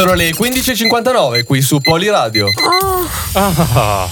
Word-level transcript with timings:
Sono 0.00 0.14
le 0.14 0.30
15.59 0.30 1.44
qui 1.44 1.60
su 1.60 1.78
Poliradio. 1.78 2.46
Ah. 3.34 4.08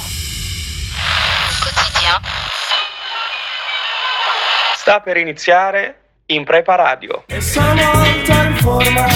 Sta 4.77 5.01
per 5.01 5.17
iniziare 5.17 5.97
in 6.27 6.45
Prepa 6.45 6.75
Radio. 6.75 7.25
E 7.29 7.41
sono 7.41 7.73
molto 7.73 8.33
in 8.33 8.57
forma. 8.61 9.09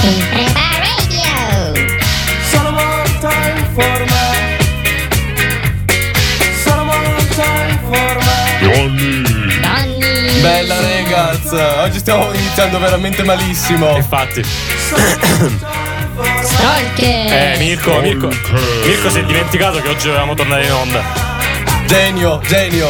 Sono 2.51 2.71
molto 2.71 3.29
in 3.29 3.67
forma. 3.75 4.17
Sono 6.65 6.85
molto 6.85 7.43
in 7.69 7.79
forma. 7.83 8.33
Bella 10.41 10.81
ragazz, 10.81 11.53
oggi 11.53 11.99
stiamo 11.99 12.33
iniziando 12.33 12.79
veramente 12.79 13.23
malissimo. 13.25 13.95
Infatti. 13.95 15.81
Stalker! 16.42 17.33
Eh, 17.33 17.56
Mirko, 17.59 18.01
Mirko. 18.01 18.29
Mirko 18.84 19.11
si 19.11 19.19
è 19.19 19.25
dimenticato 19.25 19.80
che 19.80 19.89
oggi 19.89 20.07
dovevamo 20.07 20.35
tornare 20.35 20.65
in 20.66 20.73
onda. 20.73 21.02
Genio, 21.87 22.41
genio. 22.47 22.88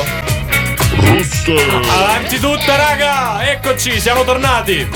Avanti 1.89 2.39
tutta, 2.39 2.77
raga! 2.77 3.51
Eccoci, 3.51 4.01
siamo 4.01 4.25
tornati! 4.25 4.89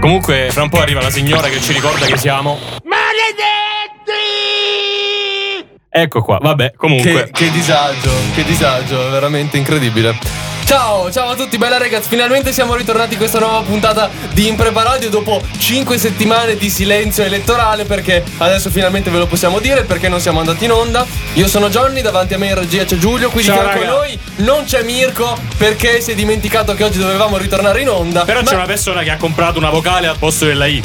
Comunque, 0.00 0.48
fra 0.50 0.62
un 0.62 0.68
po' 0.68 0.80
arriva 0.80 1.00
la 1.00 1.10
signora 1.10 1.48
che 1.48 1.60
ci 1.60 1.72
ricorda 1.72 2.06
che 2.06 2.16
siamo. 2.16 2.58
Maledetti! 2.84 4.14
Ecco 5.88 6.22
qua, 6.22 6.38
vabbè, 6.40 6.74
comunque. 6.76 7.30
Che, 7.32 7.46
che 7.46 7.50
disagio, 7.50 8.10
che 8.34 8.44
disagio, 8.44 9.08
veramente 9.10 9.56
incredibile. 9.56 10.16
Ciao, 10.66 11.12
ciao 11.12 11.30
a 11.30 11.34
tutti, 11.36 11.58
bella 11.58 11.78
ragazzi, 11.78 12.08
finalmente 12.08 12.52
siamo 12.52 12.74
ritornati 12.74 13.12
in 13.12 13.18
questa 13.18 13.38
nuova 13.38 13.60
puntata 13.60 14.10
di 14.32 14.48
Impreparadio 14.48 15.08
dopo 15.10 15.40
5 15.58 15.96
settimane 15.96 16.56
di 16.56 16.68
silenzio 16.68 17.22
elettorale 17.22 17.84
perché 17.84 18.24
adesso 18.38 18.68
finalmente 18.68 19.08
ve 19.10 19.18
lo 19.18 19.26
possiamo 19.26 19.60
dire 19.60 19.84
perché 19.84 20.08
non 20.08 20.18
siamo 20.20 20.40
andati 20.40 20.64
in 20.64 20.72
onda. 20.72 21.06
Io 21.34 21.46
sono 21.46 21.68
Johnny, 21.68 22.02
davanti 22.02 22.34
a 22.34 22.38
me 22.38 22.48
in 22.48 22.56
regia 22.56 22.84
c'è 22.84 22.96
Giulio, 22.98 23.30
qui 23.30 23.42
di 23.42 23.46
Ciao, 23.48 23.60
fianco 23.60 23.78
a 23.78 23.80
raga. 23.80 23.90
noi 23.92 24.18
non 24.38 24.64
c'è 24.64 24.82
Mirko 24.82 25.38
perché 25.56 26.00
si 26.00 26.10
è 26.10 26.14
dimenticato 26.16 26.74
che 26.74 26.82
oggi 26.82 26.98
dovevamo 26.98 27.36
ritornare 27.36 27.80
in 27.82 27.88
onda. 27.88 28.24
Però 28.24 28.42
Ma- 28.42 28.48
c'è 28.50 28.56
una 28.56 28.66
persona 28.66 29.02
che 29.04 29.10
ha 29.10 29.16
comprato 29.16 29.58
una 29.58 29.70
vocale 29.70 30.08
al 30.08 30.18
posto 30.18 30.46
della 30.46 30.66
I. 30.66 30.82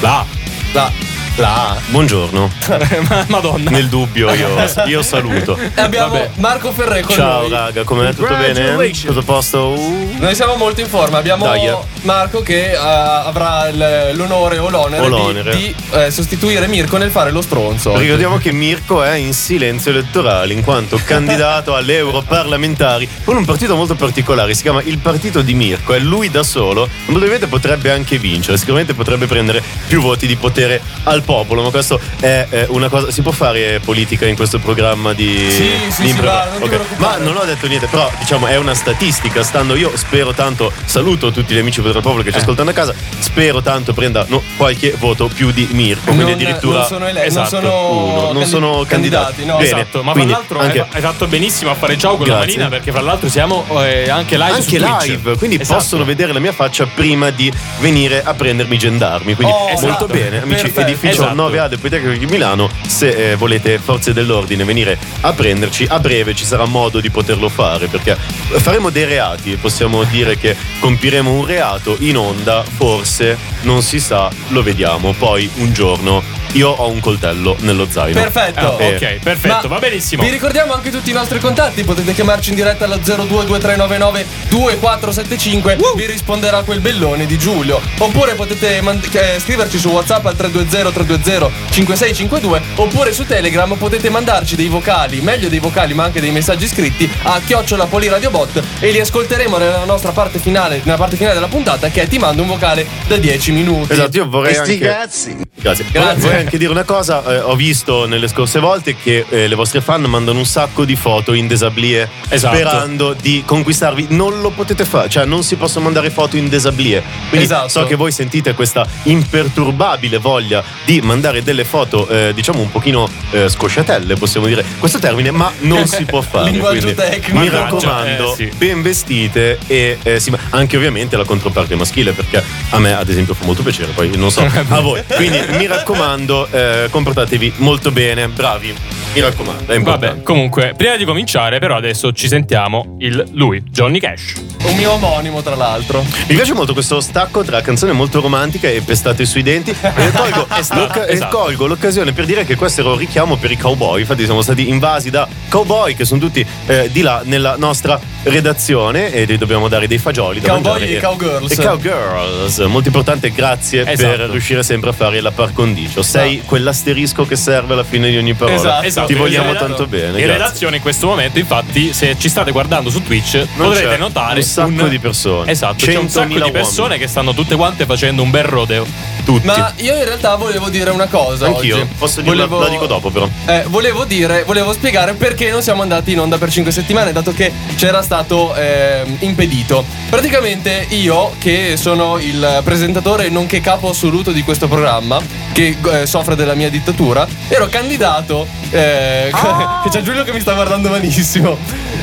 La. 0.00 0.24
La, 0.72 0.90
la. 1.36 1.76
Buongiorno. 1.88 2.50
Ma- 3.08 3.24
Madonna. 3.28 3.70
Nel 3.70 3.88
dubbio 3.88 4.32
io, 4.32 4.48
io 4.86 5.02
saluto. 5.02 5.58
E 5.74 5.80
abbiamo 5.80 6.12
Vabbè. 6.12 6.30
Marco 6.36 6.72
Ferre 6.72 7.00
con 7.02 7.14
Ciao 7.14 7.42
noi. 7.42 7.50
raga, 7.50 7.84
com'è? 7.84 8.12
Tutto 8.14 8.34
bene? 8.34 8.90
Tutto 8.92 9.18
a 9.20 9.22
posto? 9.22 9.68
Uh. 9.68 10.16
Noi 10.18 10.34
siamo 10.34 10.56
molto 10.56 10.80
in 10.80 10.88
forma, 10.88 11.18
abbiamo 11.18 11.44
Dai, 11.46 11.66
eh. 11.66 11.76
Marco 12.02 12.42
che 12.42 12.72
eh, 12.72 12.76
avrà 12.76 13.70
l'onore 14.12 14.58
o 14.58 14.68
l'onere, 14.68 15.02
O 15.02 15.04
di- 15.04 15.10
l'onere. 15.10 15.56
di, 15.56 15.74
eh, 15.92 16.10
sostituire 16.10 16.66
Mirko 16.66 16.96
nel 16.96 17.10
fare 17.10 17.30
lo 17.30 17.40
stronzo. 17.40 17.96
Ricordiamo 17.96 18.38
che 18.38 18.52
Mirko 18.52 19.02
è 19.02 19.14
in 19.14 19.32
silenzio 19.32 19.90
elettorale 19.90 20.52
in 20.52 20.62
quanto 20.62 21.00
candidato 21.04 21.74
alle 21.74 21.96
europarlamentari 21.98 23.08
con 23.24 23.36
un 23.36 23.44
partito 23.44 23.76
molto 23.76 23.94
particolare, 23.94 24.54
si 24.54 24.62
chiama 24.62 24.82
il 24.82 24.98
partito 24.98 25.40
di 25.42 25.54
Mirko, 25.54 25.94
è 25.94 25.98
lui 25.98 26.30
da 26.30 26.42
solo, 26.42 26.88
probabilmente 27.04 27.46
potrebbe 27.46 27.90
anche 27.90 28.18
vincere, 28.18 28.56
sicuramente 28.56 28.94
potrebbe 28.94 29.26
prendere 29.26 29.62
più 29.86 30.00
voti 30.00 30.26
di 30.26 30.36
potere 30.36 30.80
al 31.04 31.19
popolo, 31.20 31.62
ma 31.62 31.70
questo 31.70 31.98
è 32.20 32.46
eh, 32.50 32.66
una 32.70 32.88
cosa, 32.88 33.10
si 33.10 33.22
può 33.22 33.32
fare 33.32 33.80
politica 33.84 34.26
in 34.26 34.36
questo 34.36 34.58
programma 34.58 35.12
di... 35.12 35.28
Sì, 35.50 35.70
sì, 35.90 36.02
di 36.02 36.12
sì, 36.12 36.20
va, 36.20 36.44
non 36.50 36.56
ti 36.58 36.62
Ok. 36.64 36.68
preoccupare. 36.68 37.18
Ma 37.18 37.24
non 37.24 37.36
ho 37.36 37.44
detto 37.44 37.66
niente, 37.66 37.86
però 37.86 38.10
diciamo 38.18 38.46
è 38.46 38.56
una 38.56 38.74
statistica, 38.74 39.42
stando 39.42 39.74
io 39.76 39.90
spero 39.96 40.32
tanto, 40.32 40.72
saluto 40.84 41.30
tutti 41.30 41.54
gli 41.54 41.58
amici 41.58 41.80
del 41.82 41.92
popolo 41.92 42.22
che 42.22 42.32
ci 42.32 42.38
ascoltano 42.38 42.70
a 42.70 42.72
casa, 42.72 42.94
spero 43.18 43.60
tanto 43.62 43.92
prenda 43.92 44.24
no, 44.28 44.42
qualche 44.56 44.94
voto 44.98 45.28
più 45.28 45.50
di 45.50 45.68
Mirko, 45.70 46.04
quindi 46.06 46.22
non, 46.24 46.32
addirittura... 46.32 46.78
non 46.78 46.86
sono, 46.86 47.08
ele- 47.08 47.24
Esatto, 47.24 47.60
non 47.60 47.70
sono, 47.70 47.92
uno, 48.04 48.32
non 48.32 48.44
sono 48.46 48.84
candidati. 48.86 49.44
no. 49.44 49.56
Bene. 49.56 49.66
Esatto, 49.80 49.98
ma 50.02 50.12
fra 50.12 50.12
quindi 50.12 50.32
l'altro 50.32 50.58
anche- 50.58 50.86
hai, 50.90 51.00
fatto 51.00 51.26
benissimo 51.26 51.70
a 51.70 51.74
fare 51.74 51.96
ciao 51.98 52.16
con 52.16 52.26
la 52.26 52.34
Grazie. 52.36 52.56
manina 52.56 52.68
perché 52.68 52.90
fra 52.92 53.00
l'altro 53.00 53.28
siamo 53.28 53.64
eh, 53.82 54.08
anche 54.08 54.36
live 54.36 54.50
anche 54.52 54.78
live, 54.78 55.36
quindi 55.36 55.58
Esatto. 55.60 55.78
possono 55.78 56.04
vedere 56.04 56.32
la 56.32 56.38
mia 56.38 56.52
faccia 56.52 56.86
prima 56.86 57.30
di 57.30 57.52
venire 57.80 58.22
a 58.24 58.34
prendermi 58.34 58.76
gendarmi. 58.78 59.34
Quindi 59.34 59.52
Oh, 59.52 59.68
molto 59.68 59.86
esatto. 59.86 60.06
bene, 60.06 60.42
amici. 60.42 60.62
Perfetto. 60.70 60.80
Edificio 61.10 61.24
Esatto. 61.24 61.50
9A 61.50 61.68
del 61.68 61.78
Politecnico 61.78 62.18
di 62.18 62.26
Milano. 62.26 62.70
Se 62.86 63.32
eh, 63.32 63.36
volete 63.36 63.78
forze 63.78 64.12
dell'ordine 64.12 64.64
venire 64.64 64.98
a 65.22 65.32
prenderci, 65.32 65.86
a 65.88 65.98
breve 65.98 66.34
ci 66.34 66.44
sarà 66.44 66.64
modo 66.66 67.00
di 67.00 67.10
poterlo 67.10 67.48
fare 67.48 67.88
perché 67.88 68.16
faremo 68.16 68.90
dei 68.90 69.04
reati. 69.04 69.56
Possiamo 69.56 70.04
dire 70.04 70.36
che 70.36 70.56
compiremo 70.78 71.30
un 71.30 71.44
reato 71.44 71.96
in 72.00 72.16
onda, 72.16 72.62
forse 72.62 73.36
non 73.62 73.82
si 73.82 73.98
sa, 73.98 74.30
lo 74.48 74.62
vediamo. 74.62 75.12
Poi 75.12 75.50
un 75.56 75.72
giorno 75.72 76.22
io 76.52 76.68
ho 76.70 76.88
un 76.88 77.00
coltello 77.00 77.56
nello 77.60 77.86
zaino. 77.90 78.20
Perfetto. 78.20 78.78
Eh, 78.78 78.94
ok, 78.94 79.18
perfetto, 79.22 79.68
Ma 79.68 79.74
va 79.74 79.78
benissimo. 79.78 80.22
Vi 80.22 80.30
ricordiamo 80.30 80.72
anche 80.72 80.90
tutti 80.90 81.10
i 81.10 81.12
nostri 81.12 81.38
contatti, 81.38 81.84
potete 81.84 82.12
chiamarci 82.12 82.50
in 82.50 82.56
diretta 82.56 82.84
allo 82.84 82.98
022399 82.98 84.26
2475, 84.48 85.76
Uh! 85.80 85.96
vi 85.96 86.06
risponderà 86.06 86.62
quel 86.62 86.80
bellone 86.80 87.26
di 87.26 87.38
Giulio. 87.38 87.80
Oppure 87.98 88.34
potete 88.34 88.80
mand- 88.80 89.08
eh, 89.12 89.38
scriverci 89.38 89.78
su 89.78 89.88
WhatsApp 89.88 90.26
al 90.26 90.36
320 90.36 90.92
320 90.92 91.50
5652 91.70 92.60
oppure 92.76 93.12
su 93.12 93.24
Telegram 93.26 93.74
potete 93.76 94.10
mandarci 94.10 94.56
dei 94.56 94.68
vocali, 94.68 95.20
meglio 95.20 95.48
dei 95.48 95.58
vocali, 95.58 95.94
ma 95.94 96.04
anche 96.04 96.20
dei 96.20 96.30
messaggi 96.30 96.66
scritti 96.66 97.10
a 97.22 97.40
chiocciola 97.44 97.86
Poliradiobot 97.86 98.62
e 98.80 98.90
li 98.90 99.00
ascolteremo 99.00 99.56
nella 99.58 99.84
nostra 99.84 100.12
parte 100.12 100.38
finale, 100.38 100.80
nella 100.84 100.96
parte 100.96 101.16
finale 101.16 101.34
della 101.34 101.48
puntata 101.48 101.88
che 101.88 102.02
è 102.02 102.08
ti 102.08 102.18
mando 102.18 102.42
un 102.42 102.48
vocale 102.48 102.86
da 103.06 103.16
10 103.16 103.52
minuti. 103.52 103.92
Esatto, 103.92 104.16
io 104.16 104.28
vorrei 104.28 104.56
anche. 104.56 104.78
Grazie. 104.78 105.36
Grazie. 105.54 105.84
Grazie. 105.90 106.39
Anche 106.40 106.56
dire 106.56 106.70
una 106.70 106.84
cosa, 106.84 107.22
eh, 107.24 107.38
ho 107.40 107.54
visto 107.54 108.06
nelle 108.06 108.26
scorse 108.26 108.60
volte 108.60 108.96
che 108.96 109.26
eh, 109.28 109.46
le 109.46 109.54
vostre 109.54 109.82
fan 109.82 110.00
mandano 110.04 110.38
un 110.38 110.46
sacco 110.46 110.86
di 110.86 110.96
foto 110.96 111.34
in 111.34 111.46
desablie 111.46 112.08
Esatto. 112.28 112.54
sperando 112.54 113.12
di 113.12 113.42
conquistarvi. 113.44 114.06
Non 114.10 114.40
lo 114.40 114.48
potete 114.48 114.86
fare, 114.86 115.10
cioè 115.10 115.26
non 115.26 115.42
si 115.42 115.56
possono 115.56 115.84
mandare 115.84 116.08
foto 116.08 116.38
in 116.38 116.48
desablie. 116.48 117.02
Quindi 117.28 117.44
Esatto. 117.44 117.68
so 117.68 117.84
che 117.84 117.94
voi 117.94 118.10
sentite 118.10 118.54
questa 118.54 118.86
imperturbabile 119.02 120.16
voglia 120.16 120.64
di 120.86 121.02
mandare 121.02 121.42
delle 121.42 121.64
foto, 121.64 122.08
eh, 122.08 122.32
diciamo 122.34 122.60
un 122.60 122.70
pochino 122.70 123.06
eh, 123.32 123.48
scosciatelle, 123.50 124.14
possiamo 124.16 124.46
dire 124.46 124.64
questo 124.78 124.98
termine, 124.98 125.30
ma 125.30 125.52
non 125.60 125.86
si 125.86 126.06
può 126.06 126.22
fare. 126.22 126.50
Linguaggio 126.50 126.94
tecnico. 126.94 127.38
Mi 127.38 127.50
raccomando, 127.50 128.32
eh, 128.32 128.36
sì. 128.36 128.50
ben 128.56 128.80
vestite 128.80 129.58
e 129.66 129.98
eh, 130.02 130.20
ma 130.30 130.38
anche 130.50 130.76
ovviamente 130.76 131.16
la 131.16 131.24
controparte 131.24 131.74
maschile 131.74 132.12
perché 132.12 132.42
a 132.70 132.78
me 132.78 132.94
ad 132.94 133.08
esempio 133.08 133.34
fa 133.34 133.44
molto 133.44 133.62
piacere 133.62 133.92
poi 133.92 134.16
non 134.16 134.30
so 134.30 134.40
a 134.40 134.80
voi 134.80 135.02
quindi 135.16 135.40
mi 135.50 135.66
raccomando 135.66 136.48
eh, 136.50 136.88
comportatevi 136.90 137.54
molto 137.56 137.90
bene 137.90 138.28
bravi 138.28 138.74
mi 139.12 139.20
raccomando 139.20 139.72
è 139.72 139.76
importante 139.76 140.06
Vabbè, 140.06 140.22
comunque, 140.22 140.74
prima 140.76 140.96
di 140.96 141.04
cominciare, 141.04 141.58
però 141.58 141.76
adesso 141.76 142.12
ci 142.12 142.28
sentiamo 142.28 142.96
il 143.00 143.24
lui, 143.32 143.62
Johnny 143.68 143.98
Cash. 143.98 144.34
Un 144.62 144.76
mio 144.76 144.92
omonimo 144.92 145.42
tra 145.42 145.56
l'altro. 145.56 146.02
mi 146.28 146.34
piace 146.34 146.54
molto 146.54 146.72
questo 146.72 147.00
stacco 147.00 147.42
tra 147.42 147.60
canzone 147.60 147.92
molto 147.92 148.20
romantica 148.20 148.68
e 148.68 148.80
pestate 148.82 149.24
sui 149.24 149.42
denti 149.42 149.70
e 149.70 150.12
colgo, 150.12 150.46
Esatto, 150.54 151.02
e 151.06 151.14
esatto. 151.14 151.36
colgo 151.36 151.66
l'occasione 151.66 152.12
per 152.12 152.24
dire 152.24 152.44
che 152.44 152.56
questo 152.56 152.82
era 152.82 152.90
un 152.90 152.98
richiamo 152.98 153.36
per 153.36 153.50
i 153.50 153.56
cowboy 153.56 154.00
infatti 154.00 154.24
siamo 154.24 154.42
stati 154.42 154.68
invasi 154.68 155.10
da 155.10 155.26
cowboy 155.48 155.94
che 155.94 156.04
sono 156.04 156.20
tutti 156.20 156.44
eh, 156.66 156.88
di 156.92 157.00
là 157.00 157.22
nella 157.24 157.56
nostra 157.56 157.98
redazione 158.22 159.12
e 159.12 159.24
gli 159.24 159.36
dobbiamo 159.38 159.68
dare 159.68 159.86
dei 159.86 159.98
fagioli 159.98 160.40
da 160.40 160.52
Cowboy 160.52 160.82
e 160.94 161.00
cowgirls. 161.00 161.52
e 161.58 161.64
cowgirls 161.64 162.58
molto 162.66 162.88
importante 162.88 163.30
grazie 163.32 163.84
per 163.84 163.92
Esatto. 163.92 164.30
riuscire 164.32 164.62
sempre 164.62 164.90
a 164.90 164.92
fare 164.92 165.20
la 165.20 165.30
par 165.30 165.52
condicio 165.52 166.02
sei 166.02 166.42
quell'asterisco 166.44 167.24
che 167.26 167.36
serve 167.36 167.72
alla 167.72 167.84
fine 167.84 168.10
di 168.10 168.16
ogni 168.18 168.34
parola 168.34 168.56
Esatto. 168.56 168.86
Esatto, 168.86 169.06
ti 169.06 169.14
vogliamo 169.14 169.52
reda- 169.52 169.66
tanto 169.66 169.86
bene 169.86 170.06
In 170.06 170.12
grazie. 170.12 170.26
redazione 170.32 170.76
in 170.76 170.82
questo 170.82 171.06
momento, 171.06 171.38
infatti, 171.38 171.92
se 171.92 172.16
ci 172.18 172.28
state 172.28 172.50
guardando 172.50 172.90
su 172.90 173.02
Twitch, 173.02 173.34
Non 173.56 173.68
potrete 173.68 173.96
notare 173.96 174.36
un 174.36 174.42
sacco 174.42 174.86
di 174.88 174.98
persone. 174.98 175.50
Esatto, 175.50 175.76
c'è 175.84 175.96
un 175.96 176.08
sacco 176.08 176.26
100.000 176.34 176.44
di 176.44 176.50
persone 176.50 176.80
uomini. 176.80 177.00
che 177.00 177.06
stanno 177.08 177.34
tutte 177.34 177.56
quante 177.56 177.86
facendo 177.86 178.22
un 178.22 178.30
bel 178.30 178.44
rodeo. 178.44 178.86
tutti 179.24 179.46
Ma 179.46 179.72
io 179.76 179.96
in 179.96 180.04
realtà 180.04 180.34
volevo 180.36 180.68
dire 180.68 180.90
una 180.90 181.06
cosa. 181.06 181.46
anch'io 181.46 181.76
oggi. 181.76 181.86
posso 181.98 182.20
dirla 182.20 182.46
Volevo- 182.46 182.60
la 182.64 182.68
dico 182.70 182.86
dopo 182.86 183.10
però 183.10 183.28
Eh, 183.46 183.64
volevo 183.66 184.04
dire, 184.04 184.44
volevo 184.44 184.72
spiegare 184.72 185.14
perché 185.14 185.50
non 185.50 185.62
siamo 185.62 185.82
andati 185.82 186.12
in 186.12 186.20
onda 186.20 186.36
per 186.38 186.50
5 186.50 186.72
settimane, 186.72 187.12
dato 187.12 187.32
che 187.32 187.52
c'era 187.76 188.02
stato 188.02 188.08
ehm, 188.56 189.16
impedito. 189.20 189.84
Praticamente 190.08 190.86
io, 190.90 191.32
che 191.38 191.76
sono 191.76 192.18
il 192.18 192.60
presentatore 192.64 193.28
nonché 193.28 193.60
capo 193.60 193.90
assoluto 193.90 194.32
di 194.32 194.42
questo 194.42 194.66
programma, 194.66 195.20
che 195.52 195.76
eh, 195.80 196.06
soffre 196.06 196.34
della 196.34 196.54
mia 196.54 196.70
dittatura, 196.70 197.26
ero 197.48 197.68
candidato. 197.68 198.46
eh, 198.70 199.30
che 199.84 199.88
c'è 199.88 200.02
Giulio 200.02 200.24
che 200.24 200.32
mi 200.32 200.40
sta 200.40 200.54
guardando 200.54 200.88
malissimo. 200.88 201.56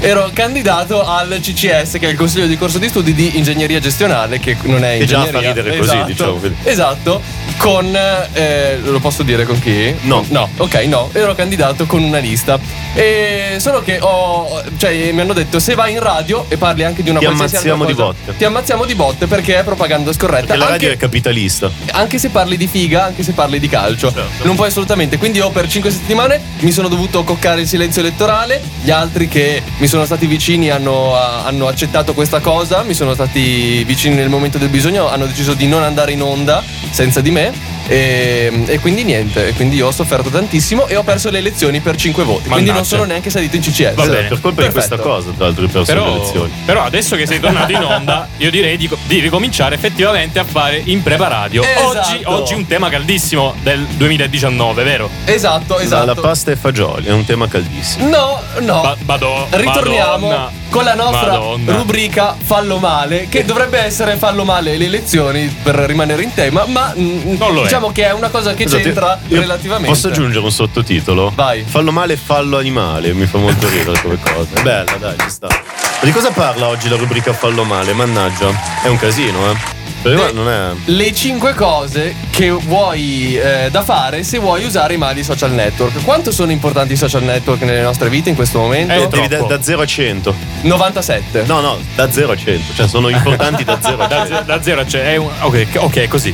Ero 0.08 0.30
candidato 0.34 1.06
al 1.06 1.38
CCS, 1.42 1.98
che 2.00 2.08
è 2.08 2.10
il 2.10 2.16
consiglio 2.16 2.46
di 2.48 2.58
corso 2.58 2.78
di 2.78 2.88
studi 2.88 3.14
di 3.14 3.38
ingegneria 3.38 3.80
gestionale, 3.80 4.40
che 4.40 4.56
non 4.64 4.84
è 4.86 5.00
Che 5.00 5.06
già 5.06 5.18
ingegneria. 5.18 5.54
fa 5.54 5.62
ridere 5.62 5.78
così, 5.78 5.90
esatto, 5.92 6.06
diciamo, 6.08 6.34
quindi. 6.36 6.58
Esatto, 6.64 7.22
con 7.58 8.00
eh, 8.34 8.80
lo 8.84 9.00
posso 9.00 9.24
dire 9.24 9.44
con 9.46 9.60
chi? 9.60 9.94
No. 10.02 10.24
No, 10.30 10.50
ok, 10.58 10.74
no, 10.86 11.10
ero 11.12 11.36
candidato 11.36 11.86
con 11.86 12.02
una 12.04 12.20
lista. 12.20 12.58
E 12.94 13.58
solo 13.60 13.82
che 13.82 13.98
ho 14.00 14.62
cioè 14.78 15.12
mi 15.12 15.22
hanno 15.22 15.34
detto 15.34 15.60
se 15.60 15.76
vai 15.76 15.92
in 15.94 16.00
radio 16.00 16.46
e 16.48 16.58
parli 16.58 16.84
anche 16.84 17.04
di 17.04 17.10
una 17.10 17.20
Ti 17.20 17.26
ammazziamo 17.26 17.86
di 17.86 17.94
cosa, 17.94 18.06
botte. 18.14 18.38
Ti 18.38 18.44
ammazziamo 18.46 18.86
di 18.86 18.96
botte 18.96 19.28
perché 19.28 19.60
è 19.60 19.64
propaganda 19.64 20.14
scorretta. 20.14 20.48
Perché 20.48 20.58
la 20.58 20.70
radio 20.70 20.88
anche- 20.88 20.98
è 20.98 21.02
capitalista. 21.02 21.70
anche 21.92 22.18
se 22.18 22.30
parli 22.30 22.56
di 22.58 22.68
figa, 22.68 23.04
anche 23.06 23.24
se 23.24 23.34
parli 23.34 23.60
di 23.60 23.68
calcio. 23.68 24.12
Certo. 24.14 24.46
Non 24.46 24.56
puoi 24.56 24.70
assolutamente. 24.70 25.18
Quindi 25.18 25.40
io 25.40 25.50
per 25.50 25.68
5 25.68 25.92
settimane 25.92 26.40
mi 26.60 26.72
sono 26.72 26.88
dovuto 26.88 27.24
coccare 27.24 27.62
il 27.62 27.68
silenzio 27.68 28.02
elettorale. 28.02 28.62
Gli 28.82 28.90
altri 28.92 29.28
che 29.28 29.62
mi 29.78 29.88
sono 29.88 29.97
stati 30.06 30.26
vicini 30.28 30.70
hanno, 30.70 31.16
hanno 31.16 31.68
accettato 31.68 32.14
questa 32.14 32.40
cosa. 32.40 32.84
Mi 32.84 32.94
sono 32.94 33.14
stati 33.14 33.84
vicini 33.84 34.16
nel 34.16 34.30
momento 34.30 34.58
del 34.58 34.70
bisogno. 34.70 35.08
Hanno 35.08 35.26
deciso 35.26 35.54
di 35.54 35.68
non 35.68 35.84
andare 35.84 36.12
in 36.12 36.22
onda 36.22 36.64
senza 36.92 37.22
di 37.22 37.32
me. 37.32 37.77
E, 37.88 38.64
e 38.68 38.80
quindi 38.80 39.04
niente. 39.04 39.48
E 39.48 39.54
quindi 39.54 39.76
io 39.78 39.88
ho 39.88 39.92
sofferto 39.92 40.30
tantissimo 40.30 40.88
e 40.88 40.96
ho 40.96 41.04
perso 41.04 41.30
le 41.30 41.38
elezioni 41.40 41.80
per 41.80 41.96
5 41.96 42.24
voti. 42.24 42.44
Quindi 42.50 42.66
non 42.66 42.76
Mannaggia. 42.76 42.84
sono 42.90 43.04
neanche 43.06 43.30
salito 43.30 43.56
in 43.56 43.62
CCS. 43.62 43.94
Va 43.96 44.06
bene. 44.06 44.28
Per 44.28 44.42
colpa 44.42 44.62
di 44.64 44.70
questa 44.72 44.96
Perfetto. 44.96 45.16
cosa, 45.16 45.32
tra 45.36 45.46
l'altro, 45.46 45.68
perso 45.68 45.94
le 45.94 46.00
Però, 46.00 46.16
elezioni. 46.16 46.52
però 46.66 46.84
adesso 46.84 47.16
che 47.16 47.26
sei 47.26 47.40
tornato 47.40 47.72
in 47.72 47.84
onda, 47.84 48.28
io 48.38 48.52
direi 48.52 48.78
di, 48.78 48.90
di 49.06 49.20
ricominciare 49.20 49.76
effettivamente 49.76 50.40
a 50.40 50.44
fare 50.44 50.82
in 50.86 51.02
preparadio. 51.04 51.64
Esatto. 51.64 51.88
Oggi, 51.88 52.22
oggi 52.26 52.54
un 52.54 52.66
tema 52.68 52.90
caldissimo 52.90 53.54
del 53.64 53.86
2019, 53.86 54.84
vero? 54.84 55.10
Esatto, 55.26 55.80
esatto. 55.80 56.06
La 56.06 56.16
pasta 56.16 56.52
e 56.52 56.56
fagioli 56.56 57.06
è 57.08 57.12
un 57.12 57.26
tema 57.26 57.48
caldissimo. 57.48 58.08
No, 58.10 58.42
no. 58.60 58.82
Ba- 58.82 58.98
Madò- 59.06 59.48
Ritorniamo 59.50 60.28
Madonna. 60.28 60.52
con 60.70 60.84
la 60.84 60.94
nostra 60.96 61.32
Madonna. 61.32 61.76
rubrica 61.76 62.36
Fallo 62.42 62.78
male, 62.78 63.28
che 63.30 63.46
dovrebbe 63.46 63.80
essere 63.80 64.16
Fallo 64.18 64.44
male 64.44 64.78
le 64.78 64.86
elezioni 64.86 65.48
per 65.64 65.76
rimanere 65.76 66.24
in 66.24 66.34
tema, 66.34 66.66
ma 66.66 66.94
mm, 66.98 67.36
Non 67.38 67.54
lo 67.54 67.64
è. 67.64 67.68
Diciamo 67.78 67.92
che 67.92 68.06
è 68.08 68.12
una 68.14 68.30
cosa 68.30 68.54
che 68.54 68.64
Scusate, 68.64 68.82
c'entra 68.84 69.20
io 69.28 69.40
relativamente. 69.40 69.90
Posso 69.90 70.08
aggiungere 70.08 70.44
un 70.44 70.52
sottotitolo? 70.52 71.32
Vai. 71.36 71.64
Fallo 71.68 71.92
male 71.92 72.14
e 72.14 72.18
fallo 72.18 72.58
animale. 72.58 73.14
Mi 73.14 73.26
fa 73.26 73.38
molto 73.38 73.68
ridere 73.70 74.00
come 74.02 74.18
cosa. 74.20 74.56
È 74.56 74.62
bella, 74.62 74.92
dai, 75.00 75.16
ci 75.20 75.30
sta. 75.30 75.48
Ma 75.48 76.04
di 76.04 76.12
cosa 76.12 76.32
parla 76.32 76.68
oggi 76.68 76.90
la 76.90 76.96
rubrica 76.96 77.34
Fallo 77.34 77.64
male? 77.64 77.94
Mannaggia. 77.94 78.50
È 78.84 78.88
un 78.88 78.98
casino, 78.98 79.52
eh. 79.52 79.76
Le- 80.04 80.32
non 80.32 80.48
è. 80.50 80.72
Le 80.86 81.14
5 81.14 81.54
cose 81.54 82.16
che 82.30 82.50
vuoi 82.52 83.36
eh, 83.38 83.68
da 83.72 83.84
fare 83.84 84.24
se 84.24 84.38
vuoi 84.38 84.64
usare 84.64 84.94
i 84.94 84.98
mali 84.98 85.24
social 85.24 85.52
network. 85.52 86.04
Quanto 86.04 86.32
sono 86.32 86.52
importanti 86.52 86.94
i 86.94 86.96
social 86.96 87.24
network 87.24 87.62
nelle 87.64 87.82
nostre 87.82 88.08
vite 88.10 88.30
in 88.30 88.36
questo 88.36 88.60
momento? 88.60 88.94
Eh, 88.94 89.08
Devi 89.08 89.28
da, 89.28 89.40
da 89.42 89.62
0 89.62 89.82
a 89.82 89.86
100. 89.86 90.34
97. 90.62 91.44
No, 91.46 91.60
no, 91.62 91.78
da 91.96 92.10
0 92.10 92.32
a 92.32 92.36
100. 92.38 92.74
Cioè, 92.76 92.88
sono 92.88 93.10
importanti 93.10 93.64
da 93.64 93.80
0 93.82 94.02
a 94.04 94.08
Da, 94.08 94.16
100. 94.26 94.36
ze- 94.38 94.44
da 94.46 94.62
zero 94.64 94.82
a 94.82 94.86
c'è. 94.86 95.04
È 95.14 95.16
un, 95.18 95.30
ok, 95.42 95.68
ok, 95.78 96.08
così. 96.08 96.34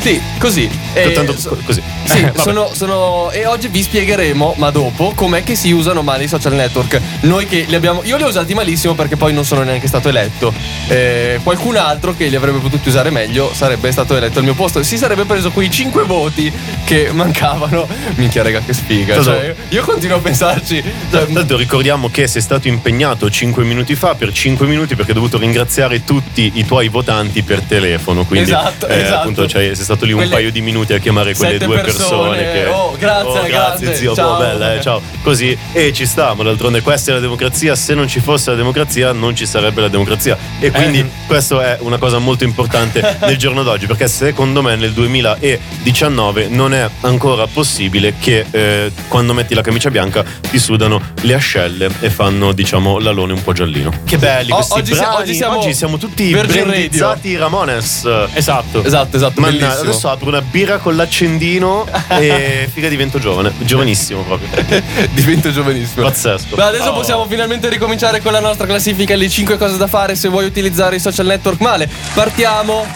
Sì, 0.00 0.20
così. 0.38 0.68
E 0.92 1.12
Tanto 1.12 1.36
so- 1.38 1.58
così. 1.64 1.82
Sì, 2.04 2.26
sono, 2.36 2.70
sono- 2.72 3.30
e 3.32 3.44
oggi 3.46 3.68
vi 3.68 3.82
spiegheremo, 3.82 4.54
ma 4.58 4.70
dopo, 4.70 5.12
com'è 5.14 5.42
che 5.42 5.54
si 5.56 5.72
usano 5.72 6.02
male 6.02 6.24
i 6.24 6.28
social 6.28 6.52
network. 6.54 7.00
Noi 7.22 7.46
che 7.46 7.64
li 7.66 7.74
abbiamo. 7.74 8.02
Io 8.04 8.16
li 8.16 8.22
ho 8.22 8.28
usati 8.28 8.54
malissimo 8.54 8.94
perché 8.94 9.16
poi 9.16 9.32
non 9.32 9.44
sono 9.44 9.62
neanche 9.62 9.88
stato 9.88 10.08
eletto. 10.08 10.52
Eh, 10.88 11.40
qualcun 11.42 11.76
altro 11.76 12.14
che 12.16 12.26
li 12.28 12.36
avrebbe 12.36 12.58
potuti 12.58 12.88
usare 12.88 13.10
meglio 13.10 13.52
sarebbe 13.52 13.90
stato 13.90 14.16
eletto 14.16 14.38
al 14.38 14.44
mio 14.44 14.54
posto. 14.54 14.82
Si 14.82 14.96
sarebbe 14.96 15.24
preso 15.24 15.50
quei 15.50 15.70
5 15.70 16.04
voti 16.04 16.52
che 16.84 17.10
mancavano. 17.12 17.86
Minchia, 18.14 18.42
raga, 18.42 18.60
che 18.60 18.72
sfiga. 18.72 19.20
Cioè, 19.22 19.54
io 19.70 19.82
continuo 19.84 20.18
a 20.18 20.20
pensarci. 20.20 20.82
Cioè, 21.10 21.26
Tanto 21.26 21.56
ricordiamo 21.56 22.08
che 22.10 22.26
sei 22.28 22.42
stato 22.42 22.68
impegnato 22.68 23.28
5 23.28 23.64
minuti 23.64 23.94
fa 23.96 24.14
per 24.14 24.32
5 24.32 24.66
minuti 24.66 24.94
perché 24.94 25.10
hai 25.10 25.16
dovuto 25.16 25.36
ringraziare 25.38 26.04
tutti 26.04 26.52
i 26.54 26.64
tuoi 26.64 26.88
votanti 26.88 27.42
per 27.42 27.60
telefono. 27.62 28.24
Quindi 28.24 28.50
Esatto, 28.50 28.86
eh, 28.86 29.00
esatto. 29.02 29.18
appunto 29.20 29.46
cioè, 29.48 29.74
sei 29.74 29.84
stato 29.86 30.04
lì 30.04 30.10
un 30.12 30.18
Quelle 30.18 30.34
paio 30.34 30.50
di 30.50 30.60
minuti 30.60 30.92
a 30.92 30.98
chiamare 30.98 31.34
quelle 31.34 31.58
due 31.58 31.78
persone, 31.80 32.38
persone. 32.38 32.52
che, 32.52 32.66
oh, 32.68 32.96
grazie, 32.98 33.32
grazie 33.32 33.48
grande, 33.48 33.94
zio, 33.94 34.14
ciao. 34.14 34.34
oh, 34.34 34.38
bella, 34.38 34.74
eh, 34.74 34.80
ciao. 34.80 35.00
Così 35.22 35.56
e 35.72 35.92
ci 35.92 36.04
sta, 36.06 36.34
ma 36.34 36.42
d'altronde 36.42 36.80
questa 36.82 37.12
è 37.12 37.14
la 37.14 37.20
democrazia. 37.20 37.74
Se 37.76 37.94
non 37.94 38.08
ci 38.08 38.18
fosse 38.20 38.50
la 38.50 38.56
democrazia, 38.56 39.12
non 39.12 39.34
ci 39.36 39.46
sarebbe 39.46 39.80
la 39.80 39.88
democrazia. 39.88 40.36
E 40.58 40.70
quindi 40.72 40.98
Eh. 40.98 41.06
questo 41.26 41.60
è 41.60 41.76
una 41.80 41.98
cosa 41.98 42.18
molto 42.18 42.42
importante 42.44 43.16
nel 43.22 43.36
giorno 43.36 43.62
d'oggi, 43.62 43.86
perché 43.86 44.08
secondo 44.08 44.60
me 44.62 44.74
nel 44.76 44.92
2019 44.92 46.48
non 46.48 46.74
è 46.74 46.88
ancora 47.02 47.46
possibile 47.46 48.14
che 48.18 48.44
eh, 48.50 48.90
quando 49.08 49.32
metti 49.34 49.54
la 49.54 49.62
camicia 49.62 49.90
bianca 49.90 50.24
ti 50.50 50.58
sudano 50.58 51.00
le 51.22 51.34
ascelle 51.34 51.88
e 52.00 52.10
fanno, 52.10 52.52
diciamo, 52.52 52.98
l'alone 52.98 53.32
un 53.32 53.42
po' 53.42 53.52
giallino. 53.52 53.90
Che 54.04 54.18
belli 54.18 54.50
O- 54.50 54.56
questi 54.56 54.72
oggi 54.80 54.92
si- 54.92 54.98
brani. 54.98 55.14
oggi 55.16 55.34
siamo 55.34 55.58
Oggi 55.58 55.74
siamo 55.74 55.96
tutti 55.98 56.30
brandizzati 56.30 57.36
Ramones. 57.36 58.08
Esatto. 58.34 58.82
esatto, 58.84 59.16
esatto. 59.16 59.40
Manna- 59.40 59.56
bellissimo. 59.58 59.75
Adesso 59.80 60.08
apro 60.10 60.28
una 60.28 60.40
birra 60.42 60.78
con 60.78 60.96
l'accendino 60.96 61.86
e 62.08 62.68
figa 62.72 62.88
divento 62.88 63.18
giovane, 63.18 63.52
giovanissimo 63.58 64.22
proprio. 64.22 64.48
Divento 65.12 65.50
giovanissimo. 65.52 66.04
Pazzesco. 66.06 66.56
Beh, 66.56 66.62
adesso 66.62 66.90
Oh. 66.90 66.94
possiamo 66.94 67.26
finalmente 67.26 67.68
ricominciare 67.68 68.20
con 68.20 68.32
la 68.32 68.40
nostra 68.40 68.66
classifica, 68.66 69.14
le 69.16 69.28
5 69.28 69.56
cose 69.58 69.76
da 69.76 69.86
fare 69.86 70.14
se 70.14 70.28
vuoi 70.28 70.44
utilizzare 70.46 70.96
i 70.96 71.00
social 71.00 71.26
network 71.26 71.60
male. 71.60 71.88
Partiamo. 72.14 72.86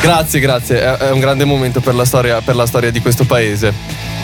Grazie, 0.00 0.40
grazie, 0.40 0.80
è, 0.80 0.96
è 0.96 1.10
un 1.10 1.20
grande 1.20 1.44
momento 1.44 1.80
per 1.80 1.94
la 1.94 2.04
storia, 2.04 2.40
per 2.40 2.56
la 2.56 2.66
storia 2.66 2.90
di 2.90 3.00
questo 3.00 3.24
paese. 3.24 3.72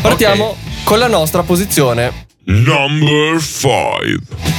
Partiamo 0.00 0.56
con 0.84 0.98
la 0.98 1.06
nostra 1.08 1.42
posizione. 1.42 2.26
Number 2.44 3.38
five. 3.40 4.57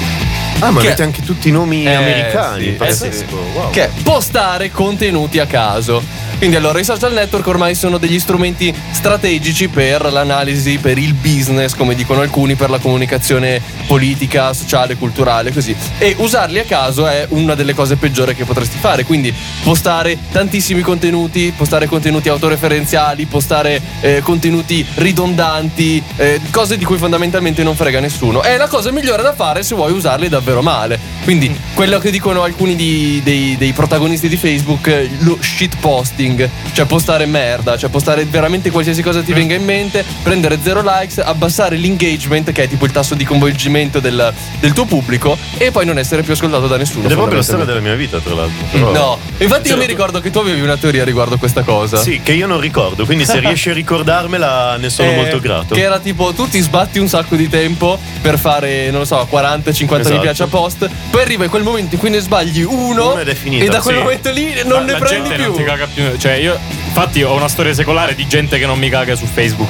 Ah, 0.62 0.72
ma 0.72 0.80
avete 0.82 1.04
anche 1.04 1.22
tutti 1.24 1.48
i 1.48 1.52
nomi 1.52 1.86
Eh, 1.86 1.94
americani. 1.94 2.64
sì, 2.66 2.70
pazzesco. 2.72 3.08
eh, 3.08 3.12
sì. 3.14 3.26
Wow. 3.58 3.70
Che 3.72 3.84
è 3.86 3.90
postare 4.04 4.72
contenuti 4.72 5.40
a 5.40 5.46
caso. 5.46 6.02
Quindi 6.38 6.56
allora 6.56 6.80
i 6.80 6.86
social 6.86 7.12
network 7.12 7.46
ormai 7.48 7.76
sono 7.76 7.98
degli 7.98 8.18
strumenti 8.18 8.74
strategici 8.92 9.68
per 9.68 10.10
l'analisi, 10.12 10.78
per 10.78 10.98
il 10.98 11.14
business, 11.14 11.76
come 11.76 11.96
dicono 11.96 12.22
alcuni, 12.22 12.56
per 12.56 12.70
la 12.70 12.78
comunicazione 12.80 13.62
politica, 13.88 14.54
sociale, 14.54 14.96
culturale, 14.96 15.52
così. 15.52 15.76
E 15.98 16.16
usarli 16.18 16.60
a 16.60 16.64
caso 16.64 17.08
è 17.08 17.26
una 17.32 17.56
delle 17.56 17.74
cose 17.74 17.98
peggiori 17.98 18.36
che 18.36 18.46
potresti 18.46 18.78
fare. 18.80 19.04
Quindi 19.04 19.34
postare 19.64 20.18
tantissimi 20.32 20.80
contenuti, 20.82 21.54
postare 21.56 21.88
contenuti 21.88 22.30
autoreferenziali, 22.30 23.26
postare 23.26 23.82
eh, 24.00 24.22
contenuti 24.22 24.86
ridondanti, 24.96 26.02
eh, 26.16 26.40
cose 26.52 26.78
di 26.78 26.86
cui 26.86 26.98
fondamentalmente 26.98 27.64
non 27.64 27.76
frega 27.76 28.00
nessuno. 28.00 28.42
È 28.42 28.56
la 28.56 28.68
cosa 28.68 28.92
migliore 28.92 29.24
da 29.24 29.34
fare 29.34 29.62
se 29.64 29.76
vuoi 29.76 29.92
usarli 29.92 30.30
davvero 30.30 30.48
male. 30.62 31.00
Quindi 31.24 31.56
quello 31.74 32.00
che 32.00 32.12
dicono 32.12 32.44
alcuni 32.44 32.76
di- 32.76 33.22
dei, 33.24 33.56
dei 33.58 33.72
protagonisti 33.74 34.28
di 34.28 34.38
Facebook, 34.38 34.88
eh, 34.88 35.10
lo 35.20 35.38
shit 35.42 35.76
posting, 35.80 36.50
cioè 36.74 36.86
postare 36.86 37.26
merda, 37.26 37.78
cioè 37.78 37.90
postare 37.90 38.26
veramente 38.26 38.72
qualsiasi 38.72 39.02
cosa 39.02 39.22
ti 39.22 39.32
venga 39.34 39.54
in 39.56 39.64
mente, 39.64 40.04
prendere 40.24 40.58
zero 40.62 40.82
likes, 40.84 41.20
abbassare 41.20 41.78
l'engagement, 41.78 42.52
che 42.52 42.64
è 42.64 42.68
tipo 42.68 42.86
il 42.86 42.92
tasso 42.92 43.16
di 43.16 43.24
coinvolgimento 43.26 44.00
del, 44.00 44.34
del 44.60 44.74
tuo 44.74 44.86
pubblico, 44.86 45.38
e 45.58 45.72
poi 45.72 45.86
non 45.86 45.98
essere 46.00 46.24
più 46.24 46.34
ascoltato 46.34 46.68
da 46.68 46.78
nessuno. 46.78 47.06
Ed 47.06 47.12
è 47.12 47.16
proprio 47.16 47.38
la 47.38 47.44
storia 47.44 47.66
della 47.66 47.80
mia 47.80 47.96
vita, 47.96 48.20
tra 48.20 48.34
l'altro. 48.34 48.66
Però- 48.72 48.92
No, 48.92 49.18
infatti 49.38 49.68
io 49.70 49.76
Certo. 49.76 49.78
mi 49.78 49.86
ricordo 49.86 50.20
che 50.20 50.32
tu 50.32 50.40
avevi 50.40 50.62
una 50.62 50.78
teoria 50.78 51.04
riguardo 51.04 51.38
questa 51.38 51.62
cosa. 51.62 51.98
Sì, 51.98 52.22
che 52.24 52.34
io 52.34 52.48
non 52.48 52.60
ricordo, 52.60 53.06
quindi 53.06 53.26
se 53.26 53.40
riesci 53.40 53.70
a 53.70 53.74
ricordarmela 54.10 54.78
ne 54.78 54.90
sono 54.90 55.12
Eh, 55.12 55.16
molto 55.16 55.40
grato. 55.40 55.76
Che 55.76 55.82
era 55.82 56.00
tipo 56.00 56.34
tu 56.34 56.48
ti 56.48 56.60
sbatti 56.60 56.98
un 57.00 57.08
sacco 57.08 57.36
di 57.36 57.48
tempo 57.50 57.98
per 58.22 58.40
fare, 58.40 58.90
non 58.90 59.00
lo 59.02 59.06
so, 59.06 59.28
40-50 59.30 59.96
mi 59.96 60.00
Esatto. 60.02 60.20
piace 60.22 60.39
a 60.44 60.48
post. 60.48 60.90
Poi 61.10 61.22
arriva 61.22 61.48
quel 61.48 61.64
momento 61.64 61.96
in 61.96 62.00
cui 62.00 62.10
ne 62.10 62.20
sbagli 62.20 62.62
uno, 62.64 63.12
Uno 63.12 63.20
ed 63.20 63.28
è 63.28 63.36
finita, 63.36 63.64
e 63.66 63.68
da 63.70 63.80
quel 63.80 63.96
sì. 63.96 64.02
momento 64.02 64.32
lì 64.32 64.54
non 64.66 64.80
Ma 64.80 64.86
ne 64.86 64.92
la 64.94 64.98
prendi 64.98 65.30
gente 65.30 65.36
più. 65.44 65.52
non 65.52 65.58
ti 65.58 65.64
caga 65.64 65.88
più. 65.94 66.18
Cioè, 66.18 66.32
io. 66.34 66.58
Infatti, 66.88 67.24
ho 67.24 67.34
una 67.36 67.48
storia 67.48 67.74
secolare 67.74 68.16
di 68.16 68.28
gente 68.28 68.58
che 68.58 68.66
non 68.66 68.78
mi 68.80 68.90
caga 68.90 69.16
su 69.16 69.26
Facebook. 69.26 69.70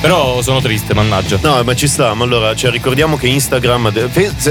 Però 0.00 0.40
sono 0.42 0.60
triste, 0.60 0.94
mannaggia. 0.94 1.38
No, 1.42 1.60
ma 1.64 1.74
ci 1.74 1.88
sta, 1.88 2.14
ma 2.14 2.22
allora, 2.24 2.54
cioè, 2.54 2.70
ricordiamo 2.70 3.16
che 3.16 3.26
Instagram. 3.26 3.90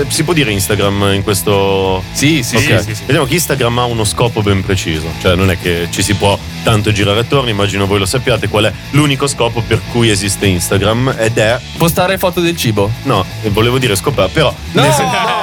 Si 0.08 0.24
può 0.24 0.34
dire 0.34 0.52
Instagram 0.52 1.12
in 1.14 1.24
questo. 1.24 2.04
Sì, 2.12 2.44
sì, 2.44 2.56
Ok. 2.58 2.64
sì. 2.64 2.78
sì, 2.90 2.96
sì. 2.96 3.04
Vediamo 3.06 3.26
che 3.26 3.36
Instagram 3.36 3.78
ha 3.80 3.86
uno 3.86 4.04
scopo 4.04 4.42
ben 4.42 4.62
preciso, 4.64 5.06
cioè 5.22 5.36
non 5.36 5.50
è 5.50 5.58
che 5.58 5.88
ci 5.90 6.02
si 6.02 6.16
può 6.16 6.38
tanto 6.64 6.92
girare 6.92 7.20
attorno, 7.22 7.50
immagino 7.50 7.86
voi 7.86 8.00
lo 8.00 8.06
sappiate 8.06 8.50
qual 8.50 8.66
è 8.66 8.74
l'unico 8.92 9.26
scopo 9.28 9.62
per 9.66 9.80
cui 9.92 10.10
esiste 10.10 10.48
Instagram 10.48 11.16
ed 11.18 11.38
è 11.38 11.58
Postare 11.78 12.18
foto 12.18 12.42
del 12.42 12.58
cibo. 12.58 12.92
no, 13.04 13.26
volevo 13.50 13.78
dire 13.78 13.96
scopare, 13.96 14.28
però 14.34 14.54
No! 14.74 14.82
nel 14.82 14.92
sen- 14.92 15.06
no, 15.06 15.37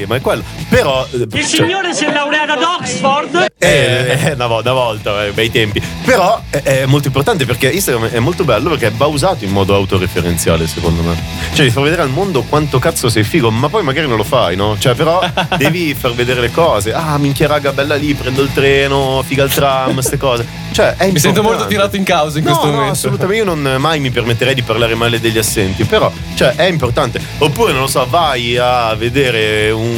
sì, 0.00 0.04
ma 0.06 0.16
è 0.16 0.20
quello. 0.20 0.42
Però. 0.68 1.06
eh, 1.10 1.16
Il 1.16 1.28
cioè- 1.30 1.42
signore 1.44 1.94
si 1.94 2.04
è 2.04 2.12
laureato 2.12 2.52
ad 2.52 2.62
Oxford. 2.62 3.46
eh, 3.58 4.18
eh, 4.24 4.32
una, 4.32 4.46
vo- 4.46 4.60
una 4.60 4.72
volta, 4.72 5.24
eh, 5.26 5.30
bei 5.32 5.50
tempi. 5.50 5.82
Però 6.04 6.40
è, 6.50 6.62
è 6.62 6.86
molto 6.86 7.08
importante 7.08 7.44
perché 7.44 7.68
Instagram 7.70 8.08
è 8.08 8.18
molto 8.18 8.44
bello 8.44 8.70
perché 8.70 8.90
va 8.96 9.06
usato 9.06 9.44
in 9.44 9.50
modo 9.50 9.74
autoreferenziale, 9.74 10.66
secondo 10.66 11.02
me. 11.02 11.16
Cioè, 11.52 11.64
di 11.66 11.70
far 11.70 11.82
vedere 11.82 12.02
al 12.02 12.10
mondo 12.10 12.42
quanto 12.42 12.78
cazzo 12.78 13.08
sei 13.08 13.24
figo, 13.24 13.50
ma 13.50 13.68
poi 13.68 13.82
magari 13.82 14.06
non 14.06 14.16
lo 14.16 14.24
fai, 14.24 14.56
no? 14.56 14.76
Cioè, 14.78 14.94
però 14.94 15.20
devi 15.56 15.94
far 15.94 16.12
vedere 16.14 16.40
le 16.40 16.50
cose. 16.50 16.92
Ah, 16.92 17.18
minchia 17.18 17.46
raga, 17.46 17.72
bella 17.72 17.94
lì, 17.96 18.14
prendo 18.14 18.42
il 18.42 18.52
treno, 18.52 19.22
figa 19.26 19.44
il 19.44 19.52
tram, 19.52 19.92
queste 19.94 20.16
cose. 20.16 20.46
Cioè, 20.72 20.94
è 20.96 21.10
Mi 21.10 21.18
sento 21.18 21.42
molto 21.42 21.66
tirato 21.66 21.96
in 21.96 22.04
causa 22.04 22.38
in 22.38 22.44
No, 22.44 22.50
questo 22.50 22.66
no, 22.66 22.72
momento. 22.72 22.92
assolutamente. 22.94 23.42
Io 23.44 23.52
non 23.54 23.76
mai 23.80 23.98
mi 24.00 24.10
permetterei 24.10 24.54
di 24.54 24.62
parlare 24.62 24.94
male 24.94 25.20
degli 25.20 25.38
assenti, 25.38 25.84
però, 25.84 26.10
cioè, 26.34 26.54
è 26.54 26.64
importante. 26.64 27.20
Oppure, 27.38 27.72
non 27.72 27.82
lo 27.82 27.86
so, 27.88 28.06
vai 28.08 28.56
a 28.56 28.94
vedere 28.94 29.70
un, 29.72 29.89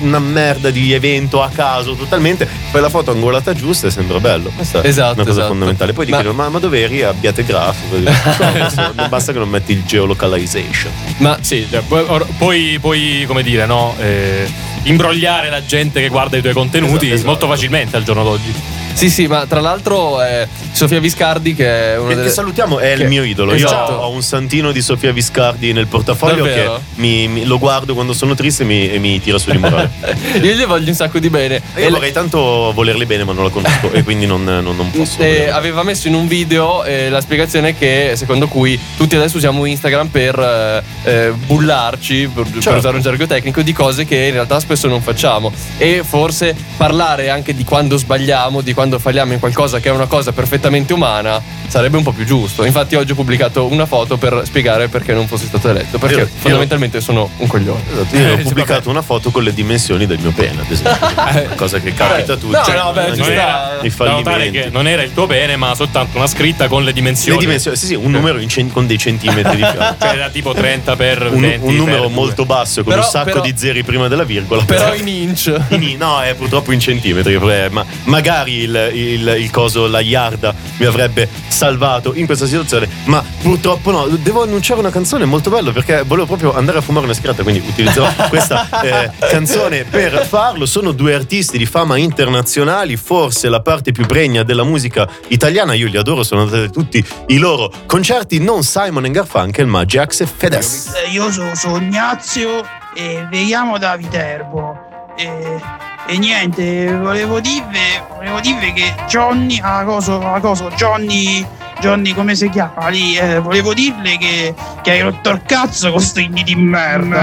una 0.00 0.18
merda 0.18 0.70
di 0.70 0.92
evento 0.92 1.42
a 1.42 1.48
caso 1.48 1.94
totalmente, 1.94 2.46
fai 2.70 2.80
la 2.80 2.88
foto 2.88 3.10
angolata 3.10 3.52
giusta 3.54 3.86
e 3.86 3.90
sembra 3.90 4.18
bello. 4.20 4.50
Questa 4.54 4.82
Esatto, 4.84 5.10
è 5.10 5.14
una 5.14 5.22
cosa 5.24 5.30
esatto. 5.32 5.48
fondamentale. 5.48 5.92
Poi 5.92 6.06
Ma- 6.06 6.16
chiedono, 6.16 6.34
ma, 6.36 6.48
ma 6.48 6.58
dove 6.58 6.80
eri? 6.82 7.02
Abbiate 7.02 7.44
grafico. 7.44 7.96
non 8.96 9.06
basta 9.08 9.32
che 9.32 9.38
non 9.38 9.48
metti 9.48 9.72
il 9.72 9.84
geolocalization. 9.84 10.92
Ma 11.18 11.38
Sì, 11.40 11.66
cioè, 11.70 11.82
puoi, 11.82 12.78
puoi, 12.78 13.24
come 13.26 13.42
dire, 13.42 13.66
no? 13.66 13.94
eh, 13.98 14.48
imbrogliare 14.84 15.48
la 15.50 15.64
gente 15.64 16.00
che 16.00 16.08
guarda 16.08 16.36
i 16.36 16.40
tuoi 16.40 16.52
contenuti 16.52 16.92
Esatto, 17.06 17.12
esatto. 17.14 17.28
molto 17.28 17.46
facilmente 17.46 17.96
al 17.96 18.02
giorno 18.04 18.22
d'oggi. 18.24 18.52
Sì, 18.94 19.10
sì, 19.10 19.26
ma 19.26 19.46
tra 19.46 19.60
l'altro 19.60 20.20
è 20.20 20.46
Sofia 20.72 21.00
Viscardi 21.00 21.54
che 21.54 21.92
è 21.94 21.98
una 21.98 22.08
Che, 22.08 22.14
delle 22.14 22.26
che 22.28 22.32
salutiamo, 22.32 22.78
è 22.78 22.94
che- 22.94 23.02
il 23.02 23.08
mio 23.08 23.24
idolo. 23.24 23.52
Esatto. 23.52 23.92
Io 23.92 23.98
ho 23.98 24.10
un 24.10 24.22
santino 24.22 24.72
di 24.72 24.80
Sofia 24.80 25.12
Viscardi 25.12 25.72
nel 25.72 25.86
portafoglio 25.86 26.44
Davvero? 26.44 26.74
che 26.74 26.80
mi- 27.00 27.28
mi- 27.28 27.44
lo 27.44 27.58
guardo 27.58 27.94
quando 27.94 28.12
sono 28.12 28.34
triste 28.34 28.62
e 28.62 28.66
mi, 28.66 28.90
e 28.90 28.98
mi 28.98 29.20
tira 29.20 29.38
su 29.38 29.50
di 29.50 29.58
morale. 29.58 29.90
Io 30.42 30.52
gli 30.54 30.64
voglio 30.64 30.88
un 30.88 30.94
sacco 30.94 31.18
di 31.18 31.30
bene. 31.30 31.60
Io 31.76 31.86
E- 31.86 31.90
vorrei 31.90 32.12
tanto 32.12 32.72
volerli 32.74 33.06
bene, 33.06 33.24
ma 33.24 33.32
non 33.32 33.44
la 33.44 33.50
conosco 33.50 33.90
e 33.92 34.02
quindi 34.02 34.26
non, 34.26 34.44
non- 34.44 34.76
non 34.76 34.90
posso. 34.90 35.20
e 35.20 35.26
volerli. 35.26 35.50
aveva 35.50 35.82
messo 35.82 36.08
in 36.08 36.14
un 36.14 36.26
video 36.28 36.84
eh, 36.84 37.08
la 37.08 37.20
spiegazione 37.20 37.76
che 37.76 38.12
secondo 38.16 38.46
cui 38.48 38.78
tutti 38.96 39.16
adesso 39.16 39.36
usiamo 39.36 39.64
Instagram 39.64 40.08
per 40.08 40.38
eh, 40.38 40.82
eh, 41.10 41.30
bullarci, 41.32 42.28
per, 42.32 42.44
per 42.44 42.62
Certo. 42.62 42.78
usare 42.78 42.96
un 42.96 43.02
gergo 43.02 43.26
tecnico, 43.26 43.62
di 43.62 43.72
cose 43.72 44.04
che 44.04 44.16
in 44.16 44.32
realtà 44.32 44.60
spesso 44.60 44.86
non 44.88 45.00
facciamo. 45.02 45.52
E 45.78 46.02
forse 46.04 46.54
parlare 46.76 47.30
anche 47.30 47.54
di 47.54 47.64
quando 47.64 47.96
sbagliamo, 47.96 48.60
di 48.60 48.72
quando 48.74 48.80
falliamo 48.98 49.32
in 49.32 49.38
qualcosa 49.38 49.80
che 49.80 49.88
è 49.88 49.92
una 49.92 50.06
cosa 50.06 50.32
perfettamente 50.32 50.92
umana, 50.92 51.40
sarebbe 51.66 51.96
un 51.96 52.02
po' 52.02 52.12
più 52.12 52.24
giusto. 52.24 52.64
Infatti 52.64 52.94
oggi 52.96 53.12
ho 53.12 53.14
pubblicato 53.14 53.66
una 53.66 53.86
foto 53.86 54.16
per 54.16 54.42
spiegare 54.44 54.88
perché 54.88 55.12
non 55.12 55.26
fossi 55.26 55.46
stato 55.46 55.68
eletto, 55.68 55.98
perché 55.98 56.14
Io- 56.16 56.20
io- 56.22 56.28
fondamentalmente 56.38 57.00
sono 57.00 57.30
un 57.38 57.46
coglione. 57.46 57.80
Esatto, 57.92 58.16
io 58.16 58.28
ho 58.28 58.32
Eh, 58.32 58.36
sì, 58.38 58.42
pubblicato 58.44 58.90
una 58.90 59.02
foto 59.02 59.30
con 59.30 59.42
le 59.42 59.52
dimensioni 59.54 60.06
del 60.06 60.18
mio 60.18 60.32
pene, 60.32 60.60
ad 60.62 60.70
esempio. 60.70 61.06
Una 61.12 61.42
cosa 61.56 61.78
che 61.80 61.92
capita 61.94 62.32
a 62.34 62.36
tutti. 62.36 62.52
No, 62.54 62.62
Cioè, 62.64 62.76
no, 62.76 62.92
beh, 62.92 63.02
ci 63.12 63.16
Non 63.18 63.24
sta. 63.24 63.32
era, 63.32 63.78
I 63.82 63.90
fallimenti. 63.90 64.50
che 64.58 64.68
non 64.70 64.86
era 64.88 65.02
il 65.02 65.12
tuo 65.12 65.26
pene, 65.26 65.56
ma 65.56 65.74
soltanto 65.74 66.16
una 66.18 66.26
scritta 66.26 66.68
con 66.68 66.84
le 66.84 66.92
dimensioni. 66.92 67.38
Le 67.38 67.44
dimensioni, 67.44 67.76
sì, 67.76 67.86
sì, 67.86 67.94
un 67.94 68.10
numero 68.10 68.38
in 68.38 68.48
cen- 68.48 68.70
con 68.72 68.86
dei 68.86 68.98
centimetri 68.98 69.56
di 69.56 69.62
fianco. 69.62 69.96
Cioè 70.04 70.14
era 70.16 70.28
tipo 70.30 70.52
30 70.52 70.96
per 70.96 71.28
Un, 71.32 71.40
20 71.40 71.66
un 71.66 71.74
numero 71.76 72.08
molto 72.08 72.44
basso 72.44 72.82
con 72.82 72.92
Però- 72.92 73.04
un 73.04 73.10
sacco 73.10 73.24
però- 73.30 73.40
di 73.42 73.54
zeri 73.56 73.82
prima 73.82 74.08
della 74.08 74.24
virgola. 74.24 74.62
Però 74.64 74.94
in 74.94 75.08
inch. 75.08 75.52
In- 75.70 75.96
no, 75.98 76.20
è 76.20 76.34
purtroppo 76.34 76.72
in 76.72 76.80
centimetri. 76.80 77.34
eh, 77.34 77.68
Ma 77.70 77.84
magari 78.04 78.66
il, 78.92 79.20
il- 79.20 79.36
il 79.42 79.50
coso, 79.50 79.86
la 79.86 80.00
yarda, 80.00 80.54
mi 80.78 80.86
avrebbe 80.86 81.28
salvato 81.48 82.12
in 82.14 82.26
questa 82.26 82.46
situazione. 82.46 82.88
Ma 83.04 83.22
purtroppo 83.42 83.90
no. 83.90 84.06
Devo 84.06 84.42
annunciare 84.42 84.80
una 84.80 84.90
canzone 84.90 85.24
molto 85.24 85.50
bella 85.50 85.70
perché 85.72 86.02
volevo 86.02 86.26
proprio 86.26 86.54
andare 86.54 86.78
a 86.78 86.80
fumare 86.80 87.04
una 87.04 87.14
sigaretta. 87.14 87.42
Quindi 87.42 87.62
utilizzerò 87.66 88.08
questa 88.28 88.68
eh, 88.82 89.10
canzone 89.28 89.84
per 89.84 90.26
farlo. 90.26 90.66
Sono 90.66 90.92
due 90.92 91.14
artisti 91.14 91.58
di 91.58 91.66
fama 91.66 91.96
internazionali, 91.96 92.96
forse 92.96 93.48
la 93.48 93.60
parte 93.60 93.92
più 93.92 94.06
pregna 94.06 94.42
della 94.42 94.64
musica 94.64 95.08
italiana. 95.28 95.74
Io 95.74 95.88
li 95.88 95.96
adoro, 95.96 96.22
sono 96.22 96.42
andati 96.42 96.64
a 96.64 96.68
tutti 96.70 97.04
i 97.28 97.38
loro 97.38 97.70
concerti. 97.86 98.38
Non 98.38 98.62
Simon 98.62 99.10
Garfunkel, 99.10 99.66
ma 99.66 99.84
Jax 99.84 100.20
e 100.20 100.26
Fedez. 100.26 100.92
Io 101.12 101.30
sono 101.30 101.54
Sognazio 101.54 102.64
e 102.94 103.26
veniamo 103.30 103.78
da 103.78 103.96
Viterbo. 103.96 104.76
E, 105.16 105.60
e 106.06 106.18
niente, 106.18 106.94
volevo 106.96 107.40
dirvi, 107.40 107.78
volevo 108.08 108.40
dirvi 108.40 108.72
che 108.72 108.94
Johnny, 109.06 109.60
ah, 109.62 109.84
coso, 109.84 110.20
ah, 110.20 110.40
coso, 110.40 110.68
Johnny, 110.70 111.46
Johnny 111.80 112.12
come 112.12 112.34
si 112.34 112.48
chiama 112.48 112.88
lì? 112.88 113.16
Eh, 113.16 113.38
volevo 113.40 113.72
dirle 113.72 114.16
che, 114.18 114.54
che 114.82 114.90
hai 114.90 115.00
rotto 115.00 115.30
il 115.30 115.42
cazzo 115.46 115.90
con 115.90 116.00
sti 116.00 116.24
inni 116.24 116.42
di 116.42 116.54
merda. 116.54 117.20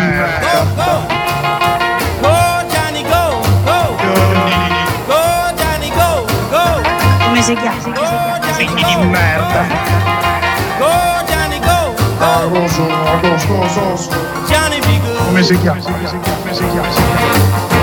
Come 7.24 7.42
si 7.42 7.54
chiama? 7.56 7.82
Sti 8.52 8.64
inni 8.64 8.84
di 8.84 8.96
merda. 9.06 9.68
Come 15.26 15.44
si 15.44 15.58
chiama? 15.60 15.82
Come 15.82 16.54
si 16.54 16.66
chiama? 16.72 17.79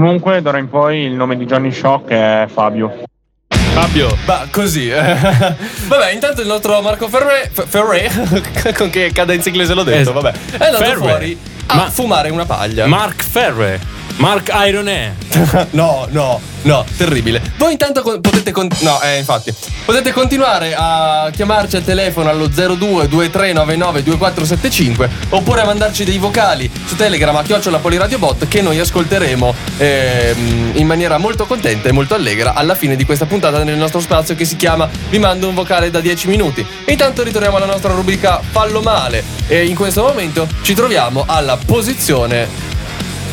Comunque, 0.00 0.42
d'ora 0.42 0.58
in 0.58 0.68
poi 0.68 1.04
il 1.04 1.12
nome 1.14 1.38
di 1.38 1.46
Johnny 1.46 1.72
Shock 1.72 2.10
è 2.10 2.46
Fabio. 2.52 3.04
Fabio. 3.48 4.14
Ma 4.26 4.46
così. 4.50 4.90
eh. 4.90 5.00
Vabbè, 5.88 6.10
intanto 6.12 6.42
il 6.42 6.46
nostro 6.46 6.82
Marco 6.82 7.08
Ferre, 7.08 7.50
Ferre 7.50 8.10
con 8.76 8.90
che 8.90 9.10
cadenza 9.14 9.48
inglese 9.48 9.72
l'ho 9.72 9.84
detto, 9.84 10.12
vabbè, 10.12 10.32
è 10.58 10.64
andato 10.66 10.84
Ferre. 10.84 10.96
fuori 10.96 11.38
a 11.68 11.76
Ma- 11.76 11.88
fumare 11.88 12.28
una 12.28 12.44
paglia. 12.44 12.84
Mark 12.84 13.22
Ferre. 13.22 13.80
Mark 14.16 14.50
Ironè. 14.52 15.12
no, 15.72 16.06
no, 16.10 16.40
no, 16.62 16.84
terribile. 16.96 17.42
Voi 17.58 17.72
intanto 17.72 18.02
con- 18.02 18.20
potete 18.20 18.50
con- 18.50 18.68
no, 18.80 19.00
eh, 19.02 19.18
infatti, 19.18 19.52
potete 19.84 20.12
continuare 20.12 20.74
a 20.76 21.30
chiamarci 21.32 21.76
al 21.76 21.84
telefono 21.84 22.30
allo 22.30 22.48
02 22.48 23.08
2399 23.08 24.02
2475 24.02 25.10
oppure 25.30 25.60
a 25.60 25.64
mandarci 25.64 26.04
dei 26.04 26.18
vocali 26.18 26.70
su 26.86 26.96
Telegram 26.96 27.36
a 27.36 27.42
chiocciola 27.42 27.78
Poliradiobot 27.78 28.48
che 28.48 28.62
noi 28.62 28.78
ascolteremo 28.78 29.54
ehm, 29.76 30.72
in 30.74 30.86
maniera 30.86 31.18
molto 31.18 31.44
contenta 31.44 31.88
e 31.88 31.92
molto 31.92 32.14
allegra 32.14 32.54
alla 32.54 32.74
fine 32.74 32.96
di 32.96 33.04
questa 33.04 33.26
puntata 33.26 33.62
nel 33.64 33.76
nostro 33.76 34.00
spazio 34.00 34.34
che 34.34 34.44
si 34.46 34.56
chiama 34.56 34.88
Vi 35.10 35.18
mando 35.18 35.48
un 35.48 35.54
vocale 35.54 35.90
da 35.90 36.00
10 36.00 36.28
minuti. 36.28 36.66
E 36.84 36.92
intanto 36.92 37.22
ritorniamo 37.22 37.56
alla 37.56 37.66
nostra 37.66 37.92
rubrica 37.92 38.40
Fallo 38.50 38.80
male 38.80 39.22
e 39.46 39.66
in 39.66 39.74
questo 39.74 40.02
momento 40.02 40.48
ci 40.62 40.74
troviamo 40.74 41.24
alla 41.26 41.58
posizione 41.64 42.65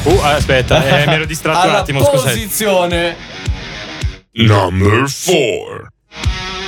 Uh, 0.03 0.19
aspetta, 0.22 0.86
eh, 0.86 1.07
mi 1.07 1.13
ero 1.13 1.25
distratto 1.25 1.60
un 1.60 1.69
alla 1.69 1.79
attimo, 1.79 2.03
scusate. 2.03 2.33
posizione 2.33 3.15
Number 4.33 5.05
4. 5.25 5.88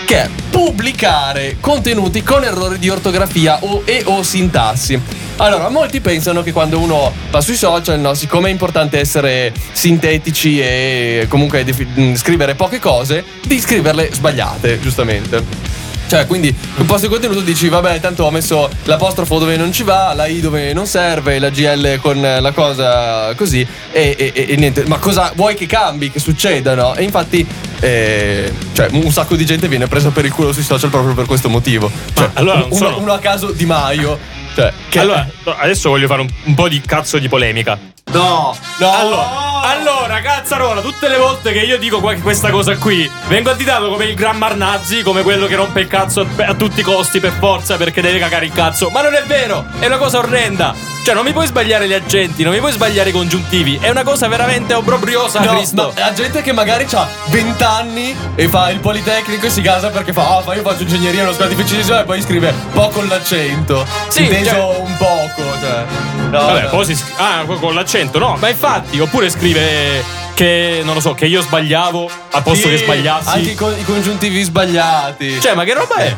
che 0.06 0.22
è 0.22 0.30
pubblicare 0.50 1.58
contenuti 1.60 2.24
con 2.24 2.44
errori 2.46 2.80
di 2.80 2.90
ortografia 2.90 3.58
o, 3.62 3.82
e 3.84 4.04
o 4.06 4.24
sintassi. 4.24 5.02
Allora, 5.38 5.68
molti 5.68 6.00
pensano 6.00 6.44
che 6.44 6.54
quando 6.54 6.80
uno 6.80 7.12
va 7.30 7.42
sui 7.42 7.58
social, 7.58 8.00
no, 8.00 8.14
siccome 8.14 8.48
è 8.48 8.52
importante 8.52 9.00
essere 9.00 9.52
sintetici 9.74 10.62
e 10.62 11.26
comunque 11.28 11.66
defi- 11.66 12.16
scrivere 12.16 12.56
poche 12.56 12.80
cose, 12.80 13.26
di 13.46 13.60
scriverle 13.60 14.14
sbagliate, 14.14 14.80
giustamente. 14.80 15.84
Cioè, 16.08 16.28
quindi 16.28 16.54
un 16.78 16.86
posto 16.86 17.08
di 17.08 17.12
contenuto 17.12 17.42
dici, 17.42 17.68
vabbè, 17.68 18.00
tanto 18.00 18.24
ho 18.26 18.32
messo 18.32 18.70
l'apostrofo 18.84 19.40
dove 19.40 19.58
non 19.58 19.72
ci 19.72 19.84
va, 19.84 20.14
la 20.14 20.28
I 20.28 20.40
dove 20.40 20.72
non 20.74 20.86
serve, 20.86 21.40
la 21.40 21.50
GL 21.50 22.00
con 22.00 22.22
la 22.22 22.52
cosa 22.52 23.34
così, 23.36 23.66
e, 23.92 24.16
e- 24.18 24.46
e- 24.50 24.56
niente. 24.56 24.84
Ma 24.86 24.98
cosa 24.98 25.32
vuoi 25.36 25.56
che 25.56 25.66
cambi, 25.66 26.12
che 26.12 26.20
succeda, 26.20 26.76
no? 26.76 26.94
E 26.96 27.04
infatti, 27.04 27.46
eh, 27.80 28.52
cioè, 28.74 28.88
un 28.92 29.12
sacco 29.12 29.36
di 29.36 29.46
gente 29.46 29.68
viene 29.68 29.88
presa 29.88 30.10
per 30.12 30.26
il 30.26 30.32
culo 30.32 30.54
sui 30.54 30.64
social 30.64 30.90
proprio 30.92 31.14
per 31.16 31.26
questo 31.26 31.50
motivo. 31.50 31.90
Cioè, 32.14 32.30
allora 32.34 32.64
uno, 32.66 32.76
sono- 32.76 33.00
uno 33.00 33.12
a 33.14 33.20
caso 33.20 33.52
Di 33.52 33.66
Maio. 33.66 34.44
Cioè, 34.56 34.72
che 34.90 35.00
Allora, 35.00 35.28
adesso 35.58 35.90
voglio 35.90 36.08
fare 36.08 36.22
un, 36.22 36.30
un 36.46 36.54
po' 36.56 36.70
di 36.70 36.80
cazzo 36.82 37.18
di 37.20 37.28
polemica. 37.28 37.78
No, 38.12 38.56
no. 38.78 38.94
Allora, 38.94 39.62
allora, 39.64 40.22
cazzarola, 40.22 40.80
tutte 40.82 41.10
le 41.10 41.18
volte 41.18 41.52
che 41.52 41.60
io 41.60 41.78
dico 41.78 42.00
que- 42.00 42.20
questa 42.22 42.50
cosa 42.52 42.78
qui, 42.78 43.10
vengo 43.28 43.50
additato 43.50 43.90
come 43.90 44.06
il 44.06 44.16
gran 44.16 44.38
Marnazzi, 44.38 45.02
come 45.02 45.22
quello 45.24 45.48
che 45.48 45.56
rompe 45.56 45.82
il 45.82 45.88
cazzo 45.88 46.22
a, 46.22 46.46
a 46.46 46.54
tutti 46.54 46.80
i 46.80 46.84
costi 46.84 47.20
per 47.20 47.34
forza 47.38 47.76
perché 47.76 48.02
deve 48.02 48.20
cagare 48.20 48.46
il 48.46 48.54
cazzo. 48.54 48.90
Ma 48.90 49.02
non 49.02 49.14
è 49.16 49.24
vero, 49.26 49.66
è 49.80 49.88
una 49.88 49.98
cosa 49.98 50.20
orrenda. 50.20 50.94
Cioè, 51.06 51.14
non 51.14 51.24
mi 51.24 51.34
puoi 51.34 51.46
sbagliare 51.46 51.88
gli 51.88 51.94
agenti, 51.94 52.42
non 52.42 52.52
mi 52.52 52.58
puoi 52.60 52.72
sbagliare 52.72 53.10
i 53.10 53.12
congiuntivi. 53.12 53.78
È 53.80 53.90
una 53.90 54.02
cosa 54.02 54.28
veramente 54.28 54.74
obbrobriosa, 54.74 55.40
No, 55.42 55.54
Cristo. 55.54 55.94
la 55.96 56.14
gente 56.14 56.42
che 56.42 56.52
magari 56.52 56.88
ha 56.94 57.08
20 57.28 57.64
anni 57.64 58.16
e 58.34 58.48
fa 58.48 58.72
il 58.72 58.80
politecnico 58.80 59.46
e 59.46 59.50
si 59.52 59.62
casa 59.62 59.90
perché 59.90 60.14
fa, 60.14 60.38
ah, 60.38 60.44
ma 60.44 60.56
io 60.56 60.64
faccio 60.64 60.82
ingegneria, 60.82 61.22
uno 61.22 61.34
scola 61.34 61.48
difficilissimo 61.48 62.00
e 62.00 62.04
poi 62.06 62.22
scrive 62.24 62.52
po' 62.74 62.90
con 62.90 63.06
l'accento. 63.08 63.86
Sì, 64.08 64.28
inteso 64.46 64.56
cioè- 64.74 64.80
un 64.80 64.98
poco, 64.98 65.42
cioè. 65.60 65.84
No, 66.30 66.46
Vabbè, 66.46 66.62
no. 66.64 66.70
poi 66.70 66.86
si 66.86 67.04
Ah, 67.18 67.44
con 67.46 67.74
l'accento, 67.74 68.20
no. 68.20 68.38
Ma 68.40 68.50
infatti, 68.50 69.00
oppure 69.00 69.30
scrive 69.30 70.04
che, 70.34 70.82
non 70.84 70.94
lo 70.96 71.00
so, 71.00 71.14
che 71.14 71.26
io 71.26 71.42
sbagliavo 71.42 72.10
al 72.32 72.44
posto 72.44 72.68
Sì, 72.68 72.70
che 72.76 72.78
sbagliassi. 72.84 73.30
Anche 73.30 73.52
i, 73.52 73.56
con- 73.56 73.76
i 73.78 73.84
congiuntivi 73.84 74.42
sbagliati. 74.44 75.40
Cioè, 75.40 75.54
ma 75.54 75.64
che 75.64 75.74
roba 75.74 75.96
è? 75.96 76.16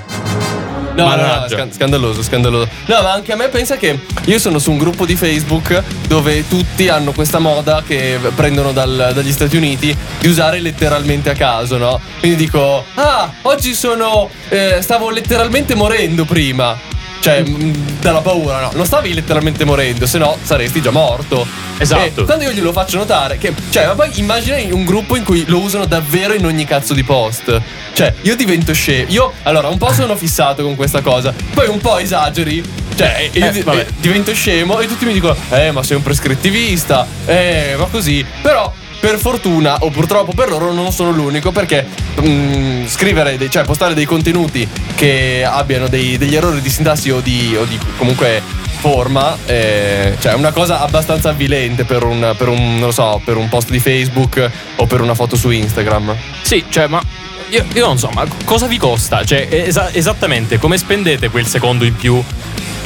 No, 0.95 1.15
no, 1.15 1.45
no, 1.47 1.67
scandaloso, 1.71 2.23
scandaloso. 2.23 2.67
No, 2.87 3.01
ma 3.03 3.11
anche 3.11 3.31
a 3.31 3.35
me 3.35 3.49
pensa 3.49 3.77
che 3.77 3.99
io 4.25 4.39
sono 4.39 4.57
su 4.57 4.71
un 4.71 4.79
gruppo 4.79 5.05
di 5.05 5.15
Facebook 5.15 5.83
dove 6.07 6.47
tutti 6.47 6.87
hanno 6.89 7.11
questa 7.11 7.37
moda 7.37 7.83
che 7.85 8.17
prendono 8.33 8.71
dal- 8.71 9.11
dagli 9.13 9.31
Stati 9.31 9.55
Uniti 9.57 9.95
di 10.19 10.27
usare 10.27 10.59
letteralmente 10.59 11.29
a 11.29 11.33
caso, 11.35 11.77
no? 11.77 12.01
Quindi 12.19 12.37
dico, 12.37 12.83
ah, 12.95 13.31
oggi 13.43 13.75
sono. 13.75 14.27
eh, 14.49 14.79
stavo 14.81 15.11
letteralmente 15.11 15.75
morendo 15.75 16.25
prima. 16.25 16.75
Cioè, 17.19 17.41
mh, 17.41 17.99
dalla 17.99 18.21
paura, 18.21 18.61
no? 18.61 18.71
Non 18.73 18.85
stavi 18.85 19.13
letteralmente 19.13 19.65
morendo, 19.65 20.05
se 20.05 20.17
no 20.17 20.37
saresti 20.41 20.81
già 20.81 20.91
morto. 20.91 21.45
Esatto. 21.77 22.21
E 22.21 22.25
quando 22.25 22.43
io 22.45 22.51
glielo 22.51 22.71
faccio 22.71 22.97
notare, 22.97 23.37
che. 23.37 23.53
Cioè, 23.69 23.85
ma 23.87 23.93
poi 23.95 24.09
immagina 24.19 24.57
un 24.73 24.85
gruppo 24.85 25.15
in 25.15 25.23
cui 25.23 25.43
lo 25.47 25.59
usano 25.59 25.85
davvero 25.85 26.33
in 26.33 26.45
ogni 26.45 26.65
cazzo 26.65 26.93
di 26.93 27.03
post. 27.03 27.59
Cioè, 27.93 28.13
io 28.21 28.35
divento 28.35 28.73
scemo. 28.73 29.09
Io, 29.11 29.33
allora, 29.43 29.67
un 29.67 29.77
po' 29.77 29.91
sono 29.91 30.15
fissato 30.15 30.63
con 30.63 30.75
questa 30.75 31.01
cosa, 31.01 31.33
poi 31.53 31.67
un 31.67 31.79
po' 31.79 31.97
esageri. 31.97 32.63
Cioè, 32.95 33.29
io 33.33 33.45
Eh, 33.45 33.51
di- 33.51 33.61
vabbè. 33.61 33.85
divento 33.99 34.33
scemo 34.33 34.79
e 34.79 34.87
tutti 34.87 35.05
mi 35.05 35.13
dicono: 35.13 35.35
Eh, 35.49 35.71
ma 35.71 35.83
sei 35.83 35.97
un 35.97 36.03
prescrittivista. 36.03 37.05
Eh, 37.25 37.75
ma 37.77 37.85
così. 37.85 38.25
Però. 38.41 38.73
Per 39.07 39.19
fortuna 39.19 39.77
o 39.85 39.89
purtroppo 39.89 40.33
per 40.33 40.49
loro 40.49 40.73
non 40.73 40.91
sono 40.91 41.11
l'unico 41.11 41.53
perché 41.53 41.87
mm, 42.21 42.87
scrivere, 42.87 43.37
dei- 43.37 43.49
cioè 43.49 43.63
postare 43.63 43.93
dei 43.93 44.03
contenuti 44.03 44.67
che 44.95 45.45
abbiano 45.49 45.87
dei- 45.87 46.17
degli 46.17 46.35
errori 46.35 46.59
di 46.59 46.69
sintassi 46.69 47.09
o 47.11 47.21
di, 47.21 47.55
o 47.57 47.63
di 47.63 47.79
comunque 47.95 48.41
forma, 48.79 49.37
eh, 49.45 50.17
cioè 50.19 50.33
è 50.33 50.35
una 50.35 50.51
cosa 50.51 50.81
abbastanza 50.81 51.29
avvilente 51.29 51.85
per 51.85 52.03
un, 52.03 52.35
per 52.37 52.49
un, 52.49 52.89
so, 52.91 53.21
per 53.23 53.37
un 53.37 53.47
post 53.47 53.69
di 53.69 53.79
Facebook 53.79 54.51
o 54.75 54.85
per 54.85 54.99
una 54.99 55.15
foto 55.15 55.37
su 55.37 55.51
Instagram. 55.51 56.13
Sì, 56.41 56.65
cioè, 56.67 56.87
ma 56.87 57.01
io, 57.47 57.63
io 57.75 57.85
non 57.85 57.97
so, 57.97 58.09
ma 58.13 58.25
cosa 58.43 58.67
vi 58.67 58.75
costa? 58.77 59.23
Cioè, 59.23 59.47
esa- 59.49 59.89
esattamente 59.93 60.57
come 60.59 60.77
spendete 60.77 61.29
quel 61.29 61.47
secondo 61.47 61.85
in 61.85 61.95
più 61.95 62.21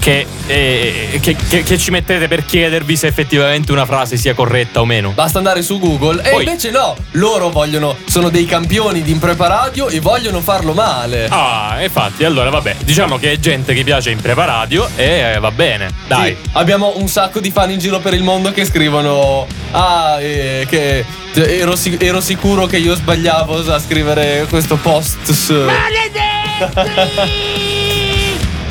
che, 0.01 0.25
eh, 0.47 1.19
che- 1.21 1.35
che- 1.47 1.61
che 1.61 1.77
ci 1.77 1.91
mettete 1.91 2.27
per 2.27 2.43
chiedervi 2.43 2.95
se 2.95 3.05
effettivamente 3.05 3.71
una 3.71 3.85
frase 3.85 4.17
sia 4.17 4.33
corretta 4.33 4.81
o 4.81 4.85
meno? 4.85 5.11
Basta 5.11 5.37
andare 5.37 5.61
su 5.61 5.77
Google 5.77 6.23
e 6.23 6.29
Poi- 6.31 6.43
invece 6.43 6.71
no, 6.71 6.95
loro 7.11 7.49
vogliono, 7.51 7.95
sono 8.05 8.29
dei 8.29 8.45
campioni 8.45 9.03
di 9.03 9.11
impreparadio 9.11 9.89
e 9.89 9.99
vogliono 9.99 10.41
farlo 10.41 10.73
male. 10.73 11.27
Ah, 11.29 11.77
infatti, 11.83 12.23
allora 12.23 12.49
vabbè, 12.49 12.77
diciamo 12.83 13.19
che 13.19 13.33
è 13.33 13.39
gente 13.39 13.75
che 13.75 13.83
piace 13.83 14.09
in 14.09 14.19
preparadio 14.19 14.89
e 14.95 15.33
eh, 15.35 15.39
va 15.39 15.51
bene. 15.51 15.91
Dai. 16.07 16.35
Sì, 16.41 16.49
abbiamo 16.53 16.93
un 16.97 17.07
sacco 17.07 17.39
di 17.39 17.51
fan 17.51 17.69
in 17.69 17.77
giro 17.77 17.99
per 17.99 18.15
il 18.15 18.23
mondo 18.23 18.51
che 18.51 18.65
scrivono: 18.65 19.45
Ah, 19.71 20.19
eh, 20.19 20.65
che 20.67 21.05
ero, 21.35 21.75
sic- 21.75 22.01
ero 22.01 22.21
sicuro 22.21 22.65
che 22.65 22.77
io 22.77 22.95
sbagliavo 22.95 23.71
a 23.71 23.79
scrivere 23.79 24.47
questo 24.49 24.77
post. 24.77 25.29
su-" 25.31 25.53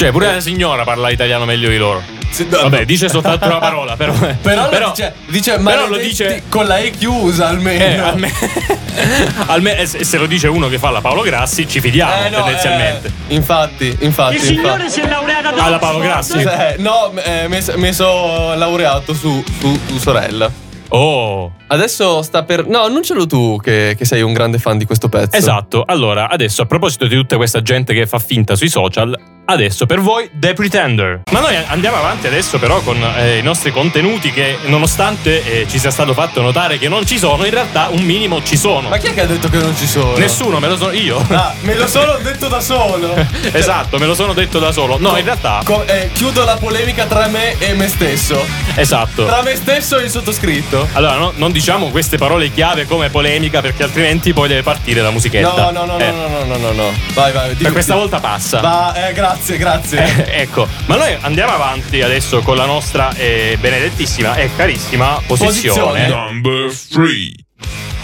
Cioè, 0.00 0.12
pure 0.12 0.33
la 0.33 0.40
signora 0.40 0.83
parla 0.85 1.11
italiano 1.11 1.45
meglio 1.45 1.69
di 1.69 1.76
loro. 1.76 2.02
Sì, 2.30 2.47
no, 2.49 2.57
Vabbè, 2.62 2.78
no. 2.78 2.85
dice 2.85 3.11
soltanto 3.11 3.45
una 3.49 3.59
parola, 3.59 3.97
però. 3.97 4.14
Però, 4.40 4.71
lo 4.71 4.88
dice, 4.88 5.12
dice 5.26 5.59
però 5.59 5.87
lo 5.88 5.97
dice. 5.99 6.45
con 6.49 6.66
la 6.66 6.78
E 6.78 6.90
chiusa 6.90 7.49
almeno. 7.49 7.85
Eh, 7.85 7.99
alme- 7.99 8.33
alme- 9.49 9.76
eh, 9.76 9.85
se 9.87 10.02
se 10.04 10.16
lo 10.16 10.25
dice 10.25 10.49
uno 10.49 10.69
che 10.69 10.78
fa 10.78 10.88
la 10.88 11.02
Paolo 11.02 11.21
Grassi, 11.21 11.69
ci 11.69 11.80
fidiamo 11.83 12.25
Eh, 12.25 12.28
no, 12.30 12.37
tendenzialmente. 12.45 13.12
eh, 13.28 13.35
infatti, 13.35 13.95
infatti. 14.00 14.37
Il 14.37 14.40
signore 14.40 14.85
infatti. 14.85 14.90
si 14.90 15.00
è 15.00 15.09
laureato 15.09 15.49
Alla 15.61 15.78
Paolo. 15.78 15.99
Grassi. 15.99 16.38
Eh, 16.38 16.76
no, 16.78 17.12
eh, 17.16 17.49
mi 17.49 17.92
sono 17.92 18.54
laureato 18.54 19.12
su, 19.12 19.45
su, 19.59 19.78
su 19.87 19.99
sorella. 19.99 20.50
Oh. 20.88 21.52
Adesso 21.73 22.23
sta 22.23 22.43
per. 22.43 22.67
No, 22.67 22.83
annuncialo 22.83 23.27
tu 23.27 23.57
che, 23.62 23.95
che 23.97 24.05
sei 24.05 24.23
un 24.23 24.33
grande 24.33 24.59
fan 24.59 24.77
di 24.77 24.85
questo 24.85 25.09
pezzo. 25.09 25.37
Esatto, 25.37 25.85
allora 25.87 26.29
adesso 26.29 26.62
a 26.62 26.67
proposito 26.67 27.07
di 27.07 27.15
tutta 27.15 27.37
questa 27.37 27.62
gente 27.62 27.95
che 27.95 28.09
fa 28.09 28.19
finta 28.19 28.57
sui 28.57 28.69
social, 28.69 29.17
adesso 29.45 29.87
per 29.87 30.00
voi 30.00 30.29
The 30.33 30.53
Pretender. 30.53 31.23
Ma 31.31 31.39
noi 31.39 31.55
andiamo 31.69 31.97
avanti 31.97 32.27
adesso 32.27 32.59
però 32.59 32.81
con 32.81 32.97
eh, 33.17 33.39
i 33.39 33.43
nostri 33.43 33.71
contenuti 33.71 34.33
che 34.33 34.57
nonostante 34.67 35.45
eh, 35.45 35.67
ci 35.69 35.79
sia 35.79 35.93
stato 35.93 36.12
fatto 36.12 36.41
notare 36.43 36.77
che 36.77 36.89
non 36.89 37.07
ci 37.07 37.19
sono, 37.19 37.45
in 37.45 37.53
realtà 37.53 37.89
un 37.93 38.03
minimo 38.03 38.43
ci 38.43 38.57
sono. 38.57 38.89
Ma 38.89 38.97
chi 38.99 39.07
è 39.07 39.15
che 39.15 39.21
ha 39.21 39.27
detto 39.27 39.49
che 39.49 39.59
non 39.59 39.77
ci 39.77 39.87
sono? 39.87 40.17
Nessuno, 40.17 40.59
me 40.59 40.67
lo 40.67 40.77
sono 40.77 40.91
io. 40.91 41.25
Ah, 41.31 41.55
me 41.61 41.77
lo 41.77 41.87
sono 41.87 42.19
detto 42.21 42.49
da 42.49 42.61
solo. 42.61 43.15
esatto, 43.53 43.97
me 43.99 44.07
lo 44.07 44.15
sono 44.15 44.33
detto 44.33 44.59
da 44.59 44.73
solo. 44.73 44.99
No, 44.99 45.17
in 45.17 45.25
realtà, 45.25 45.61
Co- 45.65 45.87
eh, 45.87 46.11
chiudo 46.12 46.45
la 46.45 46.57
polemica 46.57 47.07
tra 47.07 47.29
me 47.29 47.57
e 47.61 47.75
me 47.75 47.87
stesso. 47.87 48.45
esatto. 48.75 49.25
Tra 49.25 49.43
me 49.43 49.55
stesso 49.55 49.99
e 49.99 50.05
il 50.05 50.11
sottoscritto. 50.11 50.89
Allora, 50.95 51.15
no- 51.17 51.33
non 51.37 51.53
diciamo 51.61 51.90
queste 51.90 52.17
parole 52.17 52.50
chiave 52.50 52.87
come 52.87 53.11
polemica 53.11 53.61
perché 53.61 53.83
altrimenti 53.83 54.33
poi 54.33 54.49
deve 54.49 54.62
partire 54.62 55.02
la 55.02 55.11
musichetta. 55.11 55.71
No, 55.71 55.85
no, 55.85 55.85
no, 55.85 55.99
Eh, 55.99 56.11
no, 56.11 56.26
no, 56.29 56.45
no, 56.45 56.57
no, 56.57 56.73
no. 56.73 56.93
Vai, 57.12 57.33
vai. 57.33 57.55
Per 57.55 57.71
questa 57.71 57.95
volta 57.95 58.19
passa. 58.19 58.61
Va, 58.61 59.09
eh, 59.09 59.12
grazie, 59.12 59.59
grazie. 59.59 60.26
Eh, 60.26 60.40
ecco, 60.40 60.67
ma 60.87 60.97
noi 60.97 61.14
andiamo 61.21 61.52
avanti 61.52 62.00
adesso 62.00 62.40
con 62.40 62.57
la 62.57 62.64
nostra 62.64 63.12
eh, 63.14 63.59
benedettissima 63.61 64.37
e 64.37 64.49
carissima 64.57 65.21
posizione. 65.26 66.07
Posizione. 66.07 66.09
Number 66.09 66.73
three. 66.90 67.33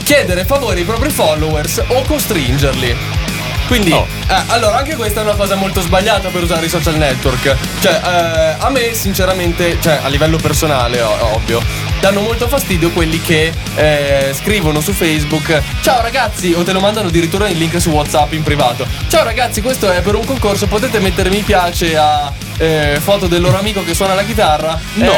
Chiedere 0.05 0.45
favori 0.45 0.81
ai 0.81 0.85
propri 0.85 1.09
followers 1.09 1.83
o 1.87 2.03
costringerli. 2.03 3.26
Quindi, 3.67 3.93
Oh. 3.93 4.07
eh, 4.29 4.43
allora, 4.49 4.77
anche 4.79 4.95
questa 4.95 5.21
è 5.21 5.23
una 5.25 5.35
cosa 5.35 5.55
molto 5.57 5.81
sbagliata 5.81 6.29
per 6.29 6.43
usare 6.43 6.67
i 6.67 6.69
social 6.69 6.97
network. 6.97 7.57
Cioè, 7.81 7.93
eh, 7.93 8.55
a 8.59 8.71
me, 8.71 8.95
sinceramente, 8.95 9.79
cioè, 9.81 10.01
a 10.03 10.09
livello 10.09 10.37
personale, 10.37 11.01
ovvio, 11.01 11.61
danno 12.01 12.21
molto 12.21 12.47
fastidio 12.49 12.91
quelli 12.91 13.21
che 13.21 13.53
eh, 13.75 14.35
scrivono 14.39 14.81
su 14.81 14.93
Facebook: 14.93 15.61
Ciao 15.81 16.01
ragazzi, 16.01 16.53
o 16.57 16.63
te 16.63 16.73
lo 16.73 16.81
mandano 16.81 17.09
addirittura 17.09 17.49
il 17.49 17.59
link 17.59 17.81
su 17.81 17.91
WhatsApp 17.91 18.33
in 18.33 18.43
privato. 18.43 18.87
Ciao 19.09 19.25
ragazzi, 19.25 19.61
questo 19.63 19.91
è 19.91 20.01
per 20.01 20.15
un 20.15 20.25
concorso, 20.25 20.67
potete 20.67 21.01
mettere 21.01 21.29
mi 21.31 21.43
piace 21.43 21.97
a 21.97 22.33
eh, 22.59 22.99
foto 23.03 23.27
del 23.27 23.41
loro 23.41 23.59
amico 23.59 23.83
che 23.85 23.95
suona 23.95 24.15
la 24.15 24.23
chitarra? 24.23 24.79
No. 24.95 25.13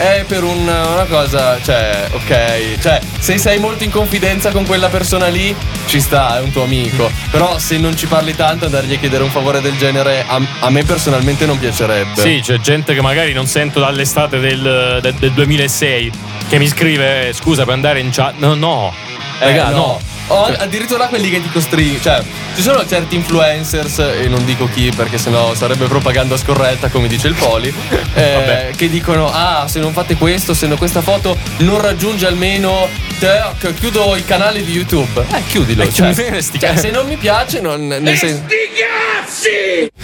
È 0.00 0.24
per 0.26 0.42
un- 0.44 0.62
una 0.66 1.04
cosa, 1.10 1.60
cioè, 1.62 2.08
ok. 2.12 2.78
Cioè, 2.80 3.00
se 3.18 3.36
sei 3.36 3.58
molto 3.58 3.84
in 3.84 3.90
confidenza 3.90 4.50
con 4.50 4.64
quella 4.64 4.88
persona 4.88 5.26
lì, 5.28 5.54
ci 5.84 6.00
sta, 6.00 6.38
è 6.38 6.40
un 6.40 6.50
tuo 6.50 6.62
amico. 6.62 7.10
Però 7.30 7.58
se 7.58 7.76
non 7.76 7.94
ci 7.94 8.06
parli 8.06 8.34
tanto, 8.34 8.64
andargli 8.64 8.94
a 8.94 8.96
chiedere 8.98 9.22
un 9.24 9.28
favore 9.28 9.60
del 9.60 9.76
genere, 9.76 10.24
a, 10.26 10.40
a 10.60 10.70
me 10.70 10.84
personalmente 10.84 11.44
non 11.44 11.58
piacerebbe. 11.58 12.18
Sì, 12.22 12.40
c'è 12.42 12.58
gente 12.60 12.94
che 12.94 13.02
magari 13.02 13.34
non 13.34 13.46
sento 13.46 13.78
dall'estate 13.80 14.38
del, 14.40 15.00
del- 15.02 15.14
del 15.18 15.32
2006 15.32 16.10
che 16.48 16.56
mi 16.58 16.66
scrive 16.66 17.28
"Eh, 17.28 17.32
scusa 17.34 17.64
per 17.66 17.74
andare 17.74 18.00
in 18.00 18.08
chat. 18.10 18.36
No, 18.38 18.54
no. 18.54 18.94
Eh, 19.38 19.44
Raga, 19.48 19.68
no. 19.68 20.00
O 20.32 20.44
addirittura 20.44 21.06
quelli 21.06 21.28
che 21.28 21.42
ti 21.42 21.50
costringono. 21.50 22.00
Cioè, 22.00 22.22
ci 22.54 22.62
sono 22.62 22.86
certi 22.86 23.16
influencers, 23.16 23.98
e 23.98 24.28
non 24.28 24.44
dico 24.44 24.68
chi 24.68 24.92
perché 24.94 25.18
sennò 25.18 25.54
sarebbe 25.54 25.86
propaganda 25.86 26.36
scorretta, 26.36 26.88
come 26.88 27.08
dice 27.08 27.28
il 27.28 27.34
Poli, 27.34 27.72
eh, 28.14 28.32
Vabbè. 28.34 28.70
che 28.76 28.88
dicono: 28.88 29.30
Ah, 29.32 29.66
se 29.68 29.80
non 29.80 29.92
fate 29.92 30.16
questo, 30.16 30.54
se 30.54 30.66
no 30.66 30.76
questa 30.76 31.00
foto 31.02 31.36
non 31.58 31.80
raggiunge 31.80 32.26
almeno. 32.26 32.88
Tac, 33.18 33.74
chiudo 33.74 34.14
il 34.16 34.24
canale 34.24 34.64
di 34.64 34.72
YouTube. 34.72 35.26
Eh, 35.30 35.42
chiudilo. 35.48 35.82
Eh, 35.82 35.92
cioè, 35.92 36.14
cioè, 36.58 36.76
se 36.76 36.90
non 36.90 37.06
mi 37.06 37.16
piace, 37.16 37.60
non. 37.60 37.86
Nel 37.86 38.16
senso. 38.16 38.44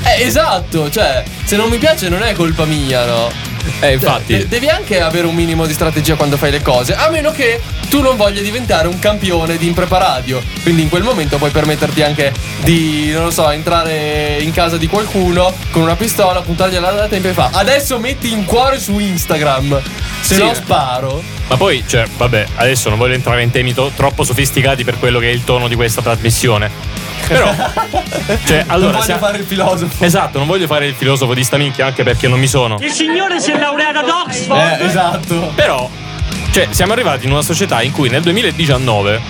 Eh, 0.05 0.23
esatto, 0.23 0.91
cioè, 0.91 1.23
se 1.45 1.57
non 1.57 1.69
mi 1.71 1.79
piace 1.79 2.09
non 2.09 2.23
è 2.23 2.33
colpa 2.35 2.65
mia, 2.65 3.05
no? 3.07 3.56
Eh, 3.81 3.92
infatti. 3.92 4.37
De- 4.37 4.48
devi 4.48 4.68
anche 4.68 5.00
avere 5.00 5.26
un 5.26 5.35
minimo 5.35 5.66
di 5.66 5.72
strategia 5.72 6.14
quando 6.14 6.37
fai 6.37 6.50
le 6.50 6.62
cose, 6.62 6.94
a 6.94 7.09
meno 7.11 7.31
che 7.31 7.61
tu 7.88 8.00
non 8.00 8.16
voglia 8.16 8.40
diventare 8.40 8.88
un 8.88 8.98
campione 8.98 9.57
di 9.59 9.66
impreparadio. 9.66 10.42
Quindi 10.62 10.83
in 10.83 10.88
quel 10.88 11.02
momento 11.02 11.37
puoi 11.38 11.50
permetterti 11.50 12.02
anche 12.02 12.33
di, 12.62 13.11
non 13.12 13.24
lo 13.24 13.31
so, 13.31 13.50
entrare 13.50 14.38
in 14.40 14.52
casa 14.52 14.76
di 14.76 14.87
qualcuno 14.87 15.52
con 15.70 15.83
una 15.83 15.96
pistola, 15.96 16.40
puntargli 16.42 16.76
alla 16.76 17.07
tempo 17.09 17.29
e 17.29 17.33
fa 17.33 17.50
adesso 17.52 17.98
metti 17.98 18.33
in 18.33 18.44
cuore 18.44 18.79
su 18.81 18.98
Instagram, 18.98 19.81
se 20.20 20.35
Sì. 20.35 20.40
no 20.42 20.55
sparo. 20.55 21.22
Ma 21.48 21.57
poi, 21.57 21.85
cioè, 21.87 22.05
vabbè, 22.16 22.46
adesso 22.57 22.88
non 22.88 22.98
voglio 22.98 23.14
entrare 23.14 23.42
in 23.42 23.50
temi 23.50 23.72
to- 23.72 23.92
troppo 23.94 24.24
sofisticati 24.24 24.83
per 24.83 24.98
quello 24.98 25.18
che 25.20 25.29
è 25.29 25.33
il 25.33 25.44
tono 25.44 25.68
di 25.68 25.74
questa 25.76 26.02
trasmissione. 26.02 26.70
Però, 27.27 27.53
cioè, 28.47 28.59
non 28.59 28.65
allora. 28.69 28.93
voglio 28.93 29.03
sia- 29.05 29.19
fare 29.19 29.39
il 29.39 29.45
filosofo. 29.45 30.05
Esatto, 30.05 30.39
non 30.39 30.47
voglio 30.47 30.67
fare 30.67 30.87
il 30.87 30.95
filosofo 30.95 31.35
di 31.35 31.43
sta 31.45 31.57
minchia 31.57 31.87
anche 31.87 32.03
perché 32.03 32.29
non 32.29 32.39
mi 32.39 32.47
sono. 32.47 32.77
Il 32.81 32.91
signore 32.93 33.41
si 33.41 33.51
è 33.51 33.59
laureato 33.59 33.99
ad 33.99 34.09
Oxford. 34.09 34.81
Eh, 34.81 34.85
esatto. 34.87 35.53
Però, 35.55 35.89
cioè, 36.53 36.69
siamo 36.71 36.93
arrivati 36.93 37.27
in 37.27 37.33
una 37.33 37.43
società 37.43 37.83
in 37.83 37.93
cui 37.93 38.09
nel 38.09 38.23
2019 38.23 39.21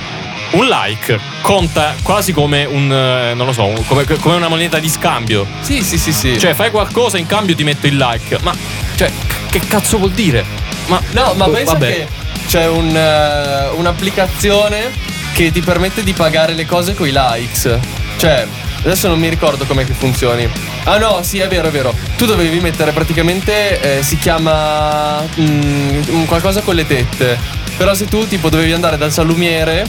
un 0.52 0.66
like 0.66 1.18
conta 1.42 1.94
quasi 2.02 2.32
come 2.32 2.64
un. 2.64 2.92
eh, 2.92 3.34
non 3.34 3.46
lo 3.46 3.52
so, 3.52 3.72
come, 3.86 4.04
come 4.04 4.36
una 4.36 4.48
moneta 4.48 4.78
di 4.78 4.88
scambio. 4.88 5.46
Sì, 5.60 5.82
sì, 5.82 5.98
sì, 5.98 6.12
sì. 6.12 6.38
Cioè, 6.38 6.54
fai 6.54 6.70
qualcosa 6.70 7.18
in 7.18 7.26
cambio 7.26 7.54
ti 7.54 7.64
metto 7.64 7.86
il 7.86 7.96
like. 7.96 8.38
Ma, 8.42 8.54
cioè, 8.94 9.10
che 9.50 9.60
cazzo 9.66 9.98
vuol 9.98 10.12
dire? 10.12 10.44
Ma, 10.86 11.00
No, 11.12 11.32
ma 11.34 11.46
oh, 11.46 11.50
pensa 11.50 11.72
vabbè. 11.72 11.92
che 11.92 12.08
c'è 12.46 12.68
un, 12.68 12.94
eh, 12.96 13.68
un'applicazione 13.74 14.92
che 15.36 15.52
ti 15.52 15.60
permette 15.60 16.02
di 16.02 16.14
pagare 16.14 16.54
le 16.54 16.64
cose 16.64 16.94
con 16.94 17.06
i 17.06 17.12
likes. 17.12 17.78
Cioè, 18.16 18.46
adesso 18.78 19.06
non 19.06 19.18
mi 19.18 19.28
ricordo 19.28 19.66
com'è 19.66 19.84
che 19.84 19.92
funzioni. 19.92 20.48
Ah 20.84 20.96
no, 20.96 21.20
sì, 21.22 21.40
è 21.40 21.46
vero, 21.46 21.68
è 21.68 21.70
vero. 21.70 21.94
Tu 22.16 22.24
dovevi 22.24 22.58
mettere 22.60 22.92
praticamente, 22.92 23.98
eh, 23.98 24.02
si 24.02 24.16
chiama 24.16 25.22
mm, 25.38 26.24
qualcosa 26.24 26.62
con 26.62 26.74
le 26.74 26.86
tette. 26.86 27.38
Però 27.76 27.92
se 27.92 28.06
tu 28.06 28.26
tipo 28.26 28.48
dovevi 28.48 28.72
andare 28.72 28.96
dal 28.96 29.12
salumiere 29.12 29.86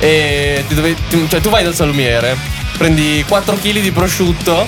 e 0.00 0.64
ti 0.66 0.74
dovevi, 0.74 1.00
cioè 1.28 1.40
tu 1.40 1.48
vai 1.48 1.62
dal 1.62 1.76
salumiere, 1.76 2.36
prendi 2.76 3.24
4 3.28 3.54
kg 3.54 3.78
di 3.78 3.92
prosciutto 3.92 4.66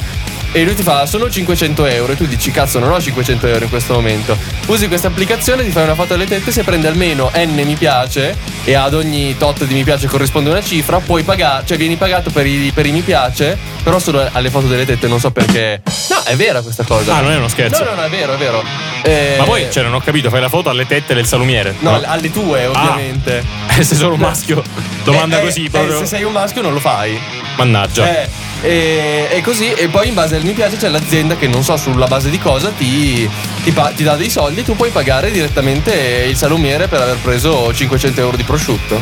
e 0.52 0.64
lui 0.64 0.74
ti 0.74 0.82
fa 0.82 1.06
sono 1.06 1.30
500 1.30 1.86
euro 1.86 2.12
e 2.12 2.16
tu 2.16 2.26
dici 2.26 2.50
cazzo 2.50 2.78
non 2.78 2.90
ho 2.90 3.00
500 3.00 3.46
euro 3.46 3.64
in 3.64 3.70
questo 3.70 3.94
momento. 3.94 4.36
Usi 4.66 4.88
questa 4.88 5.08
applicazione, 5.08 5.64
ti 5.64 5.70
fai 5.70 5.84
una 5.84 5.94
foto 5.94 6.14
alle 6.14 6.26
tette, 6.26 6.50
se 6.50 6.62
prende 6.64 6.88
almeno 6.88 7.30
n 7.34 7.54
mi 7.64 7.74
piace 7.74 8.36
e 8.64 8.74
ad 8.74 8.94
ogni 8.94 9.36
tot 9.36 9.64
di 9.64 9.74
mi 9.74 9.84
piace 9.84 10.06
corrisponde 10.06 10.50
una 10.50 10.62
cifra, 10.62 10.98
puoi 10.98 11.22
pagare, 11.22 11.64
cioè 11.66 11.76
vieni 11.76 11.96
pagato 11.96 12.30
per 12.30 12.46
i, 12.46 12.70
per 12.74 12.86
i 12.86 12.90
mi 12.90 13.00
piace, 13.02 13.56
però 13.82 13.98
solo 13.98 14.28
alle 14.32 14.50
foto 14.50 14.66
delle 14.66 14.84
tette, 14.84 15.06
non 15.08 15.20
so 15.20 15.30
perché. 15.30 15.82
No, 16.08 16.22
è 16.24 16.36
vera 16.36 16.60
questa 16.60 16.84
cosa. 16.84 17.16
Ah, 17.16 17.20
non 17.20 17.30
è 17.32 17.36
uno 17.36 17.48
scherzo. 17.48 17.84
No, 17.84 17.90
no, 17.90 17.96
no, 17.96 18.02
è 18.02 18.10
vero, 18.10 18.34
è 18.34 18.36
vero. 18.36 18.62
Eh, 19.02 19.36
Ma 19.38 19.44
poi, 19.44 19.68
cioè, 19.70 19.82
non 19.82 19.94
ho 19.94 20.00
capito, 20.00 20.28
fai 20.30 20.40
la 20.40 20.48
foto 20.48 20.68
alle 20.68 20.86
tette 20.86 21.14
del 21.14 21.26
salumiere. 21.26 21.74
No, 21.78 22.00
alle 22.04 22.30
tue, 22.30 22.66
ovviamente. 22.66 23.42
Eh, 23.76 23.82
se 23.84 23.94
sono 23.94 24.14
un 24.14 24.20
maschio, 24.20 24.62
domanda 25.04 25.36
Eh, 25.36 25.40
eh, 25.40 25.44
così 25.44 25.64
eh, 25.64 25.70
proprio. 25.70 25.98
se 25.98 26.06
sei 26.06 26.24
un 26.24 26.32
maschio 26.32 26.62
non 26.62 26.72
lo 26.72 26.80
fai. 26.80 27.18
Mannaggia. 27.56 28.22
Eh, 28.22 28.28
e, 28.62 29.28
e 29.30 29.40
così, 29.40 29.72
e 29.72 29.88
poi 29.88 30.08
in 30.08 30.14
base 30.14 30.36
al 30.36 30.44
mi 30.44 30.52
piace 30.52 30.76
c'è 30.76 30.88
l'azienda 30.88 31.36
che 31.36 31.46
non 31.46 31.62
so 31.62 31.76
sulla 31.76 32.06
base 32.06 32.30
di 32.30 32.38
cosa 32.38 32.70
ti, 32.70 33.28
ti 33.62 33.72
pa- 33.72 33.92
ti 33.94 34.02
dà 34.02 34.16
dei 34.16 34.30
soldi 34.30 34.60
e 34.60 34.62
tu 34.64 34.76
puoi 34.76 34.90
pagare 34.90 35.30
direttamente 35.30 36.26
il 36.28 36.36
salumiere 36.36 36.88
per 36.88 37.00
aver 37.00 37.16
preso 37.22 37.72
500 37.72 38.20
euro 38.20 38.36
di 38.36 38.44
prosciutto. 38.44 39.00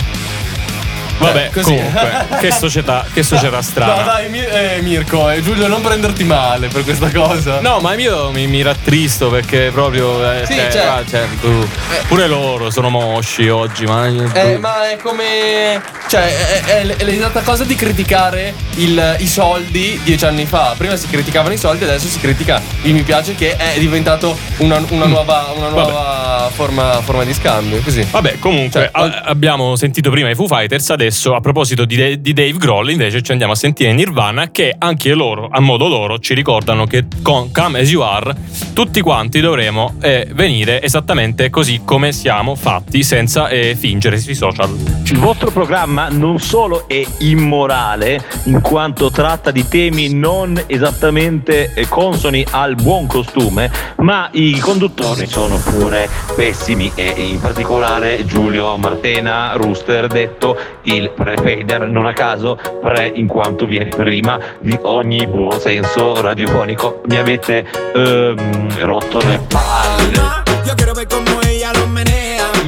Vabbè, 1.18 1.44
Eh, 1.46 1.50
così. 1.50 1.74
comunque, 1.74 2.26
che 2.40 2.52
società, 2.52 3.04
che 3.12 3.22
società 3.22 3.60
strana. 3.62 3.96
No, 3.96 4.02
dai, 4.04 4.28
Mi- 4.28 4.44
eh, 4.44 4.80
Mirko, 4.82 5.28
eh, 5.30 5.42
Giulio, 5.42 5.66
non 5.66 5.80
prenderti 5.80 6.24
male 6.24 6.68
per 6.68 6.84
questa 6.84 7.10
cosa. 7.10 7.60
No, 7.60 7.80
ma 7.80 7.94
io 7.94 8.30
mi, 8.30 8.46
mi 8.46 8.62
rattristo 8.62 9.28
perché 9.28 9.70
proprio. 9.72 10.22
eh, 10.32 10.46
Sì, 10.46 10.54
cioè, 10.54 10.70
cioè- 10.70 11.20
ah, 11.20 11.26
tu- 11.40 11.68
pure 12.06 12.26
loro 12.28 12.70
sono 12.70 12.88
mosci 12.88 13.48
oggi, 13.48 13.84
ma. 13.84 14.06
Eh, 14.06 14.58
ma 14.58 14.90
è 14.90 14.96
come. 14.96 15.80
Cioè, 16.08 16.22
è, 16.22 16.64
è- 16.64 16.96
è 16.96 17.04
l'esatta 17.04 17.40
cosa 17.40 17.64
di 17.64 17.74
criticare 17.74 18.54
il- 18.76 19.16
i 19.18 19.26
soldi 19.26 20.00
dieci 20.04 20.24
anni 20.24 20.46
fa. 20.46 20.74
Prima 20.76 20.96
si 20.96 21.06
criticavano 21.08 21.52
i 21.54 21.58
soldi, 21.58 21.84
adesso 21.84 22.06
si 22.06 22.18
critica 22.20 22.60
il 22.82 22.94
mi 22.94 23.02
piace 23.02 23.34
che 23.34 23.56
è 23.56 23.78
diventato 23.78 24.36
una, 24.58 24.82
una 24.90 25.06
nuova, 25.06 25.52
una 25.56 25.68
nuova 25.68 26.50
forma, 26.54 27.00
forma 27.02 27.24
di 27.24 27.34
scambio. 27.34 27.80
Così. 27.82 28.06
Vabbè, 28.10 28.38
comunque, 28.38 28.80
Cioè, 28.80 28.90
a- 28.92 29.22
abbiamo 29.26 29.74
sentito 29.76 30.10
prima 30.10 30.30
i 30.30 30.34
Foo 30.34 30.46
Fighters. 30.46 30.90
Adesso, 30.90 31.06
a 31.08 31.40
proposito 31.40 31.84
di, 31.84 32.20
di 32.20 32.32
Dave 32.32 32.52
Grohl, 32.52 32.90
invece 32.90 33.22
ci 33.22 33.32
andiamo 33.32 33.52
a 33.52 33.56
sentire 33.56 33.92
Nirvana, 33.92 34.50
che 34.50 34.74
anche 34.76 35.14
loro, 35.14 35.48
a 35.50 35.60
modo 35.60 35.88
loro, 35.88 36.18
ci 36.18 36.34
ricordano 36.34 36.86
che 36.86 37.06
con 37.22 37.50
Come 37.52 37.80
As 37.80 37.90
You 37.90 38.02
Are, 38.02 38.34
tutti 38.72 39.00
quanti 39.00 39.40
dovremo 39.40 39.94
eh, 40.00 40.28
venire 40.32 40.82
esattamente 40.82 41.50
così 41.50 41.80
come 41.84 42.12
siamo 42.12 42.54
fatti, 42.54 43.02
senza 43.02 43.48
eh, 43.48 43.74
fingere 43.74 44.18
sui 44.18 44.34
social. 44.34 44.70
Il 45.06 45.18
vostro 45.18 45.50
programma 45.50 46.08
non 46.08 46.38
solo 46.38 46.88
è 46.88 47.04
immorale, 47.18 48.22
in 48.44 48.60
quanto 48.60 49.10
tratta 49.10 49.50
di 49.50 49.66
temi 49.66 50.12
non 50.12 50.62
esattamente 50.66 51.72
eh, 51.74 51.88
consoni 51.88 52.44
al 52.50 52.74
buon 52.74 53.06
costume, 53.06 53.70
ma 53.98 54.28
i 54.32 54.58
conduttori 54.58 55.26
sono 55.26 55.56
pure 55.56 56.08
pessimi 56.36 56.92
e 56.94 57.14
in 57.16 57.40
particolare 57.40 58.24
Giulio 58.24 58.76
Martena 58.76 59.52
Rooster, 59.54 60.06
detto 60.06 60.56
il 60.98 61.10
pre-fader, 61.10 61.88
non 61.88 62.06
a 62.06 62.12
caso 62.12 62.58
pre 62.82 63.10
in 63.14 63.26
quanto 63.26 63.66
viene 63.66 63.88
prima 63.88 64.38
di 64.58 64.76
ogni 64.82 65.26
buon 65.26 65.58
senso 65.58 66.20
radiofonico. 66.20 67.02
Mi 67.06 67.16
avete 67.16 67.64
ehm, 67.94 68.84
rotto 68.84 69.18
le 69.20 69.40
palle. 69.48 70.46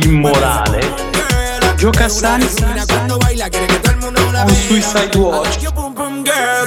Immorale. 0.04 1.08
Gio 1.76 1.90
Cassani 1.90 2.46
con 4.44 4.54
Suicide 4.54 5.18
Watch. 5.18 5.68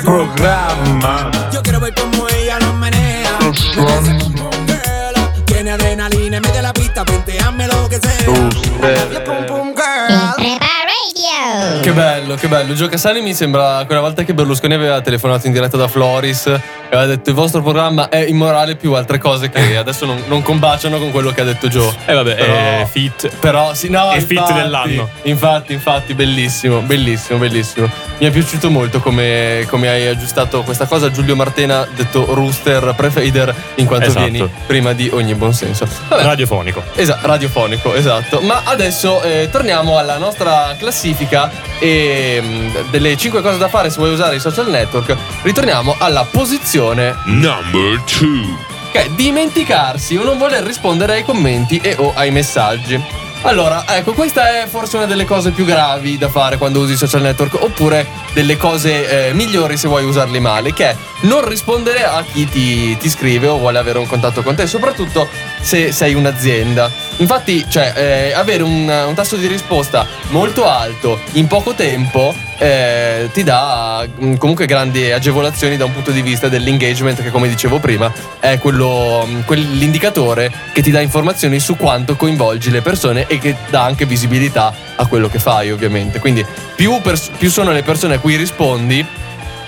Programma. 0.04 1.30
Tiene 5.46 5.72
adrenalina, 5.72 6.40
mete 6.40 6.62
la 6.62 6.72
pista, 6.72 7.04
penteame 7.04 7.68
lo 7.68 7.88
que 7.88 8.00
sea. 8.02 9.43
Che 11.82 11.92
bello, 11.92 12.36
che 12.36 12.48
bello. 12.48 12.74
Gio 12.74 12.88
Cassani 12.88 13.22
mi 13.22 13.34
sembra 13.34 13.84
quella 13.86 14.02
volta 14.02 14.24
che 14.24 14.34
Berlusconi 14.34 14.74
aveva 14.74 15.00
telefonato 15.02 15.48
in 15.48 15.54
diretta 15.54 15.78
da 15.78 15.88
Floris 15.88 16.48
e 16.48 16.62
aveva 16.90 17.06
detto 17.06 17.30
il 17.30 17.36
vostro 17.36 17.62
programma 17.62 18.10
è 18.10 18.18
immorale 18.18 18.76
più 18.76 18.94
altre 18.94 19.18
cose 19.18 19.50
che 19.50 19.78
adesso 19.78 20.06
non, 20.06 20.24
non 20.28 20.42
combaciano 20.42 20.98
con 21.00 21.12
quello 21.12 21.32
che 21.32 21.42
ha 21.42 21.44
detto 21.44 21.68
Joe. 21.68 21.92
E 22.06 22.14
vabbè, 22.14 22.36
Però- 22.36 22.54
eh, 22.54 22.88
fit. 22.90 23.30
Però 23.40 23.74
sì, 23.74 23.90
no, 23.90 24.12
È 24.12 24.20
fit 24.20 24.32
infatti, 24.32 24.54
dell'anno. 24.54 25.10
Infatti, 25.24 25.74
infatti, 25.74 26.14
bellissimo, 26.14 26.80
bellissimo, 26.82 27.40
bellissimo. 27.40 27.90
Mi 28.18 28.28
è 28.28 28.32
piaciuto 28.32 28.70
molto 28.70 29.00
come, 29.00 29.66
come 29.70 29.90
hai 29.90 30.08
aggiustato 30.08 30.64
questa 30.64 30.86
cosa. 30.86 31.12
Giulio 31.12 31.36
Martena, 31.36 31.88
detto 31.96 32.34
Rooster 32.34 32.94
Prefader, 32.96 33.54
in 33.76 33.86
quanto 33.86 34.08
Esatto. 34.08 34.30
vieni 34.30 34.50
prima 34.66 34.94
di 34.94 35.10
ogni 35.14 35.34
buonsenso. 35.36 35.88
Vabbè, 36.10 36.24
Radiofonico. 36.24 36.84
Esatto, 36.96 37.28
radiofonico, 37.28 37.94
esatto. 37.94 38.40
Ma 38.42 38.62
adesso 38.66 39.22
eh, 39.22 39.50
torniamo 39.52 39.98
alla 39.98 40.18
nostra 40.18 40.76
classifica 40.78 41.50
e, 41.80 42.42
mh, 42.42 42.90
delle 42.90 43.16
5 43.18 43.42
cose 43.42 43.58
da 43.58 43.68
fare 43.68 43.90
se 43.90 43.98
vuoi 43.98 44.12
usare 44.12 44.36
i 44.36 44.40
social 44.40 44.70
network. 44.70 45.16
Ritorniamo 45.42 45.96
alla 45.98 46.26
posizione 46.30 47.16
Number 47.26 48.02
2. 48.20 48.72
che 48.92 49.06
è 49.06 49.10
dimenticarsi 49.10 50.16
o 50.16 50.24
non 50.24 50.38
voler 50.38 50.64
rispondere 50.64 51.14
ai 51.14 51.24
commenti 51.24 51.78
e 51.78 51.96
o 51.98 52.14
ai 52.16 52.32
messaggi. 52.32 53.22
Allora, 53.46 53.84
ecco, 53.90 54.14
questa 54.14 54.62
è 54.62 54.68
forse 54.68 54.96
una 54.96 55.06
delle 55.06 55.26
cose 55.26 55.52
più 55.52 55.66
gravi 55.66 56.18
da 56.18 56.30
fare 56.30 56.58
quando 56.58 56.80
usi 56.80 56.94
i 56.94 56.96
social 56.96 57.22
network, 57.22 57.62
oppure 57.62 58.08
delle 58.32 58.56
cose 58.56 59.28
eh, 59.28 59.34
migliori 59.34 59.76
se 59.76 59.90
vuoi 59.90 60.06
usarli 60.06 60.40
male, 60.40 60.72
che 60.74 60.92
è 60.92 60.96
non 61.24 61.46
rispondere 61.46 62.06
a 62.06 62.24
chi 62.24 62.48
ti, 62.48 62.96
ti 62.96 63.10
scrive 63.10 63.48
o 63.48 63.58
vuole 63.58 63.80
avere 63.80 64.00
un 64.00 64.08
contatto 64.08 64.44
con 64.44 64.56
te, 64.56 64.66
soprattutto 64.66 65.28
se 65.60 65.92
sei 65.92 66.14
un'azienda. 66.14 67.03
Infatti, 67.18 67.66
cioè, 67.70 67.94
eh, 67.96 68.34
avere 68.34 68.64
un, 68.64 68.88
un 68.88 69.14
tasso 69.14 69.36
di 69.36 69.48
risposta 69.48 70.06
molto 70.30 70.68
alto 70.68 71.20
in 71.34 71.48
poco 71.48 71.74
tempo 71.74 72.34
eh, 72.58 73.30
ti 73.34 73.44
dà 73.44 74.06
mm, 74.06 74.36
comunque 74.36 74.66
grandi 74.66 75.12
agevolazioni 75.12 75.78
da 75.78 75.86
un 75.86 75.94
punto 75.94 76.12
di 76.12 76.22
vista 76.22 76.48
dell'engagement 76.48 77.22
che 77.22 77.30
come 77.30 77.48
dicevo 77.48 77.80
prima 77.80 78.12
è 78.40 78.58
quello, 78.58 79.26
mm, 79.28 79.42
quell'indicatore 79.42 80.52
che 80.74 80.82
ti 80.82 80.92
dà 80.92 81.02
informazioni 81.02 81.60
su 81.60 81.76
quanto 81.76 82.16
coinvolgi 82.16 82.72
le 82.72 82.82
persone 82.82 83.28
e 83.28 83.38
che 83.38 83.56
dà 83.70 83.84
anche 83.84 84.06
visibilità 84.06 84.74
a 84.96 85.06
quello 85.06 85.30
che 85.30 85.40
fai 85.40 85.72
ovviamente. 85.72 86.20
Quindi 86.20 86.46
più, 86.76 87.02
pers- 87.02 87.32
più 87.38 87.50
sono 87.50 87.72
le 87.72 87.84
persone 87.84 88.16
a 88.16 88.20
cui 88.20 88.36
rispondi 88.36 89.06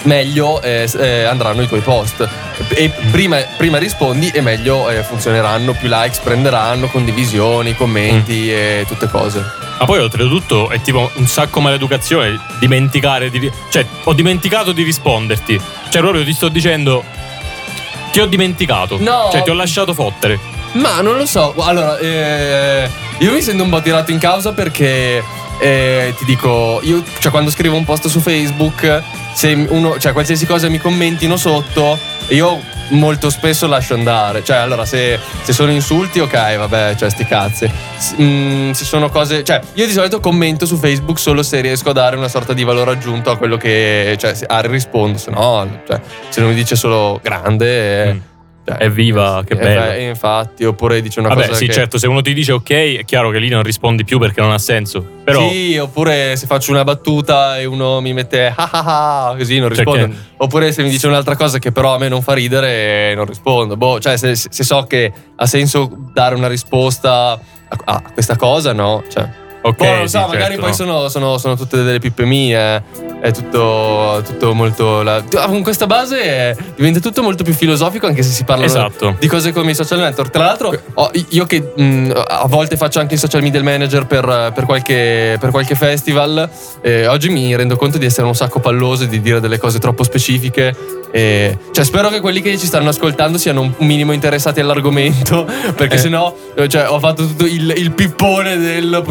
meglio 0.06 0.62
eh, 0.62 0.90
eh, 0.98 1.24
andranno 1.24 1.62
i 1.62 1.68
tuoi 1.68 1.82
post 1.82 2.28
e 2.70 2.90
prima, 3.12 3.38
prima 3.58 3.78
rispondi 3.78 4.30
e 4.30 4.42
meglio 4.42 4.90
eh, 4.90 5.04
funzioneranno 5.04 5.74
più 5.74 5.88
likes 5.90 6.20
prenderanno 6.20 6.88
condivisioni 6.88 7.76
commenti 7.76 8.52
e 8.52 8.86
tutte 8.88 9.08
cose 9.08 9.44
Ma 9.78 9.86
poi 9.86 10.00
oltretutto 10.00 10.70
è 10.70 10.80
tipo 10.82 11.12
un 11.16 11.28
sacco 11.28 11.60
maleducazione 11.60 12.40
dimenticare 12.60 13.30
di... 13.30 13.52
Cioè, 13.70 13.86
ho 14.06 14.14
dimenticato 14.14 14.72
di 14.72 14.84
risponderti. 14.84 15.60
Cioè, 15.90 16.02
proprio 16.02 16.24
ti 16.24 16.34
sto 16.34 16.48
dicendo... 16.48 17.04
Ti 18.12 18.22
ho 18.22 18.26
dimenticato. 18.26 18.98
No. 19.00 19.28
Cioè, 19.32 19.44
ti 19.44 19.50
ho 19.50 19.54
lasciato 19.54 19.94
fottere. 19.94 20.40
Ma 20.74 21.02
non 21.02 21.18
lo 21.18 21.26
so, 21.26 21.54
allora, 21.58 21.98
eh, 21.98 22.90
io 23.20 23.32
mi 23.32 23.42
sento 23.42 23.64
un 23.64 23.70
po' 23.70 23.82
tirato 23.82 24.12
in 24.12 24.18
causa 24.18 24.52
perché 24.52 25.24
eh, 25.60 26.14
ti 26.18 26.26
dico, 26.26 26.80
io, 26.84 27.02
cioè 27.20 27.32
quando 27.32 27.50
scrivo 27.50 27.78
un 27.78 27.86
post 27.86 28.08
su 28.08 28.20
Facebook, 28.20 29.04
se 29.36 29.68
uno, 29.70 30.00
cioè 30.00 30.14
qualsiasi 30.14 30.46
cosa 30.46 30.70
mi 30.70 30.80
commentino 30.80 31.36
sotto, 31.38 32.00
io 32.30 32.60
molto 32.90 33.30
spesso 33.30 33.68
lascio 33.68 33.94
andare. 33.96 34.44
Cioè, 34.44 34.58
allora, 34.58 34.86
se, 34.86 35.20
se 35.44 35.52
sono 35.54 35.72
insulti, 35.72 36.20
ok, 36.20 36.58
vabbè, 36.58 36.96
cioè, 36.96 37.10
sti 37.10 37.26
cazzi. 37.26 37.70
S- 37.98 38.16
mm, 38.20 38.72
se 38.72 38.86
sono 38.86 39.10
cose, 39.10 39.44
cioè, 39.44 39.60
io 39.74 39.86
di 39.86 39.92
solito 39.92 40.20
commento 40.20 40.66
su 40.66 40.78
Facebook 40.78 41.20
solo 41.20 41.44
se 41.44 41.62
riesco 41.62 41.90
a 41.90 41.94
dare 41.94 42.16
una 42.16 42.28
sorta 42.30 42.54
di 42.54 42.64
valore 42.64 42.92
aggiunto 42.92 43.30
a 43.32 43.38
quello 43.38 43.58
che, 43.58 44.16
cioè, 44.20 44.34
ah, 44.48 44.62
rispondo, 44.62 45.18
se 45.18 45.32
no, 45.32 45.82
cioè, 45.86 46.00
se 46.30 46.40
non 46.40 46.50
mi 46.50 46.56
dice 46.56 46.76
solo 46.76 47.20
grande. 47.22 48.04
eh, 48.10 48.14
Mm. 48.14 48.20
Cioè, 48.66 48.78
Evviva, 48.84 49.44
che 49.46 49.54
eh, 49.54 49.58
bello. 49.58 49.82
beh, 49.82 50.02
infatti, 50.04 50.66
oppure 50.66 51.00
dice 51.02 51.20
una 51.20 51.30
Vabbè, 51.30 51.42
cosa 51.48 51.54
sì, 51.58 51.68
che... 51.68 51.74
certo, 51.74 51.98
se 52.00 52.08
uno 52.08 52.22
ti 52.22 52.34
dice 52.34 52.52
ok, 52.54 52.70
è 52.98 53.06
chiaro 53.06 53.30
che 53.30 53.38
lì 53.38 53.48
non 53.48 53.62
rispondi 53.62 54.04
più 54.04 54.18
perché 54.18 54.42
non 54.42 54.52
ha 54.52 54.58
senso. 54.58 55.06
Però... 55.24 55.48
Sì, 55.50 55.78
oppure 55.78 56.36
se 56.36 56.48
faccio 56.48 56.72
una 56.72 56.84
battuta 56.84 57.60
e 57.60 57.66
uno 57.66 58.02
mi 58.02 58.14
mette 58.14 58.48
ah 58.56 58.70
ah 58.72 59.28
ah, 59.30 59.36
così 59.36 59.60
non 59.60 59.70
Cioè 59.70 59.84
rispondo. 59.86 60.08
che- 60.08 60.14
Oppure 60.38 60.72
se 60.72 60.82
mi 60.84 60.90
dice 60.90 61.08
un'altra 61.08 61.36
cosa 61.36 61.60
che 61.60 61.72
però 61.72 61.94
a 61.96 61.98
me 62.00 62.08
non 62.10 62.22
fa 62.22 62.34
ridere, 62.34 63.14
non 63.16 63.26
rispondo. 63.26 63.78
Boh, 63.78 64.00
cioè 64.00 64.18
se, 64.18 64.36
se 64.36 64.64
so 64.64 64.84
che 64.84 65.12
ha 65.36 65.46
senso 65.46 65.90
dare 66.14 66.34
una 66.36 66.48
risposta 66.48 67.32
a, 67.32 67.40
a 67.86 68.02
questa 68.14 68.36
cosa, 68.36 68.74
no? 68.74 69.04
Cioè, 69.10 69.28
Ok, 69.68 69.76
Poi 69.78 69.88
non 69.88 70.00
lo 70.02 70.08
so, 70.08 70.20
sì, 70.20 70.26
magari 70.26 70.44
certo, 70.56 70.60
poi 70.62 70.70
no. 70.70 70.76
sono, 70.76 71.10
sono- 71.10 71.38
sono 71.40 71.56
tutte 71.56 71.82
delle 71.84 72.00
pippe 72.00 72.24
mie. 72.26 72.84
È 73.20 73.32
tutto, 73.32 74.22
tutto 74.24 74.54
molto. 74.54 75.02
la- 75.02 75.24
ah, 75.38 75.48
con 75.48 75.64
questa 75.64 75.88
base 75.88 76.22
è- 76.22 76.56
diventa 76.76 77.00
tutto 77.00 77.24
molto 77.24 77.44
più 77.44 77.54
filosofico, 77.54 78.06
anche 78.06 78.22
se 78.22 78.30
si 78.30 78.44
parla 78.44 78.66
Esatto. 78.66 79.16
di 79.20 79.26
cose 79.28 79.52
come 79.52 79.72
i 79.72 79.76
social 79.76 79.98
network. 80.00 80.30
Tra 80.30 80.44
l'altro, 80.46 80.80
ho- 80.94 81.12
io 81.30 81.46
che 81.48 81.72
mh, 81.76 82.12
a 82.28 82.46
volte 82.48 82.78
faccio 82.78 83.00
anche 83.00 83.16
il 83.16 83.20
social 83.20 83.42
media 83.42 83.64
manager 83.64 84.06
per, 84.06 84.52
per 84.54 84.66
qualche, 84.66 85.38
per 85.40 85.50
qualche 85.50 85.74
festival, 85.74 86.48
eh, 86.82 87.08
oggi 87.08 87.30
mi 87.30 87.56
rendo 87.56 87.76
conto 87.78 87.98
di 87.98 88.06
essere 88.06 88.28
un 88.28 88.36
sacco 88.36 88.60
palloso 88.60 89.06
e 89.06 89.08
di 89.08 89.20
dire 89.22 89.40
delle 89.40 89.58
cose 89.58 89.80
troppo 89.80 90.04
specifiche. 90.04 90.76
E, 91.12 91.58
cioè, 91.72 91.86
spero 91.86 92.10
che 92.10 92.20
quelli 92.20 92.42
che 92.42 92.58
ci 92.58 92.66
stanno 92.68 92.90
ascoltando 92.90 93.38
siano 93.38 93.62
un 93.62 93.74
minimo 93.88 94.12
interessati 94.12 94.60
all'argomento, 94.60 95.46
perché 95.76 95.96
Eh. 95.96 96.00
sennò 96.00 96.36
eh, 96.56 96.68
cioè, 96.68 96.90
ho 96.90 97.00
fatto 97.00 97.26
tutto 97.26 97.46
il, 97.46 97.74
il 97.78 97.92
pippone 97.92 98.58
del 98.58 99.02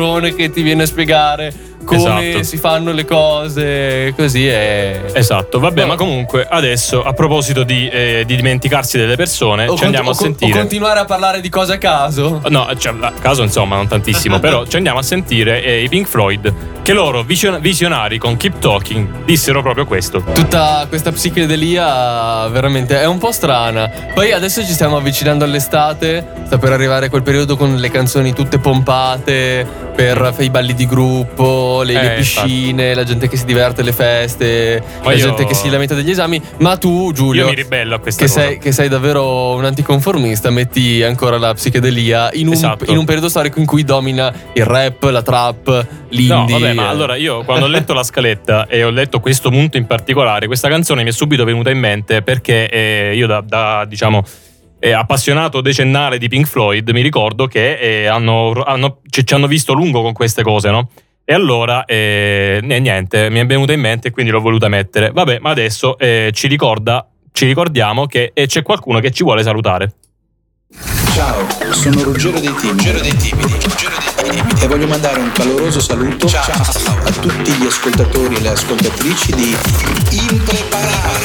professorone 0.00 0.34
che 0.34 0.50
ti 0.50 0.62
viene 0.62 0.84
a 0.84 0.86
spiegare 0.86 1.52
come 1.84 2.28
Esatto. 2.28 2.42
si 2.44 2.56
fanno 2.56 2.92
le 2.92 3.04
cose, 3.04 4.12
così 4.16 4.46
è. 4.46 5.00
Esatto, 5.12 5.58
vabbè, 5.58 5.80
No. 5.82 5.86
ma 5.88 5.96
comunque 5.96 6.46
adesso 6.48 7.02
a 7.02 7.12
proposito 7.12 7.62
di, 7.64 7.88
eh, 7.88 8.22
di 8.26 8.36
dimenticarsi 8.36 8.96
delle 8.98 9.16
persone, 9.16 9.66
O 9.66 9.76
ci 9.76 9.84
andiamo 9.84 10.10
con- 10.12 10.18
a 10.18 10.20
sentire. 10.28 10.52
o 10.52 10.60
continuare 10.60 11.00
a 11.00 11.04
parlare 11.04 11.40
di 11.40 11.48
cose 11.48 11.74
a 11.74 11.78
caso. 11.78 12.40
No, 12.48 12.68
cioè, 12.76 12.94
a 13.00 13.12
caso 13.20 13.42
insomma, 13.42 13.76
non 13.76 13.88
tantissimo, 13.88 14.38
però 14.40 14.66
ci 14.66 14.76
andiamo 14.76 14.98
a 14.98 15.02
sentire 15.02 15.62
eh, 15.62 15.82
i 15.82 15.88
Pink 15.88 16.06
Floyd 16.06 16.52
che 16.82 16.92
loro 16.92 17.22
vision- 17.22 17.60
visionari 17.60 18.18
con 18.18 18.36
Keep 18.36 18.58
Talking 18.58 19.24
dissero 19.24 19.62
proprio 19.62 19.84
questo. 19.86 20.22
Tutta 20.32 20.86
questa 20.88 21.10
psichedelia 21.12 22.48
veramente 22.48 23.00
è 23.00 23.06
un 23.06 23.18
po' 23.18 23.32
strana. 23.32 23.90
Poi 24.14 24.32
adesso 24.32 24.64
ci 24.64 24.72
stiamo 24.72 24.96
avvicinando 24.96 25.44
all'estate, 25.44 26.26
sta 26.46 26.58
per 26.58 26.72
arrivare 26.72 27.08
quel 27.08 27.22
periodo 27.22 27.56
con 27.56 27.76
le 27.76 27.90
canzoni 27.90 28.32
tutte 28.32 28.58
pompate 28.58 29.66
per 29.94 30.34
i 30.38 30.48
balli 30.50 30.74
di 30.74 30.86
gruppo, 30.86 31.79
le, 31.82 31.92
le 31.94 32.12
Eh, 32.14 32.16
piscine, 32.18 32.94
la 32.94 33.04
gente 33.04 33.28
che 33.28 33.36
si 33.36 33.44
diverte 33.44 33.80
alle 33.80 33.92
feste, 33.92 34.82
Ma 35.02 35.10
la 35.10 35.12
io- 35.16 35.26
gente 35.26 35.44
che 35.44 35.54
si 35.54 35.68
lamenta 35.70 35.94
degli 35.94 36.10
esami. 36.10 36.40
Ma 36.58 36.76
tu, 36.76 37.12
Giulio, 37.12 37.42
Io 37.44 37.48
mi 37.48 37.54
ribello 37.54 37.94
a 37.94 37.98
questa 37.98 38.22
che 38.24 38.28
cosa. 38.28 38.40
sei, 38.46 38.58
che 38.58 38.72
sei 38.72 38.88
davvero 38.88 39.54
un 39.54 39.64
anticonformista, 39.64 40.50
metti 40.50 41.02
ancora 41.02 41.38
la 41.38 41.52
psichedelia 41.54 42.30
in 42.32 42.46
un, 42.48 42.52
Esatto. 42.52 42.90
in 42.90 42.96
un 42.98 43.04
periodo 43.04 43.28
storico 43.28 43.58
in 43.58 43.66
cui 43.66 43.84
domina 43.84 44.32
il 44.54 44.64
rap, 44.64 45.02
la 45.04 45.22
trap, 45.22 45.66
No, 45.68 45.86
l'indie. 46.10 46.58
vabbè, 46.58 46.72
ma 46.74 46.88
allora 46.88 47.16
io 47.16 47.44
quando 47.44 47.66
ho 47.66 47.68
letto 47.70 47.92
la 47.94 48.02
scaletta 48.02 48.66
e 48.66 48.82
ho 48.84 48.90
letto 48.90 49.20
questo 49.20 49.50
punto 49.50 49.76
in 49.76 49.86
particolare, 49.86 50.46
questa 50.46 50.68
canzone 50.68 51.02
mi 51.02 51.10
è 51.10 51.12
subito 51.12 51.44
venuta 51.44 51.70
in 51.70 51.78
mente 51.78 52.22
perché 52.22 52.68
eh, 52.68 53.12
io 53.14 53.26
da, 53.26 53.40
da, 53.40 53.84
diciamo 53.86 54.22
eh, 54.80 54.92
appassionato 54.92 55.60
decennale 55.60 56.16
di 56.18 56.26
Pink 56.28 56.46
Floyd 56.46 56.88
mi 56.90 57.02
ricordo 57.02 57.46
che 57.46 57.74
eh, 57.74 58.06
hanno, 58.06 58.52
hanno- 58.64 59.00
ci, 59.10 59.24
ci 59.26 59.34
hanno 59.34 59.46
visto 59.46 59.72
lungo 59.72 60.02
con 60.02 60.12
queste 60.12 60.42
cose, 60.42 60.70
no? 60.70 60.88
E 61.30 61.34
allora 61.34 61.84
eh, 61.84 62.58
niente, 62.60 63.30
mi 63.30 63.38
è 63.38 63.46
venuta 63.46 63.72
in 63.72 63.78
mente 63.78 64.08
e 64.08 64.10
quindi 64.10 64.32
l'ho 64.32 64.40
voluta 64.40 64.66
mettere. 64.66 65.12
Vabbè, 65.12 65.38
ma 65.38 65.50
adesso 65.50 65.96
eh, 65.96 66.30
ci 66.34 66.48
ricorda, 66.48 67.08
ci 67.30 67.46
ricordiamo 67.46 68.06
che 68.06 68.32
eh, 68.34 68.46
c'è 68.46 68.62
qualcuno 68.64 68.98
che 68.98 69.12
ci 69.12 69.22
vuole 69.22 69.44
salutare. 69.44 69.94
Ciao, 71.14 71.46
sono 71.70 72.02
Ruggero 72.02 72.40
dei 72.40 72.52
Timidi. 72.54 73.00
dei 73.00 73.16
Timidi. 73.16 73.54
E 74.60 74.66
voglio 74.66 74.88
mandare 74.88 75.20
un 75.20 75.30
caloroso 75.30 75.78
saluto 75.78 76.26
a 76.26 77.12
tutti 77.12 77.52
gli 77.52 77.66
ascoltatori 77.66 78.34
e 78.34 78.40
le 78.40 78.48
ascoltatrici 78.48 79.32
di 79.32 79.56
Impreparati. 80.32 81.24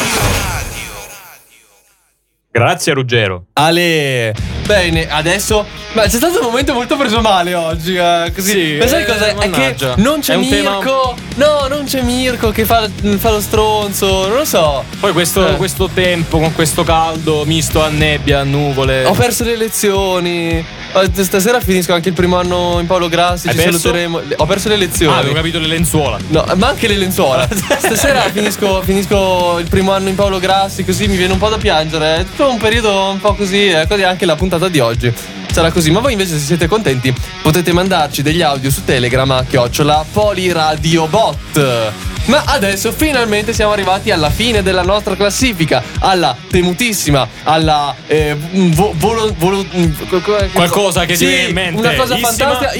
Grazie 2.51 2.93
Ruggero. 2.93 3.45
Ale, 3.53 4.35
bene, 4.65 5.07
adesso. 5.09 5.65
Ma 5.93 6.01
c'è 6.03 6.09
stato 6.17 6.39
un 6.39 6.45
momento 6.47 6.73
molto 6.73 6.97
preso 6.97 7.21
male 7.21 7.53
oggi. 7.53 7.95
eh, 7.95 8.31
così. 8.35 8.51
Sì, 8.51 8.77
Ma 8.79 8.87
sai 8.87 9.03
eh, 9.03 9.05
cosa? 9.05 9.25
È 9.27 9.49
che 9.49 9.75
non 9.97 10.19
c'è 10.19 10.33
È 10.33 10.35
un 10.35 10.49
tema- 10.49 10.75
Mirko. 10.75 11.15
No, 11.35 11.67
non 11.69 11.85
c'è 11.85 12.01
Mirko 12.01 12.49
che 12.51 12.65
fa, 12.65 12.87
fa 13.17 13.31
lo 13.31 13.39
stronzo. 13.41 14.27
Non 14.27 14.37
lo 14.37 14.45
so. 14.45 14.83
Poi 14.99 15.11
questo, 15.13 15.47
Eh. 15.47 15.55
questo 15.55 15.89
tempo 15.93 16.39
con 16.39 16.53
questo 16.53 16.83
caldo 16.83 17.43
misto 17.45 17.81
a 17.83 17.89
nebbia, 17.89 18.39
a 18.41 18.43
nuvole. 18.43 19.05
Ho 19.05 19.13
perso 19.13 19.43
le 19.43 19.55
lezioni. 19.55 20.65
Stasera 21.11 21.59
finisco 21.59 21.93
anche 21.93 22.07
il 22.09 22.15
primo 22.15 22.37
anno 22.37 22.77
in 22.79 22.87
Paolo 22.87 23.09
Grassi. 23.09 23.47
Hai 23.47 23.53
ci 23.55 23.59
perso? 23.63 23.79
saluteremo. 23.79 24.21
Ho 24.37 24.45
perso 24.45 24.69
le 24.69 24.77
lezioni. 24.77 25.13
Ah, 25.13 25.19
avevo 25.19 25.33
capito 25.33 25.59
le 25.59 25.67
lenzuola. 25.67 26.17
No, 26.29 26.45
ma 26.55 26.67
anche 26.69 26.87
le 26.87 26.95
lenzuola. 26.95 27.47
Stasera 27.51 28.21
finisco, 28.31 28.81
finisco 28.81 29.59
il 29.59 29.67
primo 29.67 29.91
anno 29.91 30.07
in 30.09 30.15
Paolo 30.15 30.39
Grassi, 30.39 30.85
così 30.85 31.07
mi 31.07 31.17
viene 31.17 31.33
un 31.33 31.39
po' 31.39 31.49
da 31.49 31.57
piangere. 31.57 32.17
È 32.17 32.23
tutto 32.23 32.49
un 32.49 32.57
periodo 32.57 33.09
un 33.09 33.19
po' 33.19 33.33
così, 33.33 33.67
eh, 33.69 33.85
così 33.87 34.03
anche 34.03 34.25
la 34.25 34.35
puntata 34.55 34.69
di 34.69 34.79
oggi. 34.79 35.13
Sarà 35.51 35.71
così, 35.71 35.91
ma 35.91 35.99
voi 35.99 36.13
invece 36.13 36.37
se 36.37 36.45
siete 36.45 36.67
contenti 36.67 37.13
potete 37.41 37.71
mandarci 37.71 38.21
degli 38.21 38.41
audio 38.41 38.69
su 38.69 38.83
Telegram 38.83 39.29
a 39.31 39.43
chiocciola 39.43 40.05
poliradiobot. 40.11 42.14
Ma 42.25 42.43
adesso 42.45 42.91
finalmente 42.91 43.53
siamo 43.53 43.71
arrivati 43.71 44.09
alla 44.11 44.29
fine 44.29 44.63
della 44.63 44.81
nostra 44.81 45.15
classifica, 45.15 45.83
alla 45.99 46.35
temutissima, 46.49 47.27
alla 47.43 47.95
eh, 48.07 48.35
vo- 48.71 48.93
volo- 48.95 49.33
volo- 49.37 49.65
co- 50.09 50.21
Qualcosa 50.51 51.05
che 51.05 51.15
sì, 51.15 51.25
ti 51.25 51.31
viene 51.31 51.47
in 51.49 51.53
mente. 51.53 51.79
Una 51.79 51.93
cosa 51.93 52.17
fantastica, 52.17 52.71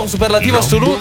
un 0.00 0.08
superlativo 0.08 0.58
assoluto. 0.58 0.98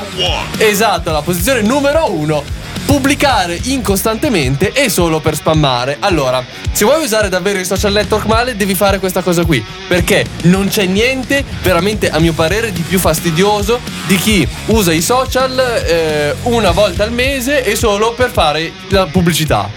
Esatto, 0.58 1.12
la 1.12 1.22
posizione 1.22 1.62
numero 1.62 2.12
uno. 2.12 2.64
Pubblicare 2.86 3.60
incostantemente 3.64 4.72
e 4.72 4.90
solo 4.90 5.20
per 5.20 5.36
spammare. 5.36 5.98
Allora, 6.02 6.44
se 6.72 6.86
vuoi 6.86 7.04
usare 7.04 7.30
davvero 7.30 7.58
i 7.58 7.66
social 7.66 7.92
network 7.94 8.26
male, 8.26 8.56
devi 8.56 8.76
fare 8.76 9.00
questa 9.00 9.22
cosa 9.22 9.44
qui. 9.44 9.64
Perché 9.88 10.24
non 10.44 10.68
c'è 10.68 10.86
niente, 10.86 11.44
veramente 11.64 12.10
a 12.12 12.20
mio 12.20 12.34
parere, 12.34 12.72
di 12.72 12.82
più 12.82 13.00
fastidioso 13.00 13.80
di 14.06 14.18
chi 14.18 14.48
usa 14.68 14.94
i 14.94 15.02
social 15.02 15.60
eh, 15.84 16.36
una 16.44 16.70
volta 16.72 17.04
al 17.04 17.12
mese 17.12 17.64
e 17.64 17.76
solo 17.76 17.85
per 18.16 18.32
fare 18.32 18.72
la 18.90 19.06
pubblicità. 19.06 19.70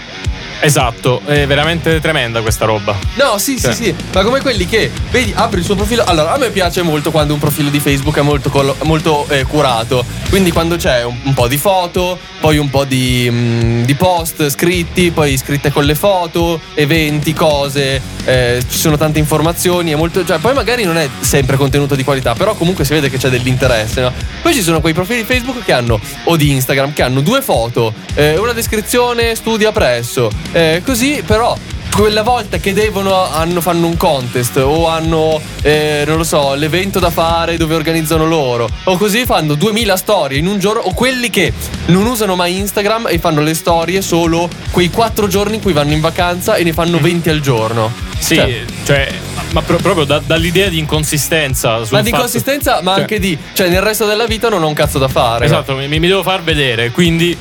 Esatto, 0.61 1.21
è 1.25 1.47
veramente 1.47 2.01
tremenda 2.01 2.41
questa 2.41 2.65
roba. 2.65 2.97
No, 3.15 3.39
sì, 3.39 3.61
Cioè. 3.61 3.75
sì, 3.75 3.85
sì, 3.85 3.95
ma 4.13 4.23
come 4.23 4.41
quelli 4.41 4.67
che 4.67 4.91
vedi, 5.11 5.33
apri 5.37 5.59
il 5.61 5.65
suo 5.65 5.75
profilo. 5.75 6.03
Allora, 6.05 6.33
a 6.33 6.39
me 6.39 6.51
piace 6.51 6.83
molto 6.83 7.11
quando 7.11 7.35
un 7.35 7.39
profilo 7.39 7.69
di 7.69 7.79
Facebook 7.79 8.17
è 8.17 8.23
molto, 8.23 8.49
collo- 8.51 8.77
molto 8.83 9.27
eh, 9.29 9.45
curato. 9.45 10.05
Quindi, 10.31 10.51
quando 10.51 10.77
c'è 10.77 11.05
un, 11.05 11.17
un 11.23 11.35
po' 11.35 11.47
di 11.47 11.59
foto, 11.59 12.19
poi 12.41 12.57
un 12.57 12.71
po' 12.71 12.85
di, 12.85 13.29
mm, 13.31 13.83
di 13.85 13.95
post 13.95 14.49
scritti, 14.49 15.11
poi 15.11 15.37
scritte 15.37 15.71
con 15.71 15.85
le 15.85 15.95
foto, 15.95 16.61
eventi, 16.75 17.33
cose, 17.35 18.01
eh, 18.29 18.63
ci 18.69 18.77
sono 18.77 18.99
tante 18.99 19.19
informazioni. 19.19 19.95
Molto, 19.95 20.25
cioè, 20.25 20.39
poi 20.39 20.53
magari 20.53 20.85
non 20.85 20.99
è 20.99 21.09
sempre 21.21 21.57
contenuto 21.57 21.95
di 21.95 22.05
qualità, 22.05 22.35
però 22.35 22.55
comunque 22.55 22.85
si 22.85 22.93
vede 22.93 23.09
che 23.09 23.17
c'è 23.17 23.31
dell'interesse, 23.31 24.03
no? 24.03 24.13
Poi 24.43 24.53
ci 24.53 24.63
sono 24.63 24.81
quei 24.81 24.93
profili 24.93 25.25
Facebook 25.25 25.65
che 25.65 25.73
hanno, 25.73 25.99
o 26.25 26.37
di 26.37 26.51
Instagram, 26.51 26.93
che 26.93 27.03
hanno 27.03 27.21
due 27.23 27.41
foto, 27.41 27.95
eh, 28.15 28.37
una 28.37 28.53
descrizione, 28.53 29.35
studia 29.35 29.73
presso. 29.73 30.31
eh, 30.53 30.83
così, 30.85 31.23
però 31.25 31.57
quella 31.99 32.23
volta 32.23 32.59
che 32.59 32.73
devono 32.73 33.29
hanno, 33.31 33.61
fanno 33.61 33.87
un 33.89 33.97
contest 33.97 34.57
o 34.59 34.87
hanno 34.89 35.41
eh, 35.63 36.05
non 36.07 36.17
lo 36.19 36.23
so 36.25 36.55
l'evento 36.55 37.01
da 37.01 37.11
fare 37.11 37.57
dove 37.57 37.75
organizzano 37.75 38.25
loro 38.25 38.69
o 38.85 38.97
così 38.97 39.25
fanno 39.25 39.55
2000 39.55 39.97
storie 39.97 40.39
in 40.39 40.47
un 40.47 40.59
giorno 40.61 40.83
o 40.83 40.95
quelli 40.95 41.29
che 41.29 41.53
non 41.87 42.07
usano 42.07 42.37
mai 42.37 42.57
Instagram 42.59 43.09
e 43.09 43.19
fanno 43.19 43.41
le 43.41 43.55
storie 43.55 44.01
solo 44.01 44.49
quei 44.71 44.91
4 44.91 45.27
giorni 45.27 45.57
in 45.57 45.63
cui 45.63 45.73
vanno 45.73 45.93
in 45.93 46.01
vacanza 46.01 46.55
e 46.55 46.63
ne 46.63 46.73
fanno 46.73 46.99
20 47.01 47.31
al 47.31 47.41
giorno 47.41 47.91
Sì, 48.19 48.37
Cioè, 48.37 48.65
cioè, 48.85 49.09
ma 49.51 49.63
pro- 49.63 49.79
proprio 49.79 50.05
da- 50.05 50.23
dall'idea 50.25 50.69
di 50.69 50.79
inconsistenza. 50.79 51.81
ma 51.91 52.01
di 52.01 52.11
fatto- 52.11 52.23
consistenza 52.23 52.81
ma 52.83 52.93
cioè, 52.93 53.01
anche 53.01 53.19
di 53.19 53.37
cioè 53.55 53.69
nel 53.69 53.81
resto 53.83 54.07
della 54.07 54.27
vita 54.27 54.49
non 54.49 54.63
ho 54.63 54.69
un 54.69 54.75
cazzo 54.75 54.99
da 54.99 55.09
fare 55.09 55.45
Esatto, 55.47 55.75
mi, 55.75 55.89
mi 55.89 56.07
devo 56.07 56.23
far 56.23 56.43
vedere. 56.43 56.91
Quindi, 56.91 57.37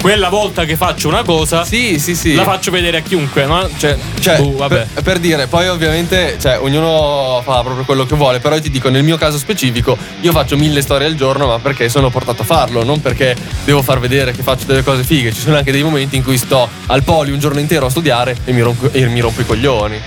quella 0.00 0.28
volta 0.28 0.64
che 0.64 0.76
faccio 0.76 1.08
una 1.08 1.22
cosa, 1.22 1.64
sì 1.64 1.98
sì 1.98 2.14
sì 2.14 2.34
la 2.34 2.42
faccio 2.44 2.70
vedere 2.70 2.98
a 2.98 3.00
chiunque. 3.00 3.44
No? 3.46 3.68
Cioè, 3.76 3.96
Cioè, 4.20 4.36
boh, 4.38 4.56
vabbè. 4.56 4.86
per, 4.94 5.02
per 5.02 5.18
dire, 5.18 5.46
poi 5.46 5.68
ovviamente, 5.68 6.36
cioè, 6.40 6.58
ognuno 6.58 7.40
fa 7.44 7.62
proprio 7.62 7.84
quello 7.84 8.06
che 8.06 8.14
vuole, 8.16 8.40
però 8.40 8.54
io 8.54 8.60
ti 8.62 8.70
dico, 8.70 8.88
nel 8.88 9.02
mio 9.02 9.16
caso 9.16 9.36
specifico, 9.38 9.96
io 10.20 10.32
faccio 10.32 10.56
mille 10.56 10.80
storie 10.82 11.06
al 11.06 11.14
giorno, 11.14 11.46
ma 11.46 11.58
perché 11.58 11.88
sono 11.88 12.08
portato 12.10 12.42
a 12.42 12.44
farlo, 12.44 12.82
non 12.84 13.00
perché 13.00 13.36
devo 13.64 13.82
far 13.82 14.00
vedere 14.00 14.32
che 14.32 14.42
faccio 14.42 14.64
delle 14.66 14.82
cose 14.82 15.02
fighe. 15.04 15.32
Ci 15.32 15.40
sono 15.40 15.56
anche 15.56 15.72
dei 15.72 15.82
momenti 15.82 16.16
in 16.16 16.22
cui 16.22 16.38
sto 16.38 16.68
al 16.86 17.02
poli 17.02 17.30
un 17.30 17.38
giorno 17.38 17.60
intero 17.60 17.86
a 17.86 17.90
studiare 17.90 18.36
e 18.44 18.52
mi 18.52 18.60
rompo, 18.60 18.90
e 18.92 19.06
mi 19.06 19.20
rompo 19.20 19.40
i 19.42 19.46
coglioni. 19.46 20.00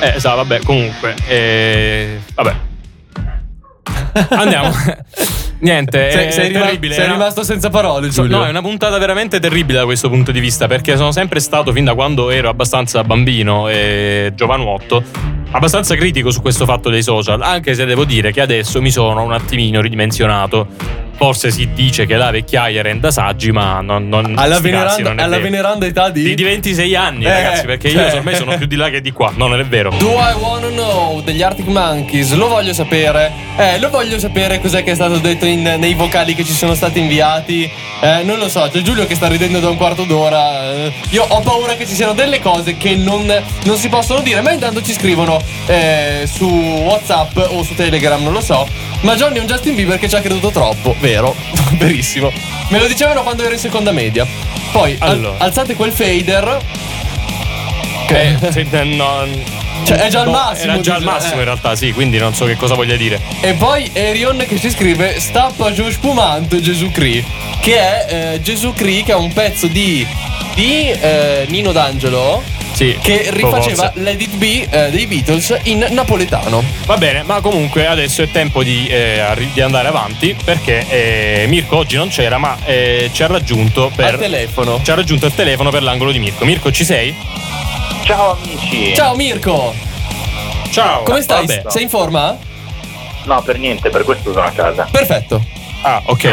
Eh, 0.00 0.12
esatto, 0.16 0.36
vabbè, 0.36 0.60
comunque. 0.62 1.14
eh, 1.26 2.20
vabbè. 2.34 2.54
Andiamo. 4.30 4.74
Niente, 5.58 6.10
Sei, 6.10 6.26
è 6.26 6.30
sei 6.30 6.52
terribile. 6.52 6.94
sei 6.94 7.08
rimasto 7.10 7.42
senza 7.42 7.70
parole, 7.70 8.08
Giulio. 8.08 8.36
No, 8.36 8.44
è 8.46 8.50
una 8.50 8.60
puntata 8.60 8.98
veramente 8.98 9.40
terribile 9.40 9.78
da 9.78 9.84
questo 9.84 10.08
punto 10.10 10.30
di 10.32 10.40
vista 10.40 10.66
perché 10.66 10.96
sono 10.96 11.12
sempre 11.12 11.40
stato, 11.40 11.72
fin 11.72 11.84
da 11.84 11.94
quando 11.94 12.30
ero 12.30 12.48
abbastanza 12.50 13.02
bambino 13.04 13.68
e 13.68 14.32
giovanotto, 14.34 15.02
abbastanza 15.52 15.94
critico 15.96 16.30
su 16.30 16.42
questo 16.42 16.66
fatto 16.66 16.90
dei 16.90 17.02
social, 17.02 17.40
anche 17.40 17.74
se 17.74 17.86
devo 17.86 18.04
dire 18.04 18.32
che 18.32 18.42
adesso 18.42 18.82
mi 18.82 18.90
sono 18.90 19.22
un 19.22 19.32
attimino 19.32 19.80
ridimensionato. 19.80 21.04
Forse 21.16 21.50
si 21.50 21.68
dice 21.72 22.06
che 22.06 22.16
la 22.16 22.30
vecchiaia 22.30 22.82
renda 22.82 23.10
saggi, 23.10 23.50
ma 23.50 23.80
non, 23.80 24.08
non 24.08 24.34
Alla, 24.36 24.60
veneranda, 24.60 25.02
non 25.08 25.18
alla 25.18 25.38
veneranda 25.38 25.86
età 25.86 26.10
di... 26.10 26.22
di, 26.22 26.34
di 26.34 26.42
26 26.42 26.94
anni, 26.94 27.24
Eh, 27.24 27.30
ragazzi, 27.32 27.64
perché 27.66 27.90
cioè- 27.90 28.08
io 28.10 28.16
ormai 28.16 28.34
sono 28.36 28.56
più 28.56 28.66
di 28.66 28.76
là 28.76 28.90
che 28.90 29.00
di 29.00 29.12
qua. 29.12 29.32
No, 29.34 29.46
non 29.46 29.58
è 29.60 29.64
vero. 29.64 29.90
Do 29.98 30.12
I 30.12 30.34
Wanna 30.38 30.68
Know 30.68 31.20
degli 31.22 31.42
Arctic 31.42 31.66
Monkeys, 31.66 32.32
lo 32.34 32.48
voglio 32.48 32.72
sapere. 32.72 33.32
Eh, 33.56 33.78
lo 33.78 33.88
voglio 33.90 34.18
sapere 34.18 34.60
cos'è 34.60 34.82
che 34.84 34.90
è 34.92 34.94
stato 34.94 35.18
detto 35.18 35.46
in- 35.46 35.76
nei 35.78 35.94
vocali 35.94 36.34
che 36.34 36.44
ci 36.44 36.52
sono 36.52 36.74
stati 36.74 36.98
inviati. 36.98 37.68
Eh, 38.00 38.22
non 38.24 38.38
lo 38.38 38.48
so, 38.48 38.68
c'è 38.70 38.80
Giulio 38.82 39.06
che 39.06 39.14
sta 39.14 39.26
ridendo 39.28 39.58
da 39.58 39.70
un 39.70 39.76
quarto 39.76 40.04
d'ora. 40.04 40.70
Eh, 40.74 40.92
io 41.10 41.24
ho 41.26 41.40
paura 41.40 41.74
che 41.76 41.86
ci 41.86 41.94
siano 41.94 42.12
delle 42.12 42.40
cose 42.40 42.76
che 42.76 42.94
non, 42.94 43.24
non 43.64 43.76
si 43.76 43.88
possono 43.88 44.20
dire, 44.20 44.42
ma 44.42 44.52
intanto 44.52 44.82
ci 44.82 44.92
scrivono 44.92 45.40
eh, 45.66 46.28
su 46.30 46.46
WhatsApp 46.46 47.36
o 47.48 47.62
su 47.62 47.74
Telegram, 47.74 48.22
non 48.22 48.32
lo 48.34 48.40
so. 48.42 48.68
Ma 49.00 49.14
Johnny 49.14 49.36
è 49.36 49.40
un 49.40 49.46
Justin 49.46 49.74
Bieber 49.74 49.98
che 49.98 50.08
ci 50.08 50.16
ha 50.16 50.20
creduto 50.20 50.50
troppo, 50.50 50.94
vero? 51.06 51.34
Verissimo. 51.78 52.32
Me 52.68 52.80
lo 52.80 52.86
dicevano 52.88 53.22
quando 53.22 53.44
ero 53.44 53.52
in 53.52 53.60
seconda 53.60 53.92
media. 53.92 54.26
Poi 54.72 54.96
al- 54.98 55.10
Allora. 55.10 55.38
alzate 55.38 55.74
quel 55.74 55.92
fader. 55.92 56.58
Eh, 58.08 58.36
sì, 58.50 58.66
eh, 58.68 58.84
no, 58.84 59.24
Cioè, 59.84 59.98
è 59.98 60.08
già 60.08 60.22
al 60.22 60.30
massimo, 60.30 60.72
Era 60.72 60.80
già 60.80 60.94
al 60.94 60.98
dice, 61.00 61.10
massimo 61.10 61.34
eh. 61.34 61.38
in 61.38 61.44
realtà, 61.44 61.76
sì, 61.76 61.92
quindi 61.92 62.18
non 62.18 62.34
so 62.34 62.44
che 62.44 62.56
cosa 62.56 62.74
voglia 62.74 62.96
dire. 62.96 63.20
E 63.40 63.52
poi 63.54 63.88
Erion 63.92 64.44
che 64.48 64.58
ci 64.58 64.70
scrive 64.70 65.20
Stappa 65.20 65.72
giù 65.72 65.88
spumante 65.90 66.60
Gesù 66.60 66.90
Cri 66.90 67.24
Che 67.60 67.76
è 67.76 68.06
eh, 68.34 68.40
Gesù 68.42 68.72
Cri 68.72 69.02
che 69.02 69.12
è 69.12 69.16
un 69.16 69.32
pezzo 69.32 69.66
di, 69.68 70.04
di 70.54 70.90
eh, 70.90 71.46
Nino 71.48 71.72
D'Angelo 71.72 72.42
Sì, 72.76 72.94
Che 73.00 73.28
rifaceva 73.30 73.84
forse. 73.84 74.02
Let 74.02 74.20
It 74.20 74.34
Be 74.34 74.68
eh, 74.68 74.90
dei 74.90 75.06
Beatles 75.06 75.60
in 75.62 75.86
napoletano 75.92 76.62
Va 76.84 76.98
bene, 76.98 77.22
ma 77.22 77.40
comunque 77.40 77.86
adesso 77.86 78.20
è 78.20 78.30
tempo 78.30 78.62
di, 78.62 78.86
eh, 78.86 79.48
di 79.54 79.62
andare 79.62 79.88
avanti 79.88 80.36
perché 80.44 80.84
eh, 80.90 81.46
Mirko 81.48 81.78
oggi 81.78 81.96
non 81.96 82.08
c'era, 82.08 82.36
ma 82.36 82.54
eh, 82.66 83.08
ci 83.14 83.22
ha 83.22 83.28
raggiunto 83.28 83.90
per 83.96 84.12
Al 84.12 84.18
telefono 84.18 84.78
ci 84.82 84.90
ha 84.90 84.94
raggiunto 84.94 85.24
il 85.24 85.34
telefono 85.34 85.70
per 85.70 85.82
l'angolo 85.82 86.12
di 86.12 86.18
Mirko. 86.18 86.44
Mirko, 86.44 86.70
ci 86.70 86.84
sei? 86.84 87.16
Ciao 88.04 88.36
amici. 88.42 88.94
Ciao 88.94 89.14
Mirko 89.16 89.74
Ciao. 90.70 91.02
Come 91.04 91.22
stai? 91.22 91.46
Vabbè. 91.46 91.62
Sei 91.68 91.84
in 91.84 91.88
forma? 91.88 92.36
No, 93.24 93.40
per 93.40 93.58
niente, 93.58 93.88
per 93.88 94.04
questo 94.04 94.32
sono 94.32 94.44
a 94.44 94.50
casa. 94.50 94.86
Perfetto 94.90 95.42
Ah, 95.80 96.02
ok. 96.04 96.24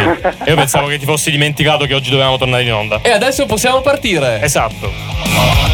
Io 0.48 0.56
pensavo 0.56 0.88
che 0.88 0.98
ti 0.98 1.06
fossi 1.06 1.32
dimenticato 1.32 1.86
che 1.86 1.94
oggi 1.94 2.10
dovevamo 2.10 2.38
tornare 2.38 2.64
in 2.64 2.74
onda. 2.74 3.00
E 3.02 3.12
adesso 3.12 3.46
possiamo 3.46 3.80
partire 3.80 4.42
Esatto. 4.42 5.73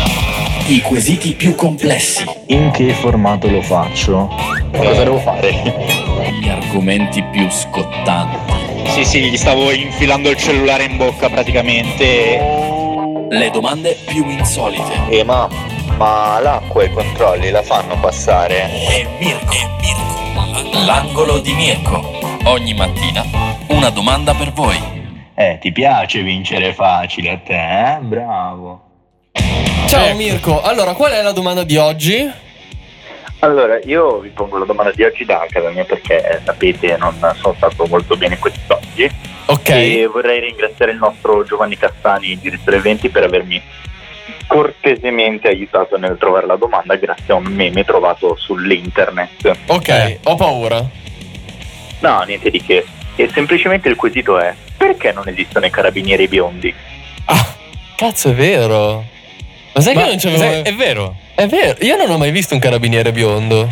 I 0.70 0.82
quesiti 0.82 1.34
più 1.34 1.56
complessi. 1.56 2.24
In 2.50 2.70
che 2.70 2.94
formato 2.94 3.50
lo 3.50 3.60
faccio? 3.64 4.30
Cosa 4.72 5.04
devo 5.04 5.18
fare? 5.18 5.52
Gli 6.40 6.48
argomenti 6.48 7.24
più 7.24 7.50
scottanti. 7.50 8.54
Sì, 8.90 9.04
sì, 9.04 9.32
gli 9.32 9.36
stavo 9.36 9.72
infilando 9.72 10.30
il 10.30 10.38
cellulare 10.38 10.84
in 10.84 10.98
bocca 10.98 11.28
praticamente. 11.28 12.38
Le 13.30 13.50
domande 13.50 13.98
più 14.06 14.30
insolite. 14.30 15.10
Eh, 15.10 15.24
ma, 15.24 15.50
ma 15.98 16.40
l'acqua 16.40 16.84
e 16.84 16.86
i 16.86 16.94
controlli 16.94 17.50
la 17.50 17.64
fanno 17.64 18.00
passare? 18.00 18.72
E 18.72 19.08
Mirko. 19.18 19.52
E 19.52 19.68
Mirko. 19.82 20.86
L'angolo 20.86 21.40
di 21.40 21.54
Mirko. 21.54 22.00
Ogni 22.44 22.76
mattina 22.76 23.26
una 23.70 23.90
domanda 23.90 24.36
per 24.36 24.52
voi. 24.52 24.78
Eh, 25.34 25.58
ti 25.60 25.72
piace 25.72 26.22
vincere 26.22 26.74
facile 26.74 27.32
a 27.32 27.38
te, 27.40 27.94
eh? 27.94 27.98
Bravo. 28.02 28.89
Ciao 29.90 30.06
Ecco. 30.06 30.18
Mirko 30.18 30.62
Allora 30.62 30.94
qual 30.94 31.14
è 31.14 31.22
la 31.24 31.32
domanda 31.32 31.64
di 31.64 31.76
oggi? 31.76 32.32
Allora, 33.40 33.80
io 33.86 34.20
vi 34.20 34.30
pongo 34.30 34.60
la 34.60 34.66
domanda 34.66 34.92
di 34.92 35.02
oggi 35.02 35.26
da 35.26 35.48
casa 35.50 35.72
mia 35.72 35.84
perché 35.84 36.42
sapete 36.46 36.96
non 36.98 37.16
sono 37.40 37.56
stato 37.58 37.88
molto 37.88 38.16
bene 38.16 38.38
quest'oggi 38.38 39.10
Ok 39.46 39.70
e 39.70 40.08
vorrei 40.12 40.42
ringraziare 40.42 40.92
il 40.92 41.00
nostro 41.00 41.44
Giovanni 41.44 41.76
Castani, 41.76 42.38
direttore 42.38 42.78
eventi, 42.78 43.10
per 43.10 43.24
avermi 43.24 43.60
cortesemente 44.46 45.48
aiutato 45.48 45.98
nel 45.98 46.18
trovare 46.20 46.46
la 46.46 46.56
domanda 46.56 46.96
grazie 46.96 47.34
a 47.34 47.38
un 47.38 47.46
meme 47.46 47.84
trovato 47.84 48.36
sull'internet. 48.38 49.58
Ok 49.70 49.88
Eh. 49.88 50.20
ho 50.24 50.36
paura 50.36 50.88
No, 52.02 52.22
niente 52.28 52.52
di 52.52 52.62
che. 52.62 52.86
E 53.16 53.28
semplicemente 53.34 53.90
il 53.90 53.96
quesito 53.96 54.38
è 54.38 54.54
perché 54.78 55.12
non 55.14 55.28
esistono 55.28 55.66
i 55.66 55.72
carabinieri 55.72 56.28
biondi? 56.28 56.72
Ah 57.26 57.56
cazzo 57.96 58.30
è 58.30 58.34
vero 58.36 59.18
Ma 59.74 59.82
sai 59.82 59.94
Ma 59.94 60.02
che 60.04 60.08
non 60.08 60.18
c'avevo 60.18 60.42
sai, 60.42 60.62
è 60.64 60.74
vero. 60.74 61.16
È 61.36 61.46
vero, 61.48 61.78
io 61.82 61.96
non 61.96 62.10
ho 62.10 62.18
mai 62.18 62.32
visto 62.32 62.54
un 62.54 62.60
carabiniere 62.60 63.12
biondo. 63.12 63.72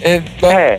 Eh, 0.00 0.22
Eh, 0.40 0.78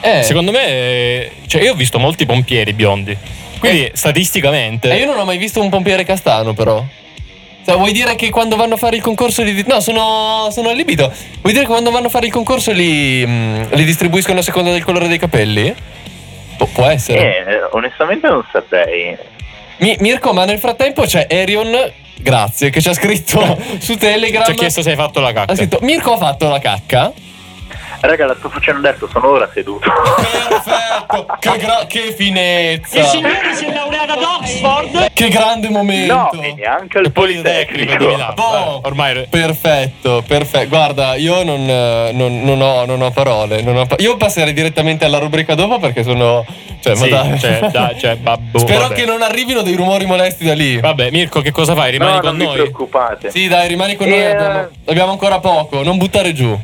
eh, 0.00 0.22
Secondo 0.22 0.50
me, 0.50 0.66
eh, 0.66 1.32
cioè, 1.46 1.62
io 1.62 1.72
ho 1.72 1.76
visto 1.76 1.98
molti 1.98 2.26
pompieri 2.26 2.72
biondi. 2.72 3.16
Quindi, 3.58 3.90
statisticamente. 3.94 4.90
eh, 4.90 4.98
io 4.98 5.06
non 5.06 5.18
ho 5.18 5.24
mai 5.24 5.36
visto 5.38 5.60
un 5.60 5.68
pompiere 5.68 6.04
castano, 6.04 6.54
però. 6.54 6.84
Cioè, 7.64 7.76
vuoi 7.76 7.92
dire 7.92 8.14
che 8.14 8.30
quando 8.30 8.56
vanno 8.56 8.74
a 8.74 8.76
fare 8.78 8.96
il 8.96 9.02
concorso 9.02 9.42
li. 9.42 9.62
No, 9.66 9.80
sono, 9.80 10.48
sono 10.50 10.70
allibito. 10.70 11.12
Vuoi 11.40 11.52
dire 11.52 11.64
che 11.64 11.70
quando 11.70 11.90
vanno 11.90 12.06
a 12.06 12.10
fare 12.10 12.26
il 12.26 12.32
concorso 12.32 12.72
li, 12.72 13.24
mm, 13.26 13.62
li 13.72 13.84
distribuiscono 13.84 14.38
a 14.38 14.42
seconda 14.42 14.70
del 14.70 14.82
colore 14.84 15.06
dei 15.06 15.18
capelli? 15.18 15.74
Pu- 16.56 16.68
può 16.72 16.86
essere. 16.86 17.44
eh, 17.46 17.68
onestamente 17.72 18.26
non 18.28 18.42
saprei. 18.50 19.16
Mi- 19.78 19.96
Mirko, 20.00 20.32
ma 20.32 20.44
nel 20.46 20.58
frattempo 20.58 21.02
c'è 21.02 21.26
Erion, 21.28 21.76
grazie, 22.20 22.70
che 22.70 22.80
ci 22.80 22.88
ha 22.88 22.94
scritto 22.94 23.58
su 23.78 23.96
Telegram. 23.96 24.44
Ci 24.44 24.50
ha 24.50 24.54
chiesto 24.54 24.82
se 24.82 24.90
hai 24.90 24.96
fatto 24.96 25.20
la 25.20 25.32
cacca. 25.32 25.52
Ha 25.52 25.56
scritto: 25.56 25.78
Mirko 25.82 26.14
ha 26.14 26.18
fatto 26.18 26.48
la 26.48 26.58
cacca. 26.58 27.12
Raga, 28.00 28.26
la 28.26 28.34
sto 28.38 28.48
facendo 28.48 28.86
adesso, 28.86 29.08
sono 29.08 29.28
ora 29.30 29.48
seduto. 29.52 29.88
Perfetto, 30.48 31.26
che, 31.40 31.56
gra- 31.58 31.84
che 31.88 32.14
finezza. 32.16 32.98
Il 32.98 33.04
signore 33.06 33.54
si 33.54 33.64
è 33.64 33.72
laureato 33.72 34.12
ad 34.12 34.22
Oxford. 34.22 35.10
Che 35.12 35.28
grande 35.28 35.68
momento. 35.68 36.14
No, 36.14 36.30
e 36.40 36.54
neanche 36.56 36.98
al 36.98 37.10
Politecnico 37.10 37.96
di 37.96 38.06
Milano. 38.06 38.34
Boh. 38.34 38.80
Ormai. 38.84 39.26
Perfetto, 39.28 40.22
perfetto. 40.26 40.68
Guarda, 40.68 41.16
io 41.16 41.42
non, 41.42 41.58
eh, 41.68 42.10
non- 42.12 42.40
non 42.42 42.60
ho, 42.60 42.84
non 42.84 43.02
ho 43.02 43.10
parole. 43.10 43.62
non 43.62 43.76
ho 43.76 43.86
pa- 43.86 43.96
io 43.98 44.16
passerei 44.16 44.52
direttamente 44.52 45.04
alla 45.04 45.18
rubrica 45.18 45.54
dopo 45.54 45.78
perché 45.78 46.02
sono. 46.04 46.44
Cioè, 46.80 46.94
ma 46.94 47.04
Sì, 47.04 47.08
dai. 47.10 47.38
cioè, 47.40 47.58
dai, 47.72 47.98
cioè, 47.98 48.16
babbo, 48.16 48.60
Spero 48.60 48.82
vabbè. 48.82 48.94
che 48.94 49.04
non 49.04 49.22
arrivino 49.22 49.62
dei 49.62 49.74
rumori 49.74 50.06
molesti 50.06 50.44
da 50.44 50.54
lì. 50.54 50.78
Vabbè, 50.78 51.10
Mirko, 51.10 51.40
che 51.40 51.50
cosa 51.50 51.74
fai? 51.74 51.90
Rimani 51.90 52.12
no, 52.12 52.20
con 52.20 52.28
non 52.28 52.38
vi 52.38 52.44
noi? 52.44 52.54
preoccupate. 52.54 53.30
Sì, 53.32 53.48
dai, 53.48 53.66
rimani 53.66 53.96
con 53.96 54.08
noi. 54.08 54.18
Eh. 54.20 54.30
Abbiamo, 54.30 54.68
abbiamo 54.86 55.10
ancora 55.10 55.40
poco. 55.40 55.82
Non 55.82 55.96
buttare 55.98 56.32
giù. 56.32 56.56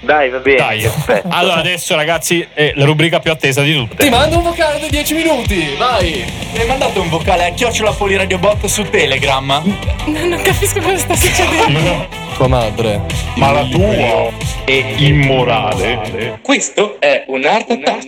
Dai, 0.00 0.30
va 0.30 0.38
bene. 0.38 0.56
Dai. 0.56 0.80
perfetto. 0.80 1.28
Allora, 1.30 1.60
adesso, 1.60 1.94
ragazzi, 1.94 2.46
è 2.52 2.72
la 2.74 2.84
rubrica 2.84 3.20
più 3.20 3.30
attesa 3.30 3.62
di 3.62 3.74
tutte. 3.74 3.96
Ti 3.96 4.08
mando 4.08 4.38
un 4.38 4.44
vocale 4.44 4.80
da 4.80 4.86
10 4.88 5.14
minuti. 5.14 5.74
Vai. 5.78 6.24
Mi 6.52 6.58
hai 6.58 6.66
mandato 6.66 7.00
un 7.02 7.08
vocale 7.08 7.46
a 7.46 7.50
chiocciola 7.50 7.92
Poliradiobot 7.92 8.64
su 8.66 8.82
Telegram? 8.84 9.62
Non 10.06 10.40
capisco 10.42 10.80
cosa 10.80 10.96
sta 10.96 11.14
succedendo. 11.14 12.08
Tua 12.34 12.48
madre. 12.48 13.02
Ma 13.34 13.50
la 13.50 13.64
tua 13.64 14.30
è 14.64 14.84
immorale. 14.96 16.38
Questo 16.42 16.98
è 16.98 17.24
un 17.26 17.44
art 17.44 17.70
attack. 17.70 18.06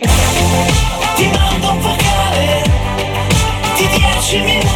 Ti 1.15 1.27
mando 1.27 1.69
un 1.69 1.79
vocale 1.79 2.63
di 3.75 3.87
10 3.87 4.39
minuti. 4.39 4.72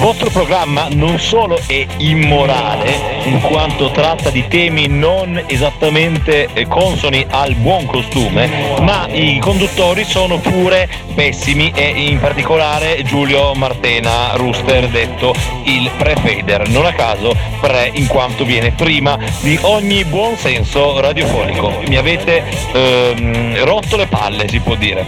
Vostro 0.00 0.30
programma 0.30 0.88
non 0.90 1.18
solo 1.18 1.60
è 1.66 1.86
immorale, 1.98 3.20
in 3.24 3.38
quanto 3.42 3.90
tratta 3.90 4.30
di 4.30 4.48
temi 4.48 4.86
non 4.86 5.42
esattamente 5.46 6.48
eh, 6.54 6.66
consoni 6.66 7.26
al 7.28 7.54
buon 7.56 7.84
costume, 7.84 8.78
ma 8.80 9.06
i 9.08 9.38
conduttori 9.38 10.04
sono 10.04 10.38
pure 10.38 10.88
pessimi 11.14 11.70
e 11.74 11.88
in 11.88 12.18
particolare 12.18 13.02
Giulio 13.02 13.52
Martena 13.52 14.32
Rooster, 14.36 14.88
detto 14.88 15.34
il 15.64 15.90
pre-fader. 15.98 16.70
Non 16.70 16.86
a 16.86 16.94
caso 16.94 17.36
pre 17.60 17.90
in 17.92 18.06
quanto 18.06 18.46
viene 18.46 18.70
prima 18.70 19.18
di 19.40 19.58
ogni 19.62 20.02
buon 20.06 20.36
senso 20.36 20.98
radiofonico. 20.98 21.82
Mi 21.88 21.96
avete 21.96 22.42
ehm, 22.72 23.64
rotto 23.64 23.96
le 23.96 24.06
palle, 24.06 24.48
si 24.48 24.60
può 24.60 24.76
dire. 24.76 25.04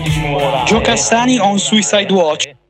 Gio 0.67 0.81
Cassani 0.83 1.39
on 1.39 1.59
Suicide 1.59 2.13
Watch. 2.13 2.61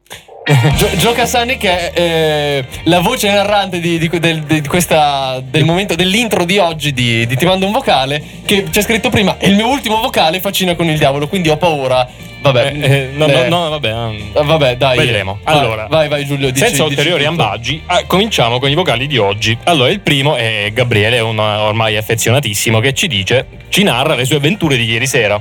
Gio, 0.76 0.88
Gio 0.96 1.12
Cassani 1.12 1.56
che 1.56 1.92
è 1.92 2.00
eh, 2.00 2.64
la 2.84 2.98
voce 2.98 3.30
narrante 3.30 3.78
di, 3.78 3.96
di- 3.98 4.18
del, 4.18 4.40
di 4.40 4.66
questa, 4.66 5.40
del 5.42 5.64
momento 5.64 5.94
dell'intro 5.94 6.44
di 6.44 6.58
oggi 6.58 6.92
di, 6.92 7.26
di 7.26 7.36
Ti 7.36 7.44
mando 7.44 7.66
un 7.66 7.72
vocale 7.72 8.20
che 8.44 8.64
c'è 8.64 8.82
scritto 8.82 9.08
prima 9.08 9.36
è 9.38 9.46
il 9.46 9.54
mio 9.54 9.68
ultimo 9.68 10.00
vocale 10.00 10.40
faccina 10.40 10.74
con 10.74 10.88
il 10.88 10.98
diavolo 10.98 11.28
quindi 11.28 11.48
ho 11.48 11.56
paura 11.56 12.08
vabbè 12.42 12.72
Eh, 12.74 12.90
eh, 12.90 13.08
no, 13.12 13.26
eh, 13.28 13.48
no, 13.48 13.62
no, 13.62 13.68
vabbè. 13.70 13.92
um, 13.92 14.32
eh, 14.34 14.42
vabbè 14.42 14.76
dai 14.76 14.98
Vedremo. 14.98 15.38
Allora, 15.44 15.86
vai 15.88 16.08
vai 16.08 16.24
Giulio 16.24 16.50
dici, 16.50 16.66
senza 16.66 16.82
ulteriori 16.82 17.24
ambaggi, 17.24 17.80
ah, 17.86 18.02
cominciamo 18.04 18.58
con 18.58 18.68
i 18.68 18.74
vocali 18.74 19.06
di 19.06 19.18
oggi. 19.18 19.56
Allora, 19.62 19.90
il 19.90 20.00
primo 20.00 20.34
è 20.34 20.70
Gabriele, 20.72 21.20
un 21.20 21.38
ormai 21.38 21.96
affezionatissimo, 21.96 22.80
che 22.80 22.94
ci 22.94 23.06
dice, 23.06 23.46
ci 23.68 23.84
narra 23.84 24.16
le 24.16 24.24
sue 24.24 24.36
avventure 24.36 24.76
di 24.76 24.84
ieri 24.86 25.06
sera. 25.06 25.40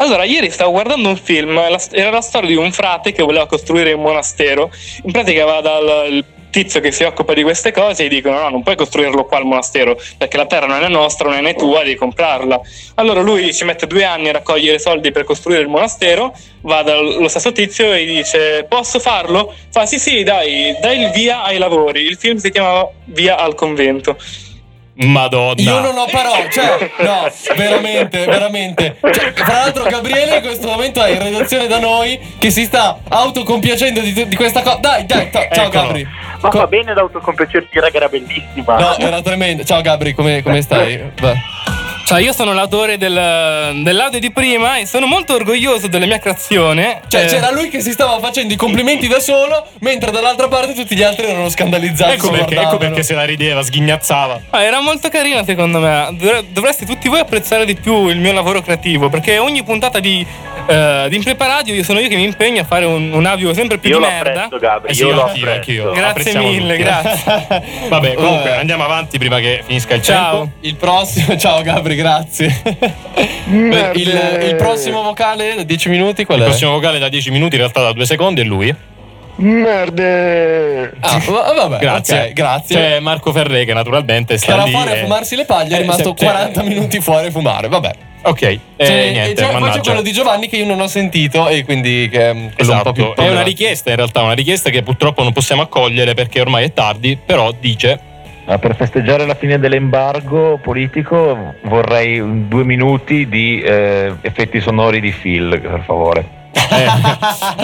Allora, 0.00 0.24
ieri 0.24 0.50
stavo 0.50 0.70
guardando 0.70 1.10
un 1.10 1.16
film, 1.18 1.58
era 1.90 2.10
la 2.10 2.20
storia 2.22 2.48
di 2.48 2.56
un 2.56 2.72
frate 2.72 3.12
che 3.12 3.22
voleva 3.22 3.46
costruire 3.46 3.92
un 3.92 4.00
monastero. 4.00 4.70
In 5.02 5.12
pratica 5.12 5.44
va 5.44 5.60
dal 5.60 6.24
tizio 6.48 6.80
che 6.80 6.90
si 6.90 7.04
occupa 7.04 7.34
di 7.34 7.42
queste 7.42 7.70
cose 7.70 8.02
e 8.02 8.06
gli 8.06 8.14
dicono 8.14 8.40
no, 8.40 8.48
non 8.48 8.62
puoi 8.62 8.76
costruirlo 8.76 9.24
qua 9.26 9.38
il 9.38 9.44
monastero 9.44 9.96
perché 10.18 10.36
la 10.38 10.46
terra 10.46 10.66
non 10.66 10.82
è 10.82 10.88
nostra, 10.88 11.28
non 11.28 11.46
è 11.46 11.54
tua, 11.54 11.82
devi 11.82 11.96
comprarla. 11.96 12.58
Allora 12.94 13.20
lui 13.20 13.52
ci 13.52 13.64
mette 13.64 13.86
due 13.86 14.04
anni 14.04 14.30
a 14.30 14.32
raccogliere 14.32 14.78
soldi 14.78 15.12
per 15.12 15.24
costruire 15.24 15.60
il 15.60 15.68
monastero, 15.68 16.34
va 16.62 16.82
dallo 16.82 17.28
stesso 17.28 17.52
tizio 17.52 17.92
e 17.92 18.06
gli 18.06 18.16
dice 18.16 18.64
posso 18.66 19.00
farlo? 19.00 19.54
Fa 19.70 19.84
sì 19.84 19.98
sì 19.98 20.22
dai, 20.22 20.74
dai 20.80 21.02
il 21.02 21.10
via 21.10 21.42
ai 21.42 21.58
lavori. 21.58 22.04
Il 22.04 22.16
film 22.16 22.38
si 22.38 22.50
chiama 22.50 22.88
Via 23.04 23.36
al 23.36 23.54
convento. 23.54 24.16
Madonna. 25.06 25.60
Io 25.60 25.80
non 25.80 25.96
ho 25.96 26.06
parole, 26.10 26.48
cioè, 26.50 26.90
no, 26.98 27.28
veramente, 27.56 28.24
veramente. 28.26 28.96
Cioè, 29.00 29.32
tra 29.32 29.52
l'altro, 29.52 29.84
Gabriele 29.84 30.36
in 30.36 30.42
questo 30.42 30.66
momento 30.68 31.02
è 31.02 31.10
in 31.10 31.22
redazione 31.22 31.66
da 31.66 31.78
noi 31.78 32.18
che 32.38 32.50
si 32.50 32.64
sta 32.64 32.98
autocompiacendo 33.08 34.00
di, 34.00 34.28
di 34.28 34.36
questa 34.36 34.62
cosa. 34.62 34.76
Dai, 34.76 35.06
dai, 35.06 35.30
ta- 35.30 35.48
ciao 35.50 35.66
Eccolo. 35.66 35.82
Gabri. 35.84 36.08
Ma 36.42 36.48
Co- 36.48 36.58
va 36.58 36.66
bene 36.66 36.92
d'autocompiacerti, 36.94 37.80
raga, 37.80 37.96
era 37.96 38.08
bellissima. 38.08 38.78
No, 38.78 38.96
era 38.98 39.20
tremendo. 39.22 39.64
Ciao 39.64 39.80
Gabri, 39.80 40.12
come, 40.14 40.42
come 40.42 40.62
stai? 40.62 41.10
Vai. 41.20 41.34
Cioè, 42.10 42.20
io 42.22 42.32
sono 42.32 42.52
l'autore 42.52 42.98
del- 42.98 43.82
dell'audio 43.84 44.18
di 44.18 44.32
prima 44.32 44.78
e 44.78 44.84
sono 44.86 45.06
molto 45.06 45.34
orgoglioso 45.34 45.86
della 45.86 46.06
mia 46.06 46.18
creazione. 46.18 47.02
Cioè, 47.06 47.22
Eh, 47.22 47.26
c'era 47.26 47.52
lui 47.52 47.68
che 47.68 47.80
si 47.80 47.92
stava 47.92 48.18
facendo 48.18 48.52
i 48.52 48.56
complimenti 48.56 49.06
da 49.06 49.20
solo, 49.20 49.64
mentre 49.78 50.10
dall'altra 50.10 50.48
parte 50.48 50.74
tutti 50.74 50.96
gli 50.96 51.04
altri 51.04 51.26
erano 51.26 51.48
scandalizzati. 51.48 52.14
Ecco 52.14 52.30
perché, 52.30 52.56
ecco 52.60 52.78
perché 52.78 53.04
se 53.04 53.14
la 53.14 53.22
rideva, 53.24 53.62
sghignazzava. 53.62 54.40
ah, 54.50 54.60
era 54.64 54.80
molto 54.80 55.08
carina 55.08 55.44
secondo 55.44 55.78
me. 55.78 56.08
Dovre- 56.14 56.44
Dovreste 56.50 56.84
tutti 56.84 57.08
voi 57.08 57.20
apprezzare 57.20 57.64
di 57.64 57.76
più 57.76 58.08
il 58.08 58.18
mio 58.18 58.32
lavoro 58.32 58.60
creativo 58.60 59.08
perché 59.08 59.38
ogni 59.38 59.62
puntata 59.62 60.00
di, 60.00 60.26
eh, 60.66 61.06
di 61.08 61.14
Impreparadio 61.14 61.74
io 61.74 61.84
sono 61.84 62.00
io 62.00 62.08
che 62.08 62.16
mi 62.16 62.24
impegno 62.24 62.60
a 62.62 62.64
fare 62.64 62.86
un, 62.86 63.12
un 63.12 63.24
audio 63.24 63.54
sempre 63.54 63.78
più 63.78 63.90
Io 63.90 63.98
di 63.98 64.02
lo 64.02 64.08
merda. 64.10 64.30
apprezzo, 64.46 64.58
Gabri, 64.58 64.90
Eh 64.90 64.94
sì, 64.94 65.02
io 65.04 65.12
lo 65.14 65.24
apprezzo. 65.26 65.48
anch'io. 65.48 65.92
Grazie 65.92 66.34
mille, 66.38 66.76
tutti. 66.76 66.82
grazie. 66.82 67.22
Vabbè, 67.88 68.14
comunque 68.14 68.48
Vabbè. 68.50 68.58
andiamo 68.58 68.82
avanti 68.82 69.16
prima 69.18 69.38
che 69.38 69.62
finisca 69.64 69.94
il 69.94 70.02
Ciao. 70.02 70.38
tempo. 70.40 70.50
Il 70.62 70.74
prossimo, 70.74 71.36
ciao 71.38 71.62
Gabri, 71.62 71.98
grazie. 72.00 72.62
il, 73.94 74.38
il 74.48 74.54
prossimo 74.56 75.02
vocale 75.02 75.54
da 75.56 75.62
10 75.62 75.88
minuti 75.88 76.24
qual 76.24 76.38
Il 76.38 76.44
è? 76.44 76.48
prossimo 76.48 76.72
vocale 76.72 76.98
da 76.98 77.08
10 77.08 77.30
minuti, 77.30 77.54
in 77.54 77.60
realtà 77.60 77.82
da 77.82 77.92
2 77.92 78.06
secondi, 78.06 78.40
è 78.40 78.44
lui. 78.44 78.74
Merde! 79.36 80.92
Ah, 81.00 81.18
va- 81.26 81.52
vabbè, 81.54 81.78
Grazie. 81.78 82.20
ok, 82.26 82.32
grazie. 82.32 82.76
C'è 82.76 83.00
Marco 83.00 83.32
Ferré 83.32 83.64
che 83.64 83.72
naturalmente 83.72 84.34
che 84.34 84.38
sta 84.40 84.52
era 84.54 84.64
lì. 84.64 84.70
fuori 84.72 84.90
a 84.90 84.94
e- 84.96 85.00
fumarsi 85.00 85.36
le 85.36 85.44
paglie, 85.44 85.74
è 85.76 85.78
Eh, 85.78 85.80
rimasto 85.82 86.14
se- 86.16 86.24
40 86.24 86.62
minuti 86.62 87.00
fuori 87.00 87.26
a 87.28 87.30
fumare, 87.30 87.68
vabbè. 87.68 87.90
Ok, 88.22 88.42
e 88.42 88.60
C'è- 88.76 89.10
niente, 89.12 89.30
e 89.30 89.34
c'è- 89.46 89.56
poi 89.58 89.70
c'è 89.70 89.80
quello 89.80 90.02
di 90.02 90.12
Giovanni 90.12 90.46
che 90.48 90.56
io 90.56 90.66
non 90.66 90.78
ho 90.78 90.86
sentito 90.88 91.48
e 91.48 91.64
quindi 91.64 92.08
che 92.12 92.28
è 92.30 92.32
quello 92.32 92.50
Esatto, 92.56 92.76
un 92.76 92.82
po' 92.82 92.92
più 92.92 93.14
è 93.24 93.30
una 93.30 93.40
richiesta 93.40 93.88
in 93.88 93.96
realtà, 93.96 94.20
una 94.20 94.34
richiesta 94.34 94.68
che 94.68 94.82
purtroppo 94.82 95.22
non 95.22 95.32
possiamo 95.32 95.62
accogliere 95.62 96.12
perché 96.12 96.38
ormai 96.42 96.64
è 96.66 96.72
tardi, 96.74 97.16
però 97.24 97.50
dice 97.58 97.98
Per 98.58 98.74
festeggiare 98.76 99.26
la 99.26 99.34
fine 99.34 99.58
dell'embargo 99.58 100.58
politico 100.62 101.54
vorrei 101.62 102.48
due 102.48 102.64
minuti 102.64 103.28
di 103.28 103.60
eh, 103.60 104.14
effetti 104.22 104.60
sonori 104.60 105.00
di 105.00 105.12
Phil, 105.12 105.60
per 105.60 105.82
favore. 105.84 106.38
eh, 106.52 106.84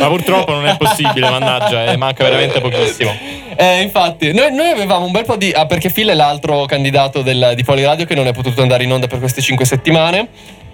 ma 0.00 0.06
purtroppo 0.08 0.52
non 0.52 0.66
è 0.66 0.76
possibile, 0.76 1.28
mannaggia, 1.28 1.86
eh, 1.86 1.96
manca 1.96 2.22
veramente 2.22 2.60
pochissimo. 2.60 3.10
Eh, 3.56 3.80
infatti, 3.82 4.32
noi, 4.32 4.52
noi 4.54 4.70
avevamo 4.70 5.06
un 5.06 5.12
bel 5.12 5.24
po' 5.24 5.36
di. 5.36 5.50
Ah, 5.50 5.66
perché 5.66 5.90
Phil 5.90 6.08
è 6.08 6.14
l'altro 6.14 6.66
candidato 6.66 7.22
del- 7.22 7.52
di 7.56 7.64
Poliradio 7.64 8.04
che 8.04 8.14
non 8.14 8.26
è 8.26 8.32
potuto 8.32 8.62
andare 8.62 8.84
in 8.84 8.92
onda 8.92 9.06
per 9.06 9.18
queste 9.18 9.40
5 9.40 9.64
settimane. 9.64 10.28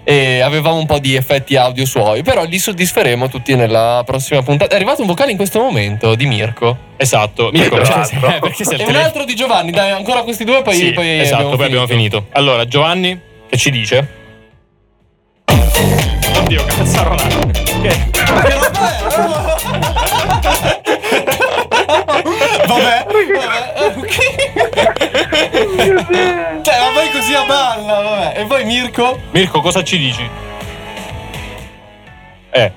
E 0.05 0.41
avevamo 0.41 0.77
un 0.77 0.85
po' 0.85 0.99
di 0.99 1.15
effetti 1.15 1.55
audio 1.55 1.85
suoi, 1.85 2.23
però 2.23 2.43
li 2.43 2.59
soddisferemo 2.59 3.29
tutti 3.29 3.55
nella 3.55 4.03
prossima 4.05 4.41
puntata. 4.43 4.73
È 4.73 4.75
arrivato 4.75 5.01
un 5.01 5.07
vocale 5.07 5.31
in 5.31 5.37
questo 5.37 5.59
momento 5.59 6.15
di 6.15 6.25
Mirko. 6.25 6.77
Esatto, 6.97 7.49
Mirko, 7.53 7.77
perché, 7.77 7.93
eh, 8.15 8.39
il 8.75 8.81
E 8.81 8.85
un 8.85 8.95
altro 8.95 9.23
di 9.23 9.33
Giovanni, 9.33 9.71
dai, 9.71 9.91
ancora 9.91 10.23
questi 10.23 10.43
due, 10.43 10.61
poi, 10.61 10.75
Sì, 10.75 10.91
poi 10.91 11.19
esatto, 11.21 11.55
poi 11.55 11.65
abbiamo 11.65 11.87
finito. 11.87 12.25
Allora, 12.31 12.65
Giovanni, 12.65 13.17
che 13.49 13.57
ci 13.57 13.69
dice? 13.71 14.21
Oddio, 16.37 16.65
cazzarola. 16.65 17.23
Che- 17.81 18.11
Vabbè, 22.67 23.05
vabbè, 23.07 23.93
ok. 23.97 24.17
Ma 27.53 27.61
poi 27.61 27.75
così 27.75 27.81
a 27.83 27.93
balla, 27.93 28.01
vabbè. 28.01 28.39
E 28.39 28.45
poi 28.45 28.65
Mirko? 28.65 29.19
Mirko, 29.31 29.61
cosa 29.61 29.83
ci 29.83 29.97
dici? 29.97 30.29
Eh, 32.51 32.71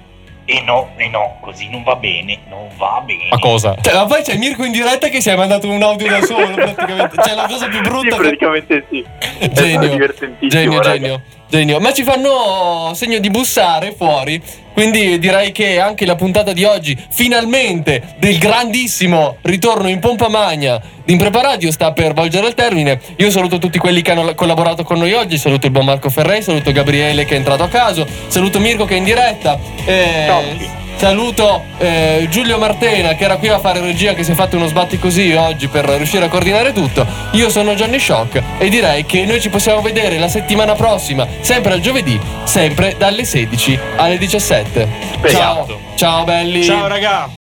E 0.49 0.63
no, 0.65 0.91
e 0.97 1.09
no, 1.09 1.39
così 1.41 1.69
non 1.69 1.83
va 1.83 1.97
bene, 1.97 2.39
non 2.49 2.69
va 2.77 3.03
bene. 3.05 3.27
ma 3.31 3.39
cosa? 3.39 3.75
Cioè, 3.81 3.95
ma 3.95 4.05
poi 4.07 4.23
c'è 4.23 4.37
Mirko 4.37 4.65
in 4.65 4.71
diretta 4.73 5.09
che 5.09 5.21
si 5.21 5.29
è 5.29 5.35
mandato 5.37 5.69
un 5.69 5.83
audio 5.83 6.09
da 6.09 6.23
solo, 6.23 6.55
praticamente. 6.55 7.17
Cioè, 7.23 7.35
la 7.35 7.47
cosa 7.49 7.67
più 7.67 7.79
Sì, 7.79 7.83
brutta. 7.83 8.09
che- 8.17 8.23
praticamente 8.23 8.87
sì. 8.89 9.05
È 9.39 9.49
Genio, 9.51 9.89
divertentissimo, 9.91 10.49
genio, 10.49 10.79
raga. 10.81 10.93
genio, 10.93 11.23
genio. 11.49 11.81
Ma 11.81 11.93
ci 11.93 12.03
fanno 12.03 12.93
segno 12.95 13.19
di 13.19 13.31
bussare 13.31 13.95
fuori. 13.97 14.41
Quindi 14.73 15.19
direi 15.19 15.53
che 15.53 15.81
anche 15.81 16.05
la 16.05 16.17
puntata 16.17 16.53
di 16.53 16.65
oggi, 16.65 16.97
finalmente, 17.09 18.17
del 18.19 18.37
grandissimo 18.37 19.37
ritorno 19.43 19.89
in 19.89 20.01
pompa 20.01 20.29
magna 20.29 20.79
di 21.03 21.13
Impreparadio 21.13 21.71
sta 21.71 21.93
per 21.93 22.13
volgere 22.13 22.47
al 22.47 22.55
termine. 22.55 23.01
Io 23.17 23.31
saluto 23.31 23.59
tutti 23.59 23.79
quelli 23.79 24.03
che 24.03 24.11
hanno 24.11 24.35
collaborato 24.35 24.83
con 24.83 24.99
noi 24.99 25.15
oggi. 25.15 25.39
Saluto 25.39 25.67
il 25.67 25.73
buon 25.73 25.87
Marco 25.87 26.11
Ferrei, 26.11 26.43
saluto 26.43 26.73
Gabriele 26.73 27.25
che 27.25 27.35
è 27.35 27.39
entrato 27.39 27.63
a 27.63 27.69
caso, 27.69 28.07
saluto 28.29 28.59
Mirko 28.61 28.85
che 28.85 28.95
è 28.95 28.99
in 28.99 29.05
diretta. 29.05 29.59
eh, 29.87 30.85
Saluto 30.97 31.65
eh, 31.79 32.27
Giulio 32.31 32.57
Martena 32.57 33.15
che 33.15 33.25
era 33.25 33.37
qui 33.37 33.49
a 33.49 33.59
fare 33.59 33.81
regia 33.81 34.15
che 34.15 34.25
si 34.25 34.33
è 34.33 34.35
fatto 34.35 34.57
uno 34.57 34.67
sbatti 34.67 34.99
così 34.99 35.33
oggi 35.33 35.69
per 35.69 35.85
riuscire 35.85 36.25
a 36.25 36.29
coordinare 36.29 36.73
tutto. 36.73 37.07
Io 37.33 37.51
sono 37.51 37.75
Johnny 37.75 37.99
Shock 37.99 38.43
e 38.59 38.69
direi 38.71 39.05
che 39.05 39.27
noi 39.27 39.41
ci 39.41 39.51
possiamo 39.51 39.83
vedere 39.83 40.19
la 40.19 40.29
settimana 40.29 40.75
prossima, 40.75 41.27
sempre 41.41 41.75
al 41.75 41.81
giovedì, 41.81 42.19
sempre 42.45 42.95
dalle 42.97 43.25
16 43.25 43.79
alle 43.97 44.17
17. 44.17 44.89
Ciao, 45.29 45.67
ciao 45.97 46.25
belli. 46.25 46.65
Ciao, 46.65 46.87
raga. 46.87 47.46